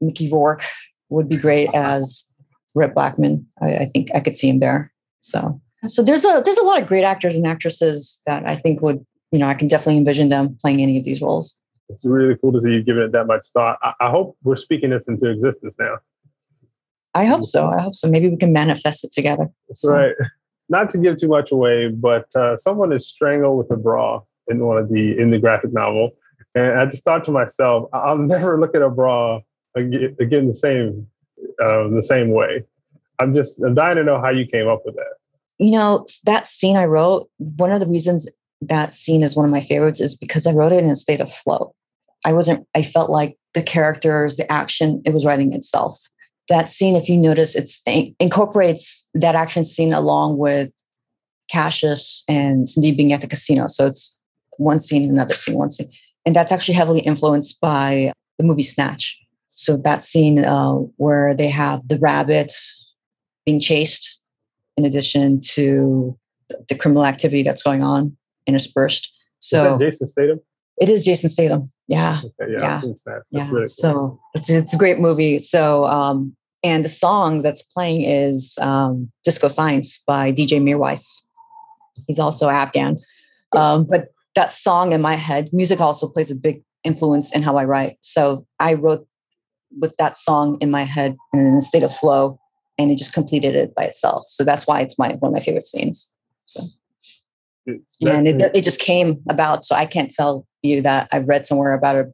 Mickey 0.00 0.30
Rourke 0.30 0.64
would 1.10 1.28
be 1.28 1.36
great 1.36 1.68
as 1.74 2.24
Rhett 2.74 2.94
Blackman. 2.94 3.46
I, 3.60 3.76
I 3.76 3.90
think 3.92 4.08
I 4.14 4.20
could 4.20 4.36
see 4.36 4.48
him 4.48 4.60
there. 4.60 4.92
So 5.20 5.60
so 5.86 6.02
there's 6.02 6.24
a 6.24 6.42
there's 6.44 6.58
a 6.58 6.64
lot 6.64 6.80
of 6.80 6.88
great 6.88 7.04
actors 7.04 7.36
and 7.36 7.46
actresses 7.46 8.22
that 8.26 8.46
I 8.46 8.56
think 8.56 8.80
would 8.82 9.04
you 9.32 9.38
know, 9.38 9.48
I 9.48 9.54
can 9.54 9.66
definitely 9.66 9.96
envision 9.96 10.28
them 10.28 10.56
playing 10.60 10.80
any 10.80 10.98
of 10.98 11.04
these 11.04 11.22
roles. 11.22 11.58
It's 11.92 12.04
really 12.04 12.36
cool 12.36 12.52
to 12.52 12.60
see 12.60 12.70
you 12.70 12.82
giving 12.82 13.02
it 13.02 13.12
that 13.12 13.26
much 13.26 13.46
thought. 13.52 13.78
I, 13.82 13.92
I 14.00 14.10
hope 14.10 14.36
we're 14.42 14.56
speaking 14.56 14.90
this 14.90 15.08
into 15.08 15.28
existence 15.28 15.76
now. 15.78 15.98
I 17.14 17.26
hope 17.26 17.44
so. 17.44 17.66
I 17.66 17.80
hope 17.80 17.94
so. 17.94 18.08
Maybe 18.08 18.28
we 18.28 18.36
can 18.36 18.52
manifest 18.52 19.04
it 19.04 19.12
together. 19.12 19.46
So. 19.74 19.92
Right. 19.92 20.14
Not 20.68 20.88
to 20.90 20.98
give 20.98 21.18
too 21.18 21.28
much 21.28 21.52
away, 21.52 21.88
but 21.88 22.34
uh, 22.34 22.56
someone 22.56 22.92
is 22.92 23.06
strangled 23.06 23.58
with 23.58 23.70
a 23.70 23.76
bra 23.76 24.22
in 24.48 24.64
one 24.64 24.78
of 24.78 24.88
the 24.88 25.18
in 25.18 25.30
the 25.30 25.38
graphic 25.38 25.72
novel, 25.72 26.12
and 26.54 26.78
I 26.78 26.86
just 26.86 27.04
thought 27.04 27.24
to 27.26 27.30
myself, 27.30 27.88
I'll 27.92 28.16
never 28.18 28.58
look 28.58 28.74
at 28.74 28.82
a 28.82 28.88
bra 28.88 29.40
again, 29.76 30.16
again 30.18 30.46
the 30.46 30.54
same 30.54 31.06
uh, 31.62 31.88
the 31.88 32.02
same 32.02 32.30
way. 32.30 32.64
I'm 33.18 33.34
just 33.34 33.62
I'm 33.62 33.74
dying 33.74 33.96
to 33.96 34.04
know 34.04 34.20
how 34.20 34.30
you 34.30 34.46
came 34.46 34.68
up 34.68 34.82
with 34.84 34.94
that. 34.94 35.14
You 35.58 35.72
know 35.72 36.06
that 36.24 36.46
scene 36.46 36.76
I 36.76 36.86
wrote. 36.86 37.28
One 37.38 37.70
of 37.70 37.80
the 37.80 37.86
reasons 37.86 38.28
that 38.62 38.92
scene 38.92 39.22
is 39.22 39.36
one 39.36 39.44
of 39.44 39.50
my 39.50 39.60
favorites 39.60 40.00
is 40.00 40.14
because 40.14 40.46
I 40.46 40.52
wrote 40.52 40.72
it 40.72 40.82
in 40.82 40.90
a 40.90 40.96
state 40.96 41.20
of 41.20 41.32
flow. 41.32 41.74
I 42.24 42.32
wasn't, 42.32 42.66
I 42.74 42.82
felt 42.82 43.10
like 43.10 43.36
the 43.54 43.62
characters, 43.62 44.36
the 44.36 44.50
action, 44.50 45.02
it 45.04 45.12
was 45.12 45.24
writing 45.24 45.52
itself. 45.52 45.98
That 46.48 46.68
scene, 46.70 46.96
if 46.96 47.08
you 47.08 47.16
notice, 47.16 47.54
it 47.56 48.14
incorporates 48.18 49.08
that 49.14 49.34
action 49.34 49.64
scene 49.64 49.92
along 49.92 50.38
with 50.38 50.70
Cassius 51.50 52.24
and 52.28 52.68
Cindy 52.68 52.92
being 52.92 53.12
at 53.12 53.20
the 53.20 53.26
casino. 53.26 53.68
So 53.68 53.86
it's 53.86 54.16
one 54.58 54.80
scene, 54.80 55.08
another 55.08 55.34
scene, 55.34 55.56
one 55.56 55.70
scene. 55.70 55.88
And 56.24 56.34
that's 56.36 56.52
actually 56.52 56.74
heavily 56.74 57.00
influenced 57.00 57.60
by 57.60 58.12
the 58.38 58.44
movie 58.44 58.62
Snatch. 58.62 59.18
So 59.48 59.76
that 59.78 60.02
scene 60.02 60.44
uh, 60.44 60.72
where 60.96 61.34
they 61.34 61.48
have 61.48 61.86
the 61.86 61.98
rabbit 61.98 62.52
being 63.44 63.60
chased, 63.60 64.20
in 64.76 64.84
addition 64.84 65.40
to 65.40 66.18
the 66.68 66.74
criminal 66.74 67.04
activity 67.04 67.42
that's 67.42 67.62
going 67.62 67.82
on 67.82 68.16
interspersed. 68.46 69.12
So 69.38 69.78
Jason 69.78 70.06
Statham. 70.06 70.40
It 70.80 70.88
is 70.88 71.04
Jason 71.04 71.28
Statham. 71.28 71.70
Yeah. 71.86 72.20
Okay, 72.24 72.52
yeah. 72.52 72.80
Yeah. 72.82 72.92
That's 73.06 73.30
yeah. 73.30 73.48
Really 73.50 73.60
cool. 73.60 73.66
So 73.66 74.20
it's 74.34 74.50
it's 74.50 74.74
a 74.74 74.78
great 74.78 74.98
movie. 74.98 75.38
So 75.38 75.84
um, 75.84 76.34
And 76.62 76.84
the 76.84 76.88
song 76.88 77.42
that's 77.42 77.62
playing 77.62 78.04
is 78.04 78.56
um, 78.60 79.08
Disco 79.24 79.48
Science 79.48 80.02
by 80.06 80.32
DJ 80.32 80.60
Mirwais. 80.60 81.24
He's 82.06 82.18
also 82.18 82.48
Afghan. 82.48 82.96
Um, 83.54 83.84
but 83.84 84.08
that 84.34 84.50
song 84.50 84.92
in 84.92 85.02
my 85.02 85.14
head, 85.14 85.50
music 85.52 85.80
also 85.80 86.08
plays 86.08 86.30
a 86.30 86.34
big 86.34 86.62
influence 86.84 87.34
in 87.34 87.42
how 87.42 87.56
I 87.56 87.64
write. 87.64 87.98
So 88.00 88.46
I 88.58 88.74
wrote 88.74 89.06
with 89.78 89.94
that 89.96 90.16
song 90.16 90.56
in 90.60 90.70
my 90.70 90.82
head 90.84 91.16
and 91.32 91.46
in 91.46 91.56
a 91.56 91.60
state 91.60 91.82
of 91.82 91.94
flow, 91.94 92.38
and 92.78 92.90
it 92.90 92.96
just 92.96 93.12
completed 93.12 93.54
it 93.54 93.74
by 93.74 93.84
itself. 93.84 94.24
So 94.28 94.44
that's 94.44 94.66
why 94.66 94.80
it's 94.80 94.98
my 94.98 95.14
one 95.14 95.30
of 95.30 95.34
my 95.34 95.40
favorite 95.40 95.66
scenes. 95.66 96.10
So 96.46 96.62
and 97.66 98.26
it, 98.26 98.50
it 98.54 98.64
just 98.64 98.80
came 98.80 99.22
about. 99.28 99.64
So 99.64 99.74
I 99.74 99.84
can't 99.84 100.10
tell 100.10 100.46
you 100.62 100.82
that 100.82 101.08
I've 101.12 101.28
read 101.28 101.46
somewhere 101.46 101.74
about 101.74 101.96
a, 101.96 102.12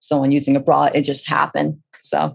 someone 0.00 0.32
using 0.32 0.56
a 0.56 0.60
bra. 0.60 0.84
It 0.84 1.02
just 1.02 1.28
happened. 1.28 1.80
So 2.00 2.34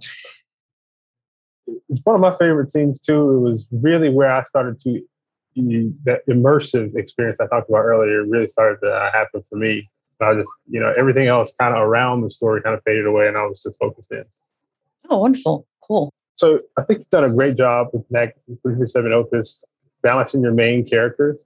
it's 1.89 2.01
one 2.03 2.15
of 2.15 2.21
my 2.21 2.33
favorite 2.35 2.69
scenes 2.69 2.99
too. 2.99 3.35
It 3.35 3.39
was 3.39 3.67
really 3.71 4.09
where 4.09 4.31
I 4.31 4.43
started 4.43 4.79
to 4.81 5.01
that 6.05 6.19
immersive 6.29 6.95
experience 6.95 7.39
I 7.39 7.47
talked 7.47 7.69
about 7.69 7.79
earlier 7.79 8.23
really 8.23 8.47
started 8.47 8.77
to 8.83 8.91
uh, 8.91 9.11
happen 9.11 9.41
for 9.49 9.55
me. 9.55 9.89
I 10.21 10.33
just, 10.33 10.51
you 10.69 10.79
know, 10.79 10.93
everything 10.97 11.27
else 11.27 11.53
kind 11.59 11.75
of 11.75 11.81
around 11.81 12.21
the 12.21 12.31
story 12.31 12.61
kind 12.61 12.75
of 12.75 12.81
faded 12.83 13.05
away, 13.05 13.27
and 13.27 13.37
I 13.37 13.45
was 13.45 13.61
just 13.61 13.79
focused 13.79 14.11
in. 14.11 14.23
Oh, 15.09 15.19
wonderful, 15.19 15.67
cool. 15.81 16.11
So 16.33 16.59
I 16.77 16.83
think 16.83 16.99
you've 16.99 17.09
done 17.09 17.23
a 17.23 17.33
great 17.35 17.57
job 17.57 17.87
with 17.93 18.03
Neck 18.11 18.35
337 18.45 19.13
Opus, 19.13 19.63
balancing 20.01 20.41
your 20.41 20.53
main 20.53 20.85
characters, 20.85 21.39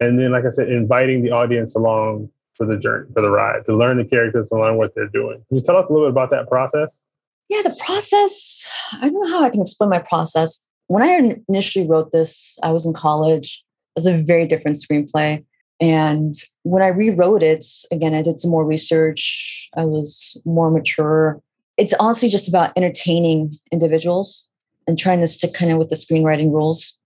and 0.00 0.18
then, 0.18 0.32
like 0.32 0.44
I 0.44 0.50
said, 0.50 0.70
inviting 0.70 1.22
the 1.22 1.30
audience 1.30 1.74
along 1.74 2.30
for 2.56 2.66
the 2.66 2.76
journey, 2.76 3.06
for 3.12 3.22
the 3.22 3.30
ride, 3.30 3.64
to 3.66 3.76
learn 3.76 3.98
the 3.98 4.04
characters 4.04 4.50
and 4.50 4.60
learn 4.60 4.76
what 4.76 4.94
they're 4.94 5.08
doing. 5.08 5.42
Can 5.48 5.58
you 5.58 5.62
tell 5.62 5.76
us 5.76 5.88
a 5.88 5.92
little 5.92 6.08
bit 6.08 6.12
about 6.12 6.30
that 6.30 6.48
process? 6.48 7.04
Yeah, 7.48 7.62
the 7.62 7.76
process. 7.84 8.68
I 9.00 9.08
don't 9.08 9.22
know 9.22 9.30
how 9.30 9.44
I 9.44 9.50
can 9.50 9.60
explain 9.60 9.90
my 9.90 10.00
process. 10.00 10.58
When 10.88 11.02
I 11.02 11.36
initially 11.48 11.86
wrote 11.86 12.12
this, 12.12 12.58
I 12.62 12.72
was 12.72 12.84
in 12.86 12.92
college. 12.92 13.64
It 13.96 14.00
was 14.00 14.06
a 14.06 14.14
very 14.14 14.46
different 14.46 14.78
screenplay. 14.78 15.44
And 15.80 16.34
when 16.62 16.82
I 16.82 16.88
rewrote 16.88 17.42
it, 17.42 17.64
again, 17.92 18.14
I 18.14 18.22
did 18.22 18.40
some 18.40 18.50
more 18.50 18.64
research. 18.64 19.68
I 19.76 19.84
was 19.84 20.40
more 20.44 20.70
mature. 20.70 21.40
It's 21.76 21.92
honestly 21.94 22.28
just 22.28 22.48
about 22.48 22.72
entertaining 22.76 23.58
individuals 23.70 24.48
and 24.86 24.98
trying 24.98 25.20
to 25.20 25.28
stick 25.28 25.52
kind 25.52 25.70
of 25.70 25.78
with 25.78 25.90
the 25.90 25.96
screenwriting 25.96 26.52
rules 26.52 26.98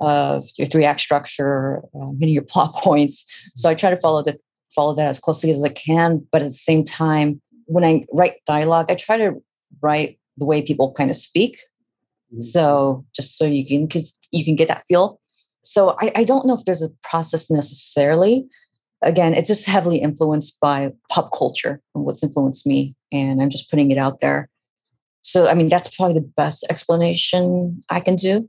of 0.00 0.46
your 0.56 0.66
three 0.66 0.84
act 0.84 1.00
structure, 1.00 1.82
um, 1.94 2.16
hitting 2.18 2.34
your 2.34 2.42
plot 2.42 2.74
points. 2.76 3.24
So 3.54 3.68
I 3.68 3.74
try 3.74 3.90
to 3.90 3.96
follow 3.96 4.22
the 4.22 4.38
follow 4.76 4.94
that 4.94 5.08
as 5.08 5.18
closely 5.18 5.50
as 5.50 5.64
I 5.64 5.70
can. 5.70 6.24
But 6.30 6.42
at 6.42 6.48
the 6.48 6.52
same 6.52 6.84
time, 6.84 7.40
when 7.64 7.82
I 7.82 8.04
write 8.12 8.44
dialogue, 8.46 8.90
I 8.90 8.94
try 8.94 9.16
to 9.16 9.42
write 9.82 10.18
the 10.36 10.44
way 10.44 10.62
people 10.62 10.92
kind 10.92 11.10
of 11.10 11.16
speak. 11.16 11.58
Mm-hmm. 12.32 12.42
So 12.42 13.04
just 13.14 13.36
so 13.36 13.44
you 13.44 13.66
can 13.66 14.02
you 14.30 14.44
can 14.44 14.54
get 14.54 14.68
that 14.68 14.82
feel. 14.86 15.20
So 15.64 15.96
I, 16.00 16.12
I 16.14 16.24
don't 16.24 16.46
know 16.46 16.54
if 16.54 16.64
there's 16.64 16.82
a 16.82 16.90
process 17.02 17.50
necessarily. 17.50 18.46
Again, 19.02 19.34
it's 19.34 19.48
just 19.48 19.66
heavily 19.66 19.98
influenced 19.98 20.60
by 20.60 20.92
pop 21.10 21.30
culture 21.36 21.80
and 21.94 22.04
what's 22.04 22.22
influenced 22.22 22.66
me, 22.66 22.94
and 23.12 23.42
I'm 23.42 23.50
just 23.50 23.70
putting 23.70 23.90
it 23.90 23.98
out 23.98 24.20
there. 24.20 24.48
So 25.22 25.48
I 25.48 25.54
mean, 25.54 25.68
that's 25.68 25.94
probably 25.94 26.14
the 26.14 26.32
best 26.36 26.64
explanation 26.70 27.82
I 27.88 28.00
can 28.00 28.16
do 28.16 28.48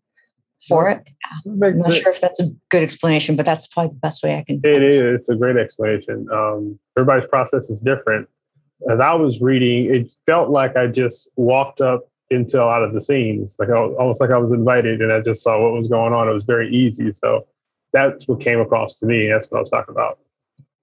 for 0.67 0.89
it. 0.89 1.07
I'm 1.45 1.77
not 1.77 1.93
sure 1.93 2.11
if 2.11 2.21
that's 2.21 2.39
a 2.39 2.47
good 2.69 2.83
explanation, 2.83 3.35
but 3.35 3.45
that's 3.45 3.67
probably 3.67 3.91
the 3.91 3.99
best 3.99 4.23
way 4.23 4.37
I 4.37 4.43
can. 4.43 4.59
It 4.63 4.83
is. 4.83 4.95
It's 4.95 5.29
a 5.29 5.35
great 5.35 5.57
explanation. 5.57 6.27
Um, 6.31 6.79
everybody's 6.97 7.27
process 7.27 7.69
is 7.69 7.81
different. 7.81 8.27
As 8.89 9.01
I 9.01 9.13
was 9.13 9.41
reading, 9.41 9.93
it 9.93 10.11
felt 10.25 10.49
like 10.49 10.75
I 10.75 10.87
just 10.87 11.29
walked 11.35 11.81
up 11.81 12.09
into 12.29 12.61
a 12.61 12.65
lot 12.65 12.83
of 12.83 12.93
the 12.93 13.01
scenes, 13.01 13.55
like 13.57 13.69
I, 13.69 13.73
almost 13.77 14.19
like 14.19 14.31
I 14.31 14.37
was 14.37 14.51
invited 14.51 15.01
and 15.01 15.13
I 15.13 15.21
just 15.21 15.41
saw 15.41 15.61
what 15.61 15.71
was 15.73 15.87
going 15.87 16.13
on. 16.13 16.27
It 16.27 16.33
was 16.33 16.43
very 16.43 16.73
easy. 16.75 17.13
So 17.13 17.47
that's 17.93 18.27
what 18.27 18.41
came 18.41 18.59
across 18.59 18.99
to 18.99 19.05
me. 19.05 19.29
That's 19.29 19.49
what 19.49 19.59
I 19.59 19.61
was 19.61 19.69
talking 19.69 19.93
about. 19.93 20.19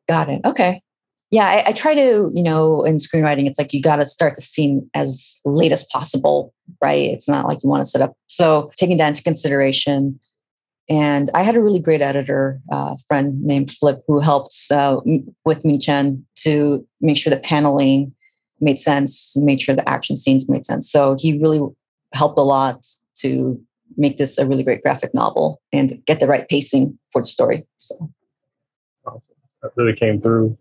Got 0.08 0.30
it. 0.30 0.40
Okay 0.44 0.82
yeah, 1.30 1.46
I, 1.46 1.70
I, 1.70 1.72
try 1.72 1.94
to, 1.94 2.30
you 2.32 2.42
know, 2.42 2.82
in 2.84 2.98
screenwriting, 2.98 3.46
it's 3.46 3.58
like 3.58 3.72
you 3.72 3.82
got 3.82 3.96
to 3.96 4.06
start 4.06 4.36
the 4.36 4.40
scene 4.40 4.88
as 4.94 5.40
late 5.44 5.72
as 5.72 5.84
possible, 5.84 6.54
right? 6.80 7.10
It's 7.10 7.28
not 7.28 7.46
like 7.46 7.62
you 7.62 7.68
want 7.68 7.82
to 7.82 7.90
set 7.90 8.02
up. 8.02 8.16
So 8.26 8.70
taking 8.76 8.98
that 8.98 9.08
into 9.08 9.22
consideration. 9.22 10.20
And 10.88 11.30
I 11.34 11.42
had 11.42 11.56
a 11.56 11.62
really 11.62 11.80
great 11.80 12.02
editor 12.02 12.60
uh, 12.70 12.96
friend 13.08 13.42
named 13.42 13.72
Flip 13.72 14.02
who 14.06 14.20
helped 14.20 14.54
uh, 14.70 15.00
with 15.44 15.64
Ming 15.64 15.80
Chen, 15.80 16.24
to 16.36 16.86
make 17.00 17.16
sure 17.16 17.30
the 17.30 17.40
paneling 17.40 18.14
made 18.60 18.78
sense, 18.78 19.34
made 19.36 19.60
sure 19.60 19.74
the 19.74 19.88
action 19.88 20.16
scenes 20.16 20.48
made 20.48 20.64
sense. 20.64 20.90
So 20.90 21.16
he 21.18 21.38
really 21.38 21.60
helped 22.12 22.38
a 22.38 22.42
lot 22.42 22.86
to 23.16 23.60
make 23.96 24.18
this 24.18 24.38
a 24.38 24.46
really 24.46 24.62
great 24.62 24.82
graphic 24.82 25.14
novel 25.14 25.60
and 25.72 26.04
get 26.06 26.20
the 26.20 26.26
right 26.26 26.48
pacing 26.48 26.98
for 27.10 27.22
the 27.22 27.26
story. 27.26 27.66
So 27.76 28.10
awesome. 29.06 29.36
That 29.62 29.72
really 29.76 29.94
came 29.94 30.20
through. 30.20 30.58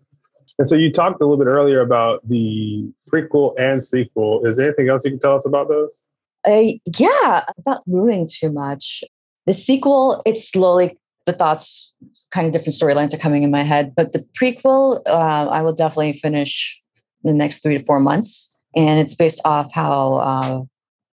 And 0.58 0.68
so 0.68 0.76
you 0.76 0.92
talked 0.92 1.20
a 1.20 1.24
little 1.24 1.42
bit 1.42 1.48
earlier 1.50 1.80
about 1.80 2.26
the 2.28 2.88
prequel 3.12 3.54
and 3.58 3.82
sequel. 3.82 4.44
Is 4.46 4.56
there 4.56 4.66
anything 4.66 4.88
else 4.88 5.04
you 5.04 5.10
can 5.10 5.18
tell 5.18 5.36
us 5.36 5.44
about 5.44 5.68
those? 5.68 6.08
Uh, 6.46 6.74
yeah, 6.98 7.44
without 7.56 7.82
ruining 7.86 8.28
too 8.30 8.52
much. 8.52 9.02
The 9.46 9.52
sequel, 9.52 10.22
it's 10.24 10.48
slowly, 10.48 10.98
the 11.26 11.32
thoughts, 11.32 11.92
kind 12.30 12.46
of 12.46 12.52
different 12.52 12.78
storylines 12.78 13.12
are 13.14 13.18
coming 13.18 13.42
in 13.42 13.50
my 13.50 13.62
head. 13.62 13.94
But 13.96 14.12
the 14.12 14.26
prequel, 14.40 15.00
uh, 15.06 15.48
I 15.50 15.62
will 15.62 15.74
definitely 15.74 16.12
finish 16.12 16.80
in 17.24 17.32
the 17.32 17.36
next 17.36 17.62
three 17.62 17.76
to 17.76 17.84
four 17.84 18.00
months. 18.00 18.58
And 18.76 19.00
it's 19.00 19.14
based 19.14 19.40
off 19.44 19.72
how, 19.72 20.14
uh, 20.14 20.62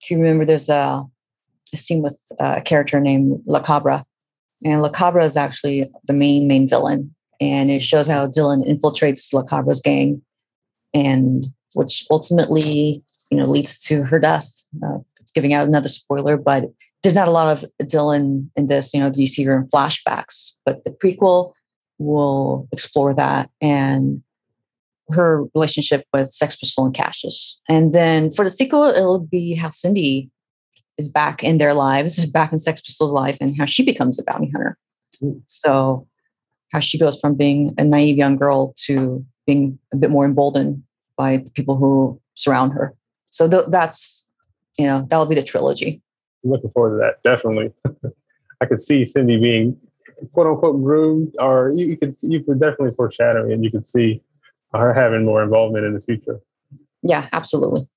you 0.09 0.17
remember 0.17 0.45
there's 0.45 0.69
a, 0.69 1.05
a 1.73 1.77
scene 1.77 2.01
with 2.01 2.19
a 2.39 2.61
character 2.61 2.99
named 2.99 3.41
La 3.45 3.61
Cabra. 3.61 4.05
And 4.65 4.81
La 4.81 4.89
Cabra 4.89 5.23
is 5.23 5.37
actually 5.37 5.89
the 6.05 6.13
main, 6.13 6.47
main 6.47 6.67
villain 6.67 7.15
and 7.39 7.71
it 7.71 7.81
shows 7.81 8.07
how 8.07 8.27
Dylan 8.27 8.67
infiltrates 8.67 9.33
La 9.33 9.43
Cabra's 9.43 9.79
gang, 9.79 10.21
and 10.93 11.47
which 11.73 12.05
ultimately, 12.09 13.03
you 13.31 13.37
know, 13.37 13.43
leads 13.43 13.81
to 13.85 14.03
her 14.03 14.19
death. 14.19 14.51
Uh, 14.83 14.99
it's 15.19 15.31
giving 15.31 15.53
out 15.53 15.67
another 15.67 15.89
spoiler, 15.89 16.37
but 16.37 16.65
there's 17.03 17.15
not 17.15 17.27
a 17.27 17.31
lot 17.31 17.47
of 17.47 17.65
Dylan 17.83 18.49
in 18.55 18.67
this. 18.67 18.93
You 18.93 19.01
know, 19.01 19.11
you 19.13 19.27
see 19.27 19.43
her 19.43 19.57
in 19.57 19.67
flashbacks, 19.67 20.57
but 20.65 20.83
the 20.83 20.91
prequel 20.91 21.53
will 21.97 22.67
explore 22.71 23.13
that 23.13 23.49
and 23.61 24.23
her 25.09 25.45
relationship 25.55 26.05
with 26.13 26.31
Sex 26.31 26.55
Pistol 26.55 26.85
and 26.85 26.93
Cassius. 26.93 27.59
And 27.67 27.93
then 27.93 28.31
for 28.31 28.45
the 28.45 28.51
sequel, 28.51 28.83
it'll 28.83 29.19
be 29.19 29.55
how 29.55 29.69
Cindy 29.69 30.29
is 30.97 31.07
back 31.07 31.43
in 31.43 31.57
their 31.57 31.73
lives, 31.73 32.25
back 32.25 32.51
in 32.51 32.57
Sex 32.57 32.81
Pistol's 32.81 33.11
life, 33.11 33.37
and 33.41 33.57
how 33.57 33.65
she 33.65 33.83
becomes 33.83 34.19
a 34.19 34.23
bounty 34.23 34.51
hunter. 34.51 34.77
So 35.47 36.07
how 36.71 36.79
she 36.79 36.97
goes 36.97 37.19
from 37.19 37.35
being 37.35 37.73
a 37.77 37.83
naive 37.83 38.17
young 38.17 38.35
girl 38.35 38.73
to 38.85 39.25
being 39.45 39.79
a 39.93 39.97
bit 39.97 40.09
more 40.09 40.25
emboldened 40.25 40.83
by 41.17 41.37
the 41.37 41.51
people 41.51 41.75
who 41.75 42.19
surround 42.35 42.73
her. 42.73 42.95
So 43.29 43.49
th- 43.49 43.65
that's, 43.69 44.31
you 44.77 44.85
know, 44.85 45.05
that'll 45.09 45.25
be 45.25 45.35
the 45.35 45.43
trilogy. 45.43 46.01
Looking 46.43 46.69
forward 46.69 46.91
to 46.91 46.97
that. 46.97 47.23
Definitely. 47.23 47.73
I 48.61 48.65
could 48.65 48.79
see 48.79 49.05
Cindy 49.05 49.39
being 49.39 49.77
quote 50.33 50.47
unquote 50.47 50.81
groomed, 50.81 51.33
or 51.39 51.71
you, 51.73 51.87
you 51.87 51.97
could 51.97 52.13
you 52.23 52.43
could 52.43 52.59
definitely 52.59 52.91
foreshadow 52.91 53.49
and 53.49 53.63
you 53.63 53.71
could 53.71 53.85
see 53.85 54.21
her 54.73 54.93
having 54.93 55.25
more 55.25 55.43
involvement 55.43 55.85
in 55.85 55.93
the 55.93 55.99
future. 55.99 56.39
Yeah, 57.01 57.29
absolutely. 57.31 57.87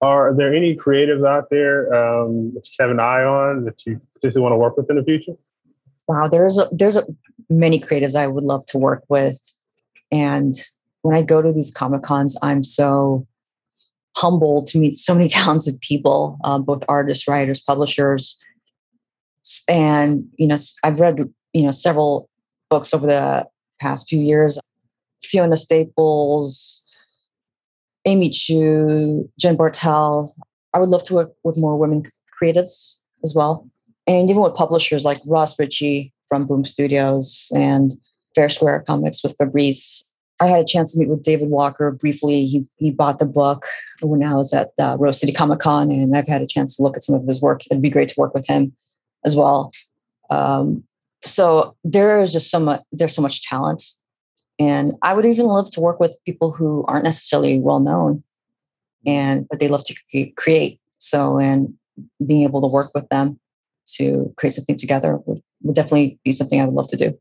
Are 0.00 0.34
there 0.34 0.54
any 0.54 0.76
creatives 0.76 1.26
out 1.26 1.50
there 1.50 1.92
um, 1.92 2.52
that 2.54 2.66
you 2.66 2.74
have 2.78 2.90
an 2.90 3.00
eye 3.00 3.24
on 3.24 3.64
that 3.64 3.84
you 3.84 4.00
particularly 4.14 4.42
want 4.42 4.52
to 4.52 4.56
work 4.56 4.76
with 4.76 4.88
in 4.90 4.96
the 4.96 5.02
future? 5.02 5.32
Wow, 6.08 6.26
there's 6.26 6.58
a, 6.58 6.66
there's 6.72 6.96
a, 6.96 7.04
many 7.50 7.78
creatives 7.78 8.16
I 8.16 8.26
would 8.26 8.44
love 8.44 8.66
to 8.66 8.78
work 8.78 9.04
with. 9.08 9.40
And 10.10 10.54
when 11.02 11.14
I 11.14 11.22
go 11.22 11.42
to 11.42 11.52
these 11.52 11.70
Comic 11.70 12.02
Cons, 12.02 12.36
I'm 12.42 12.64
so 12.64 13.26
humbled 14.16 14.66
to 14.68 14.78
meet 14.78 14.96
so 14.96 15.14
many 15.14 15.28
talented 15.28 15.80
people, 15.80 16.38
um, 16.44 16.64
both 16.64 16.82
artists, 16.88 17.28
writers, 17.28 17.60
publishers. 17.60 18.36
And, 19.68 20.24
you 20.36 20.46
know, 20.46 20.56
I've 20.82 21.00
read, 21.00 21.20
you 21.52 21.62
know, 21.62 21.70
several 21.70 22.28
books 22.70 22.92
over 22.92 23.06
the 23.06 23.46
past 23.80 24.08
few 24.08 24.20
years. 24.20 24.58
Fiona 25.22 25.56
Staples, 25.56 26.82
Amy 28.04 28.30
Chu, 28.30 29.28
Jen 29.38 29.56
Bartel. 29.56 30.34
I 30.74 30.78
would 30.78 30.88
love 30.88 31.04
to 31.04 31.14
work 31.14 31.32
with 31.44 31.56
more 31.56 31.76
women 31.76 32.04
creatives 32.40 33.00
as 33.24 33.34
well. 33.34 33.68
And 34.08 34.30
even 34.30 34.42
with 34.42 34.54
publishers 34.54 35.04
like 35.04 35.20
Ross 35.26 35.58
Richie, 35.58 36.12
from 36.28 36.46
Boom 36.46 36.64
Studios 36.64 37.50
and 37.54 37.94
Fair 38.34 38.48
Square 38.48 38.84
Comics 38.86 39.22
with 39.22 39.34
Fabrice. 39.36 40.04
I 40.40 40.46
had 40.46 40.60
a 40.60 40.64
chance 40.64 40.92
to 40.92 41.00
meet 41.00 41.08
with 41.08 41.22
David 41.22 41.48
Walker 41.48 41.90
briefly. 41.90 42.46
He, 42.46 42.64
he 42.76 42.92
bought 42.92 43.18
the 43.18 43.26
book 43.26 43.66
when 44.00 44.22
I 44.22 44.34
was 44.34 44.52
at 44.52 44.70
the 44.78 44.96
Rose 44.96 45.18
City 45.18 45.32
Comic 45.32 45.58
Con, 45.58 45.90
and 45.90 46.16
I've 46.16 46.28
had 46.28 46.42
a 46.42 46.46
chance 46.46 46.76
to 46.76 46.82
look 46.82 46.96
at 46.96 47.02
some 47.02 47.16
of 47.16 47.26
his 47.26 47.42
work. 47.42 47.62
It'd 47.66 47.82
be 47.82 47.90
great 47.90 48.08
to 48.10 48.14
work 48.16 48.34
with 48.34 48.46
him 48.46 48.72
as 49.24 49.34
well. 49.34 49.72
Um, 50.30 50.84
so 51.24 51.74
there 51.82 52.20
is 52.20 52.32
just 52.32 52.50
so 52.50 52.60
much. 52.60 52.82
There's 52.92 53.14
so 53.14 53.22
much 53.22 53.42
talent, 53.42 53.82
and 54.60 54.94
I 55.02 55.14
would 55.14 55.26
even 55.26 55.46
love 55.46 55.68
to 55.72 55.80
work 55.80 55.98
with 55.98 56.16
people 56.24 56.52
who 56.52 56.84
aren't 56.86 57.02
necessarily 57.02 57.58
well 57.58 57.80
known, 57.80 58.22
and 59.04 59.48
but 59.48 59.58
they 59.58 59.66
love 59.66 59.84
to 59.86 60.32
create 60.36 60.78
So, 60.98 61.38
and 61.38 61.74
being 62.24 62.44
able 62.44 62.60
to 62.60 62.68
work 62.68 62.92
with 62.94 63.08
them 63.08 63.40
to 63.96 64.32
create 64.36 64.52
something 64.52 64.76
together 64.76 65.18
would, 65.26 65.40
would 65.62 65.74
definitely 65.74 66.18
be 66.24 66.32
something 66.32 66.60
I 66.60 66.64
would 66.64 66.74
love 66.74 66.88
to 66.90 66.96
do. 66.96 67.18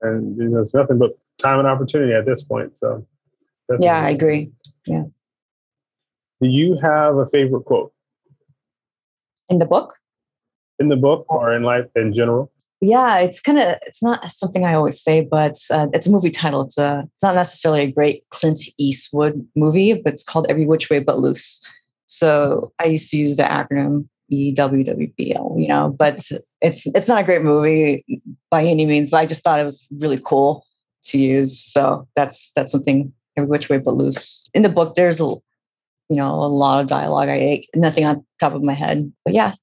And 0.00 0.36
you 0.36 0.48
know, 0.48 0.60
it's 0.60 0.74
nothing 0.74 0.98
but 0.98 1.18
time 1.38 1.58
and 1.58 1.68
opportunity 1.68 2.12
at 2.12 2.26
this 2.26 2.42
point. 2.42 2.76
So, 2.76 3.06
definitely. 3.68 3.86
yeah, 3.86 4.00
I 4.00 4.10
agree. 4.10 4.52
Yeah. 4.86 5.04
Do 6.40 6.48
you 6.48 6.78
have 6.82 7.16
a 7.16 7.26
favorite 7.26 7.64
quote 7.64 7.92
in 9.48 9.58
the 9.58 9.66
book? 9.66 9.94
In 10.78 10.88
the 10.88 10.96
book 10.96 11.24
or 11.28 11.54
in 11.54 11.62
life 11.62 11.86
in 11.94 12.12
general? 12.12 12.50
Yeah, 12.80 13.18
it's 13.18 13.40
kind 13.40 13.58
of 13.58 13.78
it's 13.86 14.02
not 14.02 14.26
something 14.26 14.64
I 14.64 14.74
always 14.74 15.00
say, 15.00 15.22
but 15.22 15.56
uh, 15.70 15.86
it's 15.92 16.06
a 16.06 16.10
movie 16.10 16.30
title. 16.30 16.62
It's 16.62 16.76
a 16.76 17.04
it's 17.12 17.22
not 17.22 17.34
necessarily 17.34 17.82
a 17.82 17.90
great 17.90 18.24
Clint 18.30 18.60
Eastwood 18.78 19.46
movie, 19.56 19.94
but 19.94 20.12
it's 20.12 20.22
called 20.22 20.46
Every 20.50 20.66
Which 20.66 20.90
Way 20.90 20.98
But 20.98 21.18
Loose. 21.18 21.62
So 22.06 22.72
I 22.78 22.86
used 22.86 23.10
to 23.10 23.16
use 23.16 23.38
the 23.38 23.44
acronym 23.44 24.08
EWWBL, 24.34 25.60
you 25.60 25.68
know, 25.68 25.94
but 25.98 26.20
it's 26.60 26.86
it's 26.86 27.08
not 27.08 27.20
a 27.20 27.24
great 27.24 27.42
movie 27.42 28.04
by 28.50 28.64
any 28.64 28.86
means, 28.86 29.10
but 29.10 29.18
I 29.18 29.26
just 29.26 29.42
thought 29.42 29.60
it 29.60 29.64
was 29.64 29.86
really 29.98 30.20
cool 30.24 30.64
to 31.04 31.18
use. 31.18 31.58
So 31.58 32.08
that's 32.16 32.52
that's 32.52 32.72
something 32.72 33.12
every 33.36 33.48
which 33.48 33.68
way 33.68 33.78
but 33.78 33.94
loose. 33.94 34.48
In 34.54 34.62
the 34.62 34.68
book, 34.68 34.94
there's 34.94 35.20
a 35.20 35.24
you 35.24 36.16
know 36.16 36.34
a 36.34 36.46
lot 36.46 36.80
of 36.80 36.86
dialogue. 36.86 37.28
I 37.28 37.62
nothing 37.74 38.04
on 38.04 38.24
top 38.40 38.54
of 38.54 38.62
my 38.62 38.74
head, 38.74 39.12
but 39.24 39.34
yeah. 39.34 39.54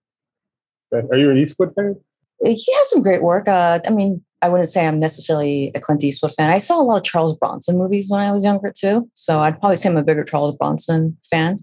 Are 0.94 1.18
you 1.18 1.32
an 1.32 1.38
Eastwood 1.38 1.74
fan? 1.76 1.96
he 2.44 2.74
has 2.74 2.90
some 2.90 3.04
great 3.04 3.22
work. 3.22 3.48
Uh, 3.48 3.80
I 3.86 3.92
mean, 3.92 4.24
I 4.42 4.50
wouldn't 4.50 4.70
say 4.70 4.88
I'm 4.88 5.00
necessarily 5.00 5.72
a 5.76 5.80
Clint 5.80 6.04
Eastwood 6.04 6.34
fan. 6.34 6.50
I 6.50 6.58
saw 6.58 6.82
a 6.82 6.84
lot 6.84 6.98
of 6.98 7.04
Charles 7.04 7.36
Bronson 7.36 7.78
movies 7.78 8.10
when 8.10 8.20
I 8.20 8.32
was 8.32 8.44
younger 8.44 8.74
too, 8.76 9.10
so 9.14 9.40
I'd 9.40 9.60
probably 9.60 9.76
say 9.76 9.90
I'm 9.90 9.98
a 9.98 10.04
bigger 10.04 10.24
Charles 10.24 10.58
Bronson 10.58 11.18
fan. 11.30 11.60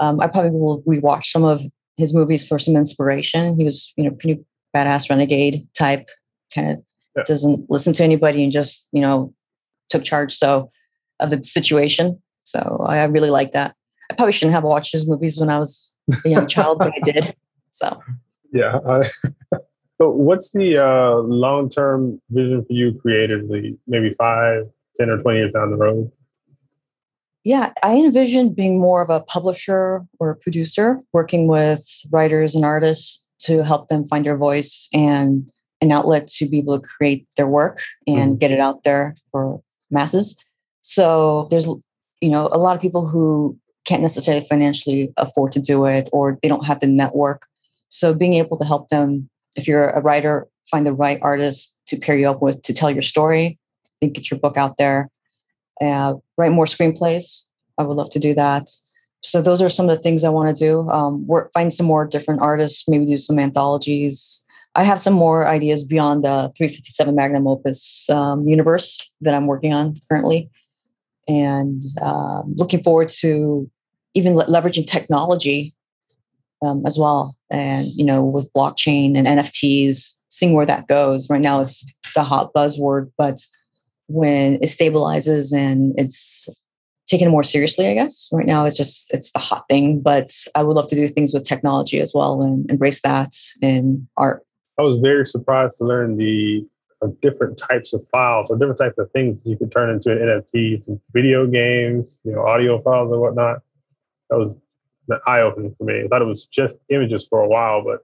Um, 0.00 0.20
I 0.20 0.26
probably 0.26 0.50
will 0.50 0.82
rewatch 0.82 1.26
some 1.26 1.44
of 1.44 1.62
his 1.96 2.14
movies 2.14 2.46
for 2.46 2.58
some 2.58 2.76
inspiration. 2.76 3.56
He 3.56 3.64
was, 3.64 3.92
you 3.96 4.04
know, 4.04 4.10
pretty 4.10 4.44
badass 4.74 5.08
renegade 5.08 5.66
type, 5.76 6.08
kind 6.54 6.70
of 6.70 6.84
yeah. 7.16 7.22
doesn't 7.26 7.70
listen 7.70 7.92
to 7.94 8.04
anybody 8.04 8.42
and 8.42 8.52
just, 8.52 8.88
you 8.92 9.00
know, 9.00 9.32
took 9.90 10.04
charge 10.04 10.34
so 10.34 10.70
of 11.20 11.30
the 11.30 11.42
situation. 11.44 12.20
So 12.42 12.84
I 12.86 13.02
really 13.04 13.30
like 13.30 13.52
that. 13.52 13.74
I 14.10 14.14
probably 14.14 14.32
shouldn't 14.32 14.54
have 14.54 14.64
watched 14.64 14.92
his 14.92 15.08
movies 15.08 15.38
when 15.38 15.48
I 15.48 15.58
was 15.58 15.94
a 16.24 16.28
young 16.28 16.46
child, 16.46 16.78
but 16.78 16.92
I 16.92 17.00
did. 17.10 17.36
So 17.70 18.00
yeah, 18.52 18.78
I, 18.86 19.04
So, 20.00 20.10
what's 20.10 20.52
the 20.52 20.78
uh, 20.78 21.22
long 21.22 21.68
term 21.68 22.20
vision 22.30 22.64
for 22.64 22.72
you 22.72 22.98
creatively? 23.00 23.78
Maybe 23.86 24.10
five, 24.10 24.64
10, 24.96 25.08
or 25.08 25.18
20 25.18 25.38
years 25.38 25.52
down 25.52 25.70
the 25.70 25.76
road? 25.76 26.10
Yeah, 27.44 27.72
I 27.82 27.96
envision 27.96 28.54
being 28.54 28.80
more 28.80 29.02
of 29.02 29.10
a 29.10 29.20
publisher 29.20 30.04
or 30.18 30.30
a 30.30 30.36
producer, 30.36 31.00
working 31.12 31.46
with 31.46 31.86
writers 32.10 32.54
and 32.54 32.64
artists 32.64 33.24
to 33.40 33.62
help 33.62 33.88
them 33.88 34.06
find 34.06 34.24
their 34.24 34.36
voice 34.36 34.88
and 34.94 35.50
an 35.82 35.92
outlet 35.92 36.26
to 36.28 36.48
be 36.48 36.58
able 36.58 36.80
to 36.80 36.86
create 36.86 37.26
their 37.36 37.46
work 37.46 37.80
and 38.06 38.32
mm-hmm. 38.32 38.38
get 38.38 38.50
it 38.50 38.60
out 38.60 38.82
there 38.84 39.14
for 39.30 39.60
masses. 39.90 40.42
So 40.80 41.46
there's 41.50 41.68
you 42.20 42.30
know 42.30 42.48
a 42.50 42.58
lot 42.58 42.76
of 42.76 42.82
people 42.82 43.06
who 43.06 43.58
can't 43.84 44.02
necessarily 44.02 44.44
financially 44.46 45.12
afford 45.18 45.52
to 45.52 45.60
do 45.60 45.84
it 45.84 46.08
or 46.12 46.38
they 46.42 46.48
don't 46.48 46.64
have 46.64 46.80
the 46.80 46.86
network. 46.86 47.46
So 47.88 48.14
being 48.14 48.34
able 48.34 48.56
to 48.56 48.64
help 48.64 48.88
them 48.88 49.28
if 49.56 49.68
you're 49.68 49.90
a 49.90 50.00
writer, 50.00 50.48
find 50.70 50.86
the 50.86 50.92
right 50.92 51.18
artist 51.22 51.78
to 51.86 51.96
pair 51.96 52.16
you 52.16 52.28
up 52.28 52.40
with 52.40 52.62
to 52.62 52.74
tell 52.74 52.90
your 52.90 53.02
story 53.02 53.58
and 54.00 54.14
get 54.14 54.30
your 54.30 54.40
book 54.40 54.56
out 54.56 54.76
there. 54.78 55.10
Uh, 55.80 56.14
write 56.36 56.52
more 56.52 56.66
screenplays. 56.66 57.42
I 57.78 57.82
would 57.82 57.96
love 57.96 58.10
to 58.10 58.18
do 58.18 58.34
that. 58.34 58.68
So 59.22 59.40
those 59.40 59.62
are 59.62 59.68
some 59.68 59.88
of 59.88 59.96
the 59.96 60.02
things 60.02 60.22
I 60.22 60.28
want 60.28 60.54
to 60.54 60.64
do. 60.64 60.88
Um, 60.90 61.26
work, 61.26 61.50
find 61.52 61.72
some 61.72 61.86
more 61.86 62.06
different 62.06 62.42
artists, 62.42 62.86
maybe 62.86 63.06
do 63.06 63.16
some 63.16 63.38
anthologies. 63.38 64.44
I 64.74 64.84
have 64.84 65.00
some 65.00 65.14
more 65.14 65.46
ideas 65.46 65.84
beyond 65.84 66.24
the 66.24 66.52
357 66.56 67.14
Magnum 67.14 67.46
Opus 67.46 68.10
um, 68.10 68.46
universe 68.46 69.00
that 69.22 69.32
I'm 69.32 69.46
working 69.46 69.72
on 69.72 69.98
currently, 70.10 70.50
and 71.26 71.82
uh, 72.02 72.42
looking 72.56 72.82
forward 72.82 73.08
to 73.20 73.70
even 74.14 74.34
le- 74.34 74.46
leveraging 74.46 74.86
technology 74.86 75.74
um, 76.62 76.84
as 76.86 76.98
well. 76.98 77.36
And, 77.50 77.86
you 77.94 78.04
know, 78.04 78.22
with 78.22 78.52
blockchain 78.52 79.16
and 79.16 79.26
NFTs, 79.26 80.18
seeing 80.28 80.54
where 80.54 80.66
that 80.66 80.88
goes. 80.88 81.30
Right 81.30 81.40
now, 81.40 81.60
it's 81.60 81.86
the 82.14 82.24
hot 82.24 82.52
buzzword, 82.52 83.10
but 83.16 83.40
when 84.06 84.54
it 84.54 84.68
stabilizes 84.68 85.56
and 85.56 85.94
it's 85.98 86.48
taken 87.06 87.30
more 87.30 87.42
seriously, 87.42 87.86
I 87.86 87.94
guess. 87.94 88.28
Right 88.32 88.46
now, 88.46 88.64
it's 88.64 88.76
just 88.76 89.12
it's 89.12 89.32
the 89.32 89.38
hot 89.38 89.64
thing. 89.68 90.00
But 90.00 90.28
I 90.54 90.62
would 90.62 90.76
love 90.76 90.88
to 90.88 90.96
do 90.96 91.06
things 91.08 91.32
with 91.32 91.44
technology 91.44 92.00
as 92.00 92.12
well 92.14 92.42
and 92.42 92.68
embrace 92.70 93.02
that 93.02 93.34
in 93.60 94.08
art. 94.16 94.42
I 94.78 94.82
was 94.82 94.98
very 95.00 95.26
surprised 95.26 95.78
to 95.78 95.84
learn 95.84 96.16
the 96.16 96.66
uh, 97.02 97.08
different 97.22 97.58
types 97.58 97.92
of 97.92 98.06
files 98.08 98.50
or 98.50 98.58
different 98.58 98.78
types 98.78 98.98
of 98.98 99.10
things 99.12 99.42
you 99.44 99.56
could 99.56 99.70
turn 99.70 99.90
into 99.90 100.10
an 100.10 100.18
NFT, 100.18 101.00
video 101.12 101.46
games, 101.46 102.20
you 102.24 102.32
know, 102.32 102.46
audio 102.46 102.80
files 102.80 103.12
and 103.12 103.20
whatnot. 103.20 103.58
That 104.30 104.38
was 104.38 104.58
eye 105.26 105.40
opening 105.40 105.74
for 105.76 105.84
me. 105.84 106.02
I 106.04 106.08
thought 106.08 106.22
it 106.22 106.26
was 106.26 106.46
just 106.46 106.78
images 106.88 107.26
for 107.28 107.40
a 107.40 107.46
while, 107.48 107.84
but 107.84 108.00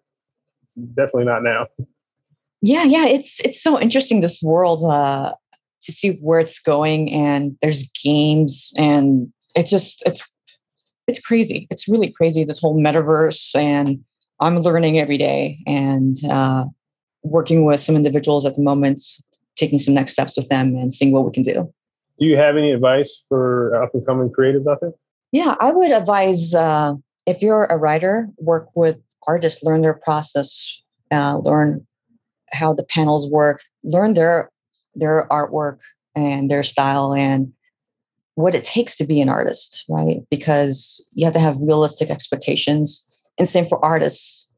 definitely 0.95 1.25
not 1.25 1.43
now. 1.43 1.67
Yeah, 2.63 2.85
yeah, 2.85 3.07
it's 3.07 3.41
it's 3.41 3.61
so 3.61 3.81
interesting 3.81 4.21
this 4.21 4.43
world 4.43 4.85
uh, 4.85 5.33
to 5.83 5.93
see 5.93 6.19
where 6.21 6.39
it's 6.39 6.59
going, 6.59 7.11
and 7.13 7.57
there's 7.63 7.91
games, 8.05 8.73
and 8.77 9.33
it's 9.55 9.71
just 9.71 10.03
it's 10.07 10.23
it's 11.07 11.21
crazy. 11.21 11.67
It's 11.71 11.89
really 11.89 12.11
crazy 12.11 12.45
this 12.45 12.61
whole 12.61 12.79
metaverse, 12.79 13.55
and 13.55 14.05
I'm 14.41 14.59
learning 14.61 14.99
every 14.99 15.19
day 15.19 15.59
and 15.67 16.17
uh, 16.29 16.65
working 17.23 17.65
with 17.65 17.81
some 17.81 17.97
individuals 17.97 18.47
at 18.47 18.55
the 18.55 18.63
moment, 18.63 19.03
taking 19.57 19.79
some 19.79 19.95
next 19.95 20.13
steps 20.13 20.37
with 20.37 20.49
them, 20.49 20.77
and 20.77 20.93
seeing 20.93 21.13
what 21.13 21.25
we 21.25 21.33
can 21.33 21.43
do. 21.43 21.73
Do 22.19 22.27
you 22.27 22.37
have 22.37 22.57
any 22.57 22.73
advice 22.73 23.25
for 23.29 23.83
up 23.83 23.95
and 23.95 24.05
coming 24.05 24.29
creatives 24.31 24.71
out 24.71 24.81
there? 24.81 24.93
Yeah, 25.33 25.55
I 25.61 25.73
would 25.73 25.91
advise 25.91 26.55
uh, 26.55 26.95
if 27.27 27.41
you're 27.41 27.65
a 27.67 27.77
writer, 27.77 28.29
work 28.39 28.69
with 28.75 28.99
artists, 29.27 29.63
learn 29.63 29.81
their 29.83 29.95
process, 29.95 30.83
uh, 31.13 31.39
learn 31.39 31.87
how 32.53 32.75
the 32.75 32.85
panels 32.85 33.31
work, 33.31 33.61
learn 33.85 34.15
their 34.15 34.51
their 34.95 35.27
artwork 35.31 35.81
and 36.15 36.51
their 36.51 36.63
style 36.63 37.15
and 37.15 37.53
what 38.35 38.55
it 38.55 38.65
takes 38.65 38.97
to 38.97 39.05
be 39.05 39.21
an 39.21 39.29
artist, 39.29 39.85
right? 39.89 40.19
Because 40.31 41.07
you 41.13 41.25
have 41.25 41.35
to 41.35 41.41
have 41.41 41.57
realistic 41.61 42.11
expectations. 42.11 43.07
And 43.39 43.49
same 43.49 43.67
for 43.67 43.85
artists. 43.85 44.51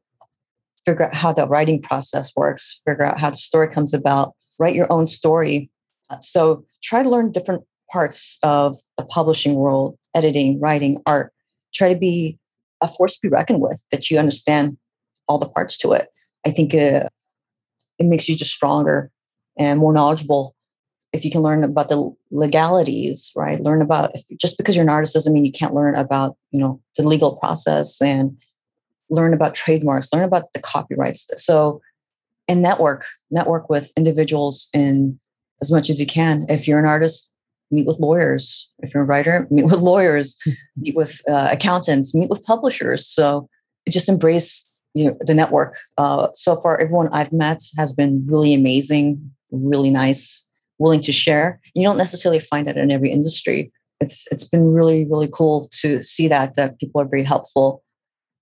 Figure 0.85 1.05
out 1.05 1.13
how 1.13 1.31
the 1.31 1.47
writing 1.47 1.81
process 1.81 2.33
works, 2.35 2.81
figure 2.85 3.05
out 3.05 3.19
how 3.19 3.29
the 3.29 3.37
story 3.37 3.69
comes 3.69 3.93
about, 3.93 4.33
write 4.59 4.75
your 4.75 4.91
own 4.91 5.07
story. 5.07 5.69
So 6.19 6.65
try 6.83 7.03
to 7.03 7.09
learn 7.09 7.31
different 7.31 7.63
parts 7.89 8.37
of 8.43 8.75
the 8.97 9.05
publishing 9.05 9.55
world 9.55 9.97
editing, 10.13 10.59
writing, 10.59 11.01
art. 11.05 11.31
Try 11.73 11.93
to 11.93 11.99
be 11.99 12.37
a 12.81 12.87
force 12.87 13.15
to 13.15 13.27
be 13.27 13.31
reckoned 13.31 13.61
with, 13.61 13.83
that 13.91 14.11
you 14.11 14.19
understand 14.19 14.77
all 15.27 15.39
the 15.39 15.47
parts 15.47 15.77
to 15.77 15.93
it. 15.93 16.09
I 16.45 16.49
think 16.51 16.73
uh, 16.73 17.07
it 17.97 18.05
makes 18.05 18.27
you 18.27 18.35
just 18.35 18.51
stronger 18.51 19.09
and 19.57 19.79
more 19.79 19.93
knowledgeable 19.93 20.55
if 21.11 21.23
you 21.23 21.29
can 21.29 21.41
learn 21.41 21.63
about 21.63 21.89
the 21.89 22.13
legalities 22.31 23.31
right 23.35 23.61
learn 23.61 23.81
about 23.81 24.11
if, 24.15 24.25
just 24.39 24.57
because 24.57 24.75
you're 24.75 24.83
an 24.83 24.89
artist 24.89 25.13
doesn't 25.13 25.33
mean 25.33 25.45
you 25.45 25.51
can't 25.51 25.73
learn 25.73 25.95
about 25.95 26.35
you 26.51 26.59
know 26.59 26.81
the 26.97 27.03
legal 27.03 27.35
process 27.37 28.01
and 28.01 28.37
learn 29.09 29.33
about 29.33 29.53
trademarks 29.53 30.11
learn 30.13 30.23
about 30.23 30.51
the 30.53 30.61
copyrights 30.61 31.29
so 31.37 31.81
and 32.47 32.61
network 32.61 33.05
network 33.31 33.69
with 33.69 33.91
individuals 33.95 34.69
in 34.73 35.19
as 35.61 35.71
much 35.71 35.89
as 35.89 35.99
you 35.99 36.05
can 36.05 36.45
if 36.49 36.67
you're 36.67 36.79
an 36.79 36.85
artist 36.85 37.33
meet 37.73 37.87
with 37.87 37.99
lawyers. 37.99 38.69
If 38.79 38.93
you're 38.93 39.03
a 39.03 39.05
writer, 39.05 39.47
meet 39.51 39.65
with 39.65 39.79
lawyers, 39.79 40.37
meet 40.77 40.95
with 40.95 41.19
uh, 41.29 41.49
accountants, 41.51 42.15
meet 42.15 42.29
with 42.29 42.43
publishers. 42.43 43.05
So 43.05 43.49
just 43.89 44.07
embrace 44.07 44.69
you 44.93 45.05
know, 45.05 45.17
the 45.21 45.33
network. 45.33 45.75
Uh, 45.97 46.27
so 46.33 46.55
far, 46.55 46.79
everyone 46.79 47.09
I've 47.11 47.33
met 47.33 47.61
has 47.77 47.91
been 47.91 48.25
really 48.27 48.53
amazing, 48.53 49.31
really 49.53 49.89
nice, 49.89 50.45
willing 50.79 51.01
to 51.01 51.11
share. 51.11 51.59
You 51.73 51.83
don't 51.83 51.97
necessarily 51.97 52.39
find 52.39 52.67
that 52.67 52.77
in 52.77 52.91
every 52.91 53.11
industry. 53.11 53.71
It's 53.99 54.27
it's 54.31 54.43
been 54.43 54.73
really 54.73 55.05
really 55.05 55.29
cool 55.31 55.69
to 55.81 56.01
see 56.03 56.27
that 56.27 56.55
that 56.55 56.79
people 56.79 56.99
are 56.99 57.07
very 57.07 57.23
helpful 57.23 57.83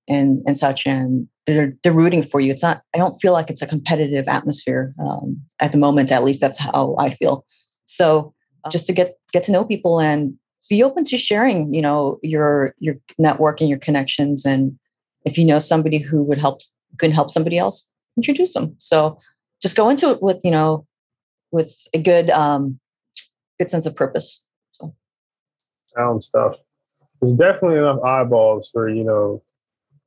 and 0.08 0.42
and 0.46 0.58
such 0.58 0.88
and 0.88 1.28
they're 1.46 1.74
they're 1.84 1.92
rooting 1.92 2.24
for 2.24 2.40
you. 2.40 2.52
It's 2.52 2.64
not. 2.64 2.82
I 2.96 2.98
don't 2.98 3.20
feel 3.22 3.34
like 3.34 3.50
it's 3.50 3.62
a 3.62 3.68
competitive 3.68 4.28
atmosphere 4.28 4.94
um, 5.00 5.42
at 5.60 5.72
the 5.72 5.78
moment. 5.78 6.12
At 6.12 6.24
least 6.24 6.42
that's 6.42 6.58
how 6.58 6.96
I 6.98 7.10
feel. 7.10 7.46
So 7.86 8.34
just 8.70 8.86
to 8.88 8.94
get 8.94 9.18
get 9.34 9.44
to 9.44 9.52
know 9.52 9.66
people 9.66 10.00
and 10.00 10.36
be 10.70 10.84
open 10.84 11.04
to 11.06 11.18
sharing 11.18 11.74
you 11.74 11.82
know 11.82 12.20
your 12.22 12.76
your 12.80 12.96
network 13.18 13.60
and 13.60 13.70
your 13.70 13.80
connections 13.80 14.46
and 14.46 14.78
if 15.26 15.38
you 15.38 15.46
know 15.46 15.60
somebody 15.60 15.98
who 15.98 16.24
would 16.24 16.38
help 16.38 16.62
can 16.98 17.12
help 17.12 17.32
somebody 17.32 17.58
else 17.58 17.90
introduce 18.18 18.54
them 18.54 18.76
so 18.78 19.18
just 19.62 19.76
go 19.76 19.90
into 19.90 20.10
it 20.12 20.22
with 20.22 20.40
you 20.44 20.52
know 20.52 20.86
with 21.52 21.88
a 21.94 22.02
good 22.02 22.30
um 22.30 22.80
good 23.60 23.70
sense 23.70 23.86
of 23.86 23.96
purpose 23.96 24.46
so 24.72 24.94
sound 25.96 26.24
stuff 26.24 26.58
there's 27.22 27.36
definitely 27.36 27.78
enough 27.78 28.02
eyeballs 28.04 28.70
for 28.70 28.90
you 28.90 29.04
know 29.04 29.42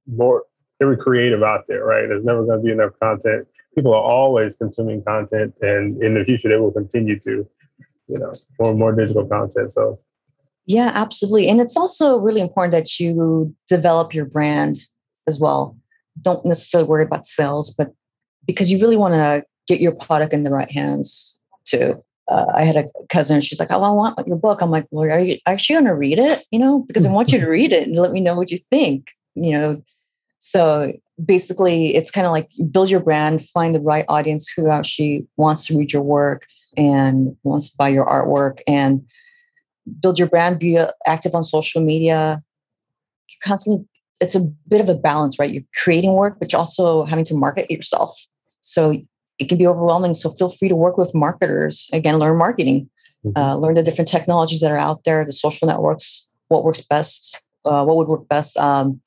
more 0.07 0.45
every 0.81 0.97
creative 0.97 1.43
out 1.43 1.65
there, 1.69 1.85
right? 1.85 2.07
There's 2.09 2.25
never 2.25 2.45
going 2.45 2.59
to 2.59 2.65
be 2.65 2.73
enough 2.73 2.93
content. 3.01 3.47
People 3.75 3.95
are 3.95 4.03
always 4.03 4.57
consuming 4.57 5.03
content, 5.03 5.55
and 5.61 6.03
in 6.03 6.15
the 6.15 6.25
future, 6.25 6.49
they 6.49 6.57
will 6.57 6.73
continue 6.73 7.19
to, 7.21 7.49
you 8.09 8.19
know, 8.19 8.31
more 8.61 8.71
and 8.71 8.79
more 8.79 8.93
digital 8.93 9.27
content. 9.27 9.73
So, 9.73 9.99
yeah, 10.67 10.91
absolutely. 10.95 11.49
And 11.49 11.61
it's 11.61 11.77
also 11.77 12.19
really 12.19 12.41
important 12.41 12.73
that 12.73 13.01
you 13.01 13.55
develop 13.69 14.15
your 14.15 14.27
brand 14.27 14.77
as 15.27 15.41
well. 15.41 15.77
Don't 16.21 16.45
necessarily 16.45 16.89
worry 16.89 17.03
about 17.03 17.27
sales, 17.27 17.71
but 17.71 17.93
because 18.47 18.71
you 18.71 18.79
really 18.79 18.97
want 18.97 19.15
to 19.15 19.45
get 19.67 19.81
your 19.81 19.93
product 19.93 20.33
in 20.33 20.43
the 20.43 20.51
right 20.51 20.71
hands 20.71 21.39
too. 21.65 22.03
Uh, 22.27 22.47
I 22.55 22.65
had 22.65 22.77
a 22.77 22.87
cousin, 23.11 23.41
she's 23.41 23.61
like, 23.61 23.71
Oh, 23.71 23.83
I 23.83 23.91
want 23.91 24.27
your 24.27 24.37
book. 24.37 24.63
I'm 24.63 24.71
like, 24.71 24.87
Well, 24.91 25.11
are 25.11 25.21
you 25.21 25.39
actually 25.47 25.75
going 25.75 25.87
to 25.87 25.95
read 25.95 26.19
it? 26.19 26.45
You 26.51 26.59
know, 26.59 26.85
because 26.87 27.05
I 27.05 27.11
want 27.11 27.33
you 27.33 27.41
to 27.41 27.49
read 27.49 27.73
it 27.73 27.87
and 27.87 27.97
let 27.97 28.13
me 28.13 28.21
know 28.21 28.35
what 28.35 28.51
you 28.51 28.57
think. 28.57 29.09
You 29.35 29.59
know, 29.59 29.83
so 30.45 30.93
basically, 31.25 31.95
it's 31.95 32.11
kind 32.11 32.27
of 32.27 32.33
like 32.33 32.51
build 32.71 32.91
your 32.91 33.01
brand, 33.01 33.43
find 33.43 33.75
the 33.75 33.81
right 33.81 34.05
audience 34.09 34.53
who 34.55 34.71
actually 34.71 35.27
wants 35.39 35.67
to 35.67 35.79
read 35.79 35.91
your 35.91 36.03
work 36.03 36.45
and 36.77 37.35
wants 37.45 37.71
to 37.71 37.77
buy 37.79 37.89
your 37.89 38.05
artwork, 38.05 38.61
and 38.67 39.03
build 40.01 40.19
your 40.19 40.29
brand. 40.29 40.59
Be 40.59 40.77
uh, 40.77 40.91
active 41.07 41.35
on 41.35 41.45
social 41.45 41.83
media. 41.83 42.43
You 43.29 43.37
constantly. 43.43 43.87
It's 44.21 44.35
a 44.35 44.41
bit 44.41 44.81
of 44.81 44.89
a 44.89 44.95
balance, 44.95 45.39
right? 45.39 45.51
You're 45.51 45.65
creating 45.83 46.13
work, 46.13 46.37
but 46.39 46.53
you're 46.53 46.59
also 46.59 47.05
having 47.05 47.25
to 47.25 47.35
market 47.35 47.71
yourself. 47.71 48.15
So 48.61 49.03
it 49.39 49.49
can 49.49 49.59
be 49.59 49.67
overwhelming. 49.67 50.15
So 50.15 50.31
feel 50.31 50.49
free 50.49 50.69
to 50.69 50.77
work 50.77 50.97
with 50.97 51.15
marketers. 51.15 51.89
Again, 51.93 52.19
learn 52.19 52.39
marketing, 52.39 52.89
mm-hmm. 53.25 53.37
uh, 53.37 53.57
learn 53.57 53.75
the 53.75 53.83
different 53.83 54.09
technologies 54.09 54.61
that 54.61 54.71
are 54.71 54.79
out 54.79 55.05
there, 55.05 55.25
the 55.25 55.33
social 55.33 55.67
networks, 55.67 56.29
what 56.49 56.65
works 56.65 56.81
best, 56.81 57.41
uh, 57.65 57.85
what 57.85 57.97
would 57.97 58.09
work 58.09 58.29
best. 58.29 58.57
Um, 58.59 59.01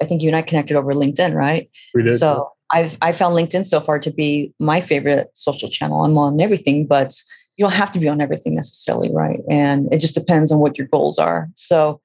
I 0.00 0.06
think 0.06 0.22
you 0.22 0.28
and 0.28 0.36
I 0.36 0.42
connected 0.42 0.76
over 0.76 0.92
LinkedIn, 0.92 1.34
right? 1.34 1.68
We 1.94 2.02
did. 2.02 2.18
So 2.18 2.50
I've 2.70 2.96
I 3.02 3.12
found 3.12 3.34
LinkedIn 3.34 3.64
so 3.64 3.80
far 3.80 3.98
to 3.98 4.10
be 4.10 4.52
my 4.60 4.80
favorite 4.80 5.30
social 5.34 5.68
channel. 5.68 6.04
I'm 6.04 6.16
on 6.16 6.40
everything, 6.40 6.86
but 6.86 7.14
you 7.56 7.64
don't 7.64 7.72
have 7.72 7.90
to 7.92 7.98
be 7.98 8.08
on 8.08 8.20
everything 8.20 8.54
necessarily, 8.54 9.10
right? 9.12 9.40
And 9.50 9.92
it 9.92 9.98
just 9.98 10.14
depends 10.14 10.52
on 10.52 10.60
what 10.60 10.78
your 10.78 10.86
goals 10.86 11.18
are. 11.18 11.48
So 11.56 12.00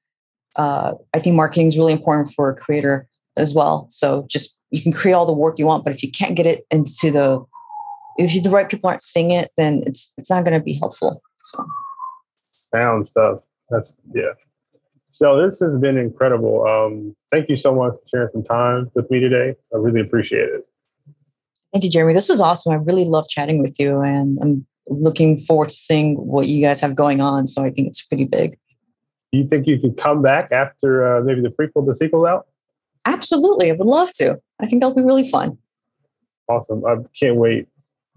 uh, 0.56 0.94
I 1.14 1.20
think 1.20 1.36
marketing 1.36 1.68
is 1.68 1.78
really 1.78 1.94
important 1.94 2.34
for 2.34 2.50
a 2.50 2.56
creator 2.56 3.08
as 3.38 3.54
well. 3.54 3.86
So 3.90 4.26
just 4.30 4.60
you 4.72 4.82
can 4.82 4.92
create 4.92 5.14
all 5.14 5.26
the 5.26 5.34
work 5.34 5.60
you 5.60 5.66
want, 5.66 5.84
but 5.84 5.94
if 5.94 6.02
you 6.04 6.12
can't 6.12 6.36
get 6.36 6.46
it 6.46 6.66
into 6.72 7.12
the 7.12 7.46
if 8.18 8.44
the 8.44 8.50
right 8.50 8.70
people 8.70 8.90
aren't 8.90 9.02
seeing 9.02 9.32
it, 9.32 9.52
then 9.58 9.84
it's 9.86 10.14
it's 10.18 10.30
not 10.30 10.44
going 10.44 10.58
to 10.58 10.64
be 10.64 10.74
helpful. 10.74 11.22
So 11.44 11.66
sound 12.52 13.08
stuff. 13.08 13.40
That's 13.70 13.94
yeah. 14.14 14.34
So 15.12 15.42
this 15.42 15.60
has 15.62 15.78
been 15.78 15.98
incredible. 15.98 16.68
Um, 16.68 17.16
thank 17.32 17.50
you 17.50 17.56
so 17.56 17.74
much 17.74 17.94
for 17.94 18.08
sharing 18.08 18.30
some 18.34 18.44
time 18.44 18.92
with 18.96 19.10
me 19.10 19.20
today. 19.20 19.56
I 19.74 19.78
really 19.78 20.02
appreciate 20.02 20.50
it. 20.50 20.68
Thank 21.72 21.86
you, 21.86 21.90
Jeremy. 21.90 22.14
This 22.14 22.30
is 22.30 22.42
awesome. 22.42 22.74
I 22.74 22.76
really 22.76 23.06
love 23.06 23.28
chatting 23.30 23.62
with 23.62 23.80
you, 23.80 24.02
and 24.02 24.38
I'm 24.42 24.66
looking 24.88 25.40
forward 25.40 25.70
to 25.70 25.76
seeing 25.76 26.16
what 26.16 26.48
you 26.48 26.62
guys 26.62 26.82
have 26.82 26.96
going 26.96 27.22
on. 27.22 27.48
So 27.48 27.64
I 27.64 27.70
think 27.70 27.88
it's 27.88 28.02
pretty 28.02 28.26
big. 28.26 28.58
Do 29.32 29.40
you 29.40 29.48
think 29.48 29.68
you 29.68 29.80
could 29.80 29.98
come 29.98 30.22
back 30.22 30.52
after 30.52 31.18
uh, 31.18 31.22
maybe 31.22 31.42
the 31.42 31.50
prequel, 31.50 31.86
the 31.86 31.96
sequel's 31.96 32.28
out? 32.28 32.48
Absolutely. 33.06 33.70
I 33.70 33.74
would 33.74 33.88
love 33.88 34.12
to. 34.14 34.40
I 34.60 34.66
think 34.66 34.82
that'll 34.82 34.96
be 34.96 35.02
really 35.02 35.28
fun. 35.28 35.58
Awesome. 36.48 36.86
I 36.86 36.98
can't 37.20 37.36
wait. 37.36 37.68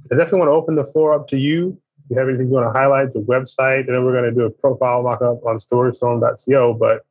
I 0.06 0.16
definitely 0.16 0.40
want 0.40 0.48
to 0.48 0.52
open 0.52 0.74
the 0.76 0.84
floor 0.84 1.12
up 1.12 1.28
to 1.28 1.36
you 1.36 1.80
you 2.10 2.18
have 2.18 2.28
anything 2.28 2.48
you 2.48 2.54
want 2.54 2.72
to 2.72 2.78
highlight, 2.78 3.12
the 3.12 3.20
website, 3.20 3.80
and 3.80 3.88
then 3.88 4.04
we're 4.04 4.12
going 4.12 4.24
to 4.24 4.32
do 4.32 4.42
a 4.42 4.50
profile 4.50 5.02
mock 5.02 5.20
up 5.20 5.44
on 5.44 5.58
storystorm.co. 5.58 6.74
But 6.74 7.04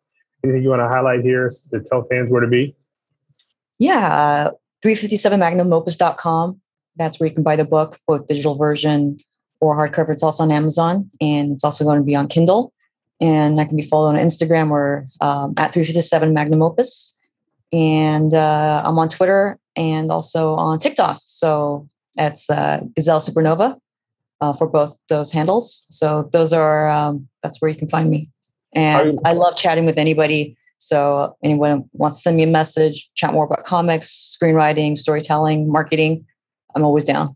anything 0.43 0.63
you 0.63 0.69
want 0.69 0.81
to 0.81 0.87
highlight 0.87 1.21
here 1.21 1.51
to 1.71 1.79
tell 1.81 2.03
fans 2.03 2.29
where 2.31 2.41
to 2.41 2.47
be? 2.47 2.75
Yeah, 3.79 4.49
357magnumopus.com. 4.83 6.59
That's 6.95 7.19
where 7.19 7.29
you 7.29 7.33
can 7.33 7.43
buy 7.43 7.55
the 7.55 7.65
book, 7.65 7.99
both 8.07 8.25
digital 8.25 8.55
version 8.55 9.17
or 9.59 9.75
hardcover. 9.75 10.09
It's 10.09 10.23
also 10.23 10.43
on 10.43 10.51
Amazon 10.51 11.11
and 11.21 11.51
it's 11.51 11.63
also 11.63 11.83
going 11.83 11.99
to 11.99 12.03
be 12.03 12.15
on 12.15 12.27
Kindle. 12.27 12.73
And 13.21 13.57
that 13.57 13.67
can 13.67 13.77
be 13.77 13.83
followed 13.83 14.09
on 14.09 14.15
Instagram 14.15 14.71
or 14.71 15.05
um, 15.21 15.53
at 15.57 15.73
357 15.73 16.33
Magnum 16.33 16.63
Opus. 16.63 17.19
And 17.71 18.33
uh, 18.33 18.81
I'm 18.83 18.97
on 18.97 19.09
Twitter 19.09 19.59
and 19.75 20.11
also 20.11 20.55
on 20.55 20.79
TikTok. 20.79 21.19
So 21.23 21.87
that's 22.17 22.49
uh, 22.49 22.81
Ghezal 22.99 23.27
Supernova 23.27 23.77
uh, 24.41 24.53
for 24.53 24.67
both 24.67 25.01
those 25.09 25.31
handles. 25.31 25.85
So 25.89 26.29
those 26.33 26.53
are 26.53 26.89
um, 26.89 27.27
that's 27.43 27.61
where 27.61 27.69
you 27.69 27.77
can 27.77 27.87
find 27.87 28.09
me. 28.09 28.29
And 28.73 29.19
I 29.25 29.33
love 29.33 29.55
chatting 29.55 29.85
with 29.85 29.97
anybody. 29.97 30.57
So 30.77 31.35
anyone 31.43 31.89
wants 31.93 32.17
to 32.17 32.21
send 32.23 32.37
me 32.37 32.43
a 32.43 32.47
message, 32.47 33.09
chat 33.15 33.33
more 33.33 33.45
about 33.45 33.63
comics, 33.63 34.37
screenwriting, 34.39 34.97
storytelling, 34.97 35.71
marketing, 35.71 36.25
I'm 36.77 36.83
always 36.83 37.03
down. 37.03 37.35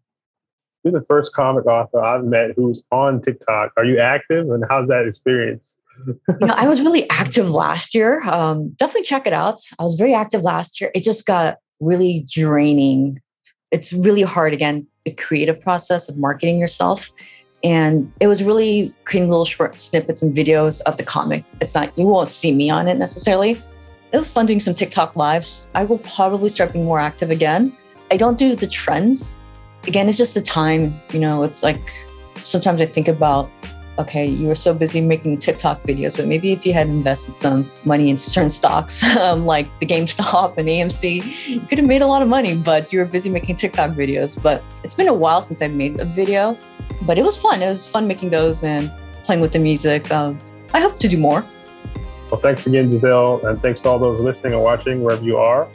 You're 0.84 0.94
the 0.94 1.02
first 1.02 1.34
comic 1.34 1.66
author 1.66 2.00
I've 2.00 2.24
met 2.24 2.52
who's 2.56 2.84
on 2.92 3.22
TikTok. 3.22 3.72
Are 3.78 3.86
you 3.86 4.00
active, 4.00 4.50
and 4.50 4.64
how's 4.70 4.88
that 4.88 5.08
experience? 5.08 5.78
you 6.08 6.48
know, 6.48 6.54
I 6.56 6.68
was 6.68 6.82
really 6.82 7.10
active 7.10 7.50
last 7.50 7.94
year. 7.94 8.22
Um, 8.22 8.70
definitely 8.78 9.04
check 9.04 9.28
it 9.28 9.34
out. 9.34 9.60
I 9.78 9.84
was 9.84 9.96
very 9.96 10.14
active 10.14 10.44
last 10.44 10.80
year. 10.80 10.92
It 10.96 11.04
just 11.04 11.26
got 11.26 11.58
really 11.80 12.26
draining. 12.30 13.20
It's 13.72 13.94
really 13.94 14.22
hard 14.22 14.54
again 14.54 14.88
the 15.06 15.12
creative 15.12 15.60
process 15.62 16.10
of 16.10 16.18
marketing 16.18 16.60
yourself. 16.60 17.12
And 17.64 18.12
it 18.20 18.28
was 18.28 18.44
really 18.44 18.94
creating 19.06 19.30
little 19.30 19.46
short 19.46 19.80
snippets 19.80 20.22
and 20.22 20.36
videos 20.36 20.82
of 20.82 20.98
the 20.98 21.04
comic. 21.04 21.46
It's 21.60 21.76
not, 21.76 21.96
you 21.98 22.06
won't 22.06 22.30
see 22.30 22.54
me 22.54 22.70
on 22.70 22.88
it 22.88 22.98
necessarily. 22.98 23.52
It 24.12 24.18
was 24.18 24.30
fun 24.30 24.46
doing 24.46 24.60
some 24.60 24.74
TikTok 24.74 25.16
lives. 25.16 25.70
I 25.74 25.84
will 25.84 26.00
probably 26.00 26.50
start 26.50 26.74
being 26.74 26.86
more 26.86 27.00
active 27.00 27.32
again. 27.32 27.76
I 28.12 28.18
don't 28.18 28.38
do 28.38 28.56
the 28.56 28.68
trends. 28.68 29.40
Again, 29.88 30.10
it's 30.10 30.18
just 30.18 30.34
the 30.34 30.42
time. 30.42 31.00
You 31.14 31.20
know, 31.20 31.44
it's 31.44 31.64
like 31.64 31.80
sometimes 32.44 32.82
I 32.82 32.86
think 32.86 33.08
about 33.08 33.50
okay, 34.00 34.26
you 34.26 34.48
were 34.48 34.56
so 34.56 34.74
busy 34.74 35.02
making 35.02 35.38
TikTok 35.38 35.84
videos, 35.84 36.16
but 36.18 36.28
maybe 36.28 36.52
if 36.52 36.66
you 36.66 36.74
had 36.74 36.88
invested 36.88 37.38
some 37.38 37.70
money 37.86 38.10
into 38.10 38.30
certain 38.30 38.50
stocks, 38.50 39.04
um, 39.18 39.46
like 39.46 39.68
the 39.80 39.86
GameStop 39.86 40.58
and 40.58 40.68
AMC, 40.68 41.48
you 41.48 41.62
could 41.62 41.78
have 41.78 41.88
made 41.88 42.02
a 42.02 42.08
lot 42.08 42.22
of 42.22 42.28
money, 42.28 42.56
but 42.58 42.92
you 42.92 43.00
were 43.00 43.06
busy 43.06 43.30
making 43.30 43.56
TikTok 43.56 43.92
videos. 43.92 44.42
But 44.42 44.64
it's 44.84 44.94
been 44.94 45.08
a 45.08 45.14
while 45.14 45.42
since 45.42 45.62
I 45.62 45.68
made 45.68 46.00
a 46.00 46.06
video, 46.06 46.58
but 47.04 47.18
it 47.18 47.24
was 47.24 47.38
fun. 47.38 47.62
It 47.62 47.68
was 47.68 47.88
fun 47.88 48.08
making 48.08 48.30
those 48.30 48.64
and 48.64 48.92
playing 49.24 49.42
with 49.42 49.52
the 49.52 49.60
music. 49.60 50.12
Um, 50.12 50.38
I 50.74 50.80
hope 50.80 51.00
to 51.00 51.08
do 51.08 51.18
more. 51.18 51.46
Well, 52.32 52.40
thanks 52.40 52.66
again, 52.66 52.90
Ghezal, 52.90 53.44
and 53.44 53.62
thanks 53.62 53.82
to 53.82 53.90
all 53.90 54.00
those 54.00 54.22
listening 54.22 54.54
and 54.54 54.64
watching 54.64 55.04
wherever 55.04 55.24
you 55.24 55.38
are. 55.38 55.68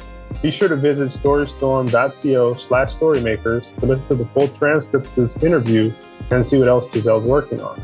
Be 0.43 0.51
sure 0.51 0.69
to 0.69 0.77
visit 0.77 1.09
storystorm.co 1.09 2.53
slash 2.55 2.97
storymakers 2.97 3.77
to 3.77 3.87
listen 3.87 4.09
to 4.09 4.15
the 4.17 4.27
full 4.27 4.49
transcript 4.49 5.07
of 5.07 5.15
this 5.15 5.37
interview 5.39 5.93
and 6.31 6.47
see 6.47 6.59
what 6.59 6.69
else 6.69 6.87
Ghezal's 6.89 7.25
working 7.25 7.61
on. 7.61 7.83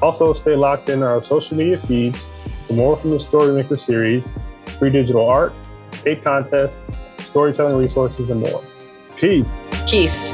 Also, 0.00 0.32
stay 0.32 0.54
locked 0.54 0.88
in 0.88 1.02
our 1.02 1.22
social 1.22 1.56
media 1.56 1.80
feeds 1.80 2.26
for 2.66 2.74
more 2.74 2.96
from 2.96 3.10
the 3.10 3.16
Storymaker 3.16 3.78
series, 3.78 4.36
free 4.78 4.90
digital 4.90 5.28
art, 5.28 5.52
paid 6.04 6.22
contests, 6.22 6.84
storytelling 7.18 7.76
resources, 7.76 8.30
and 8.30 8.40
more. 8.40 8.62
Peace. 9.16 9.66
Peace. 9.88 10.32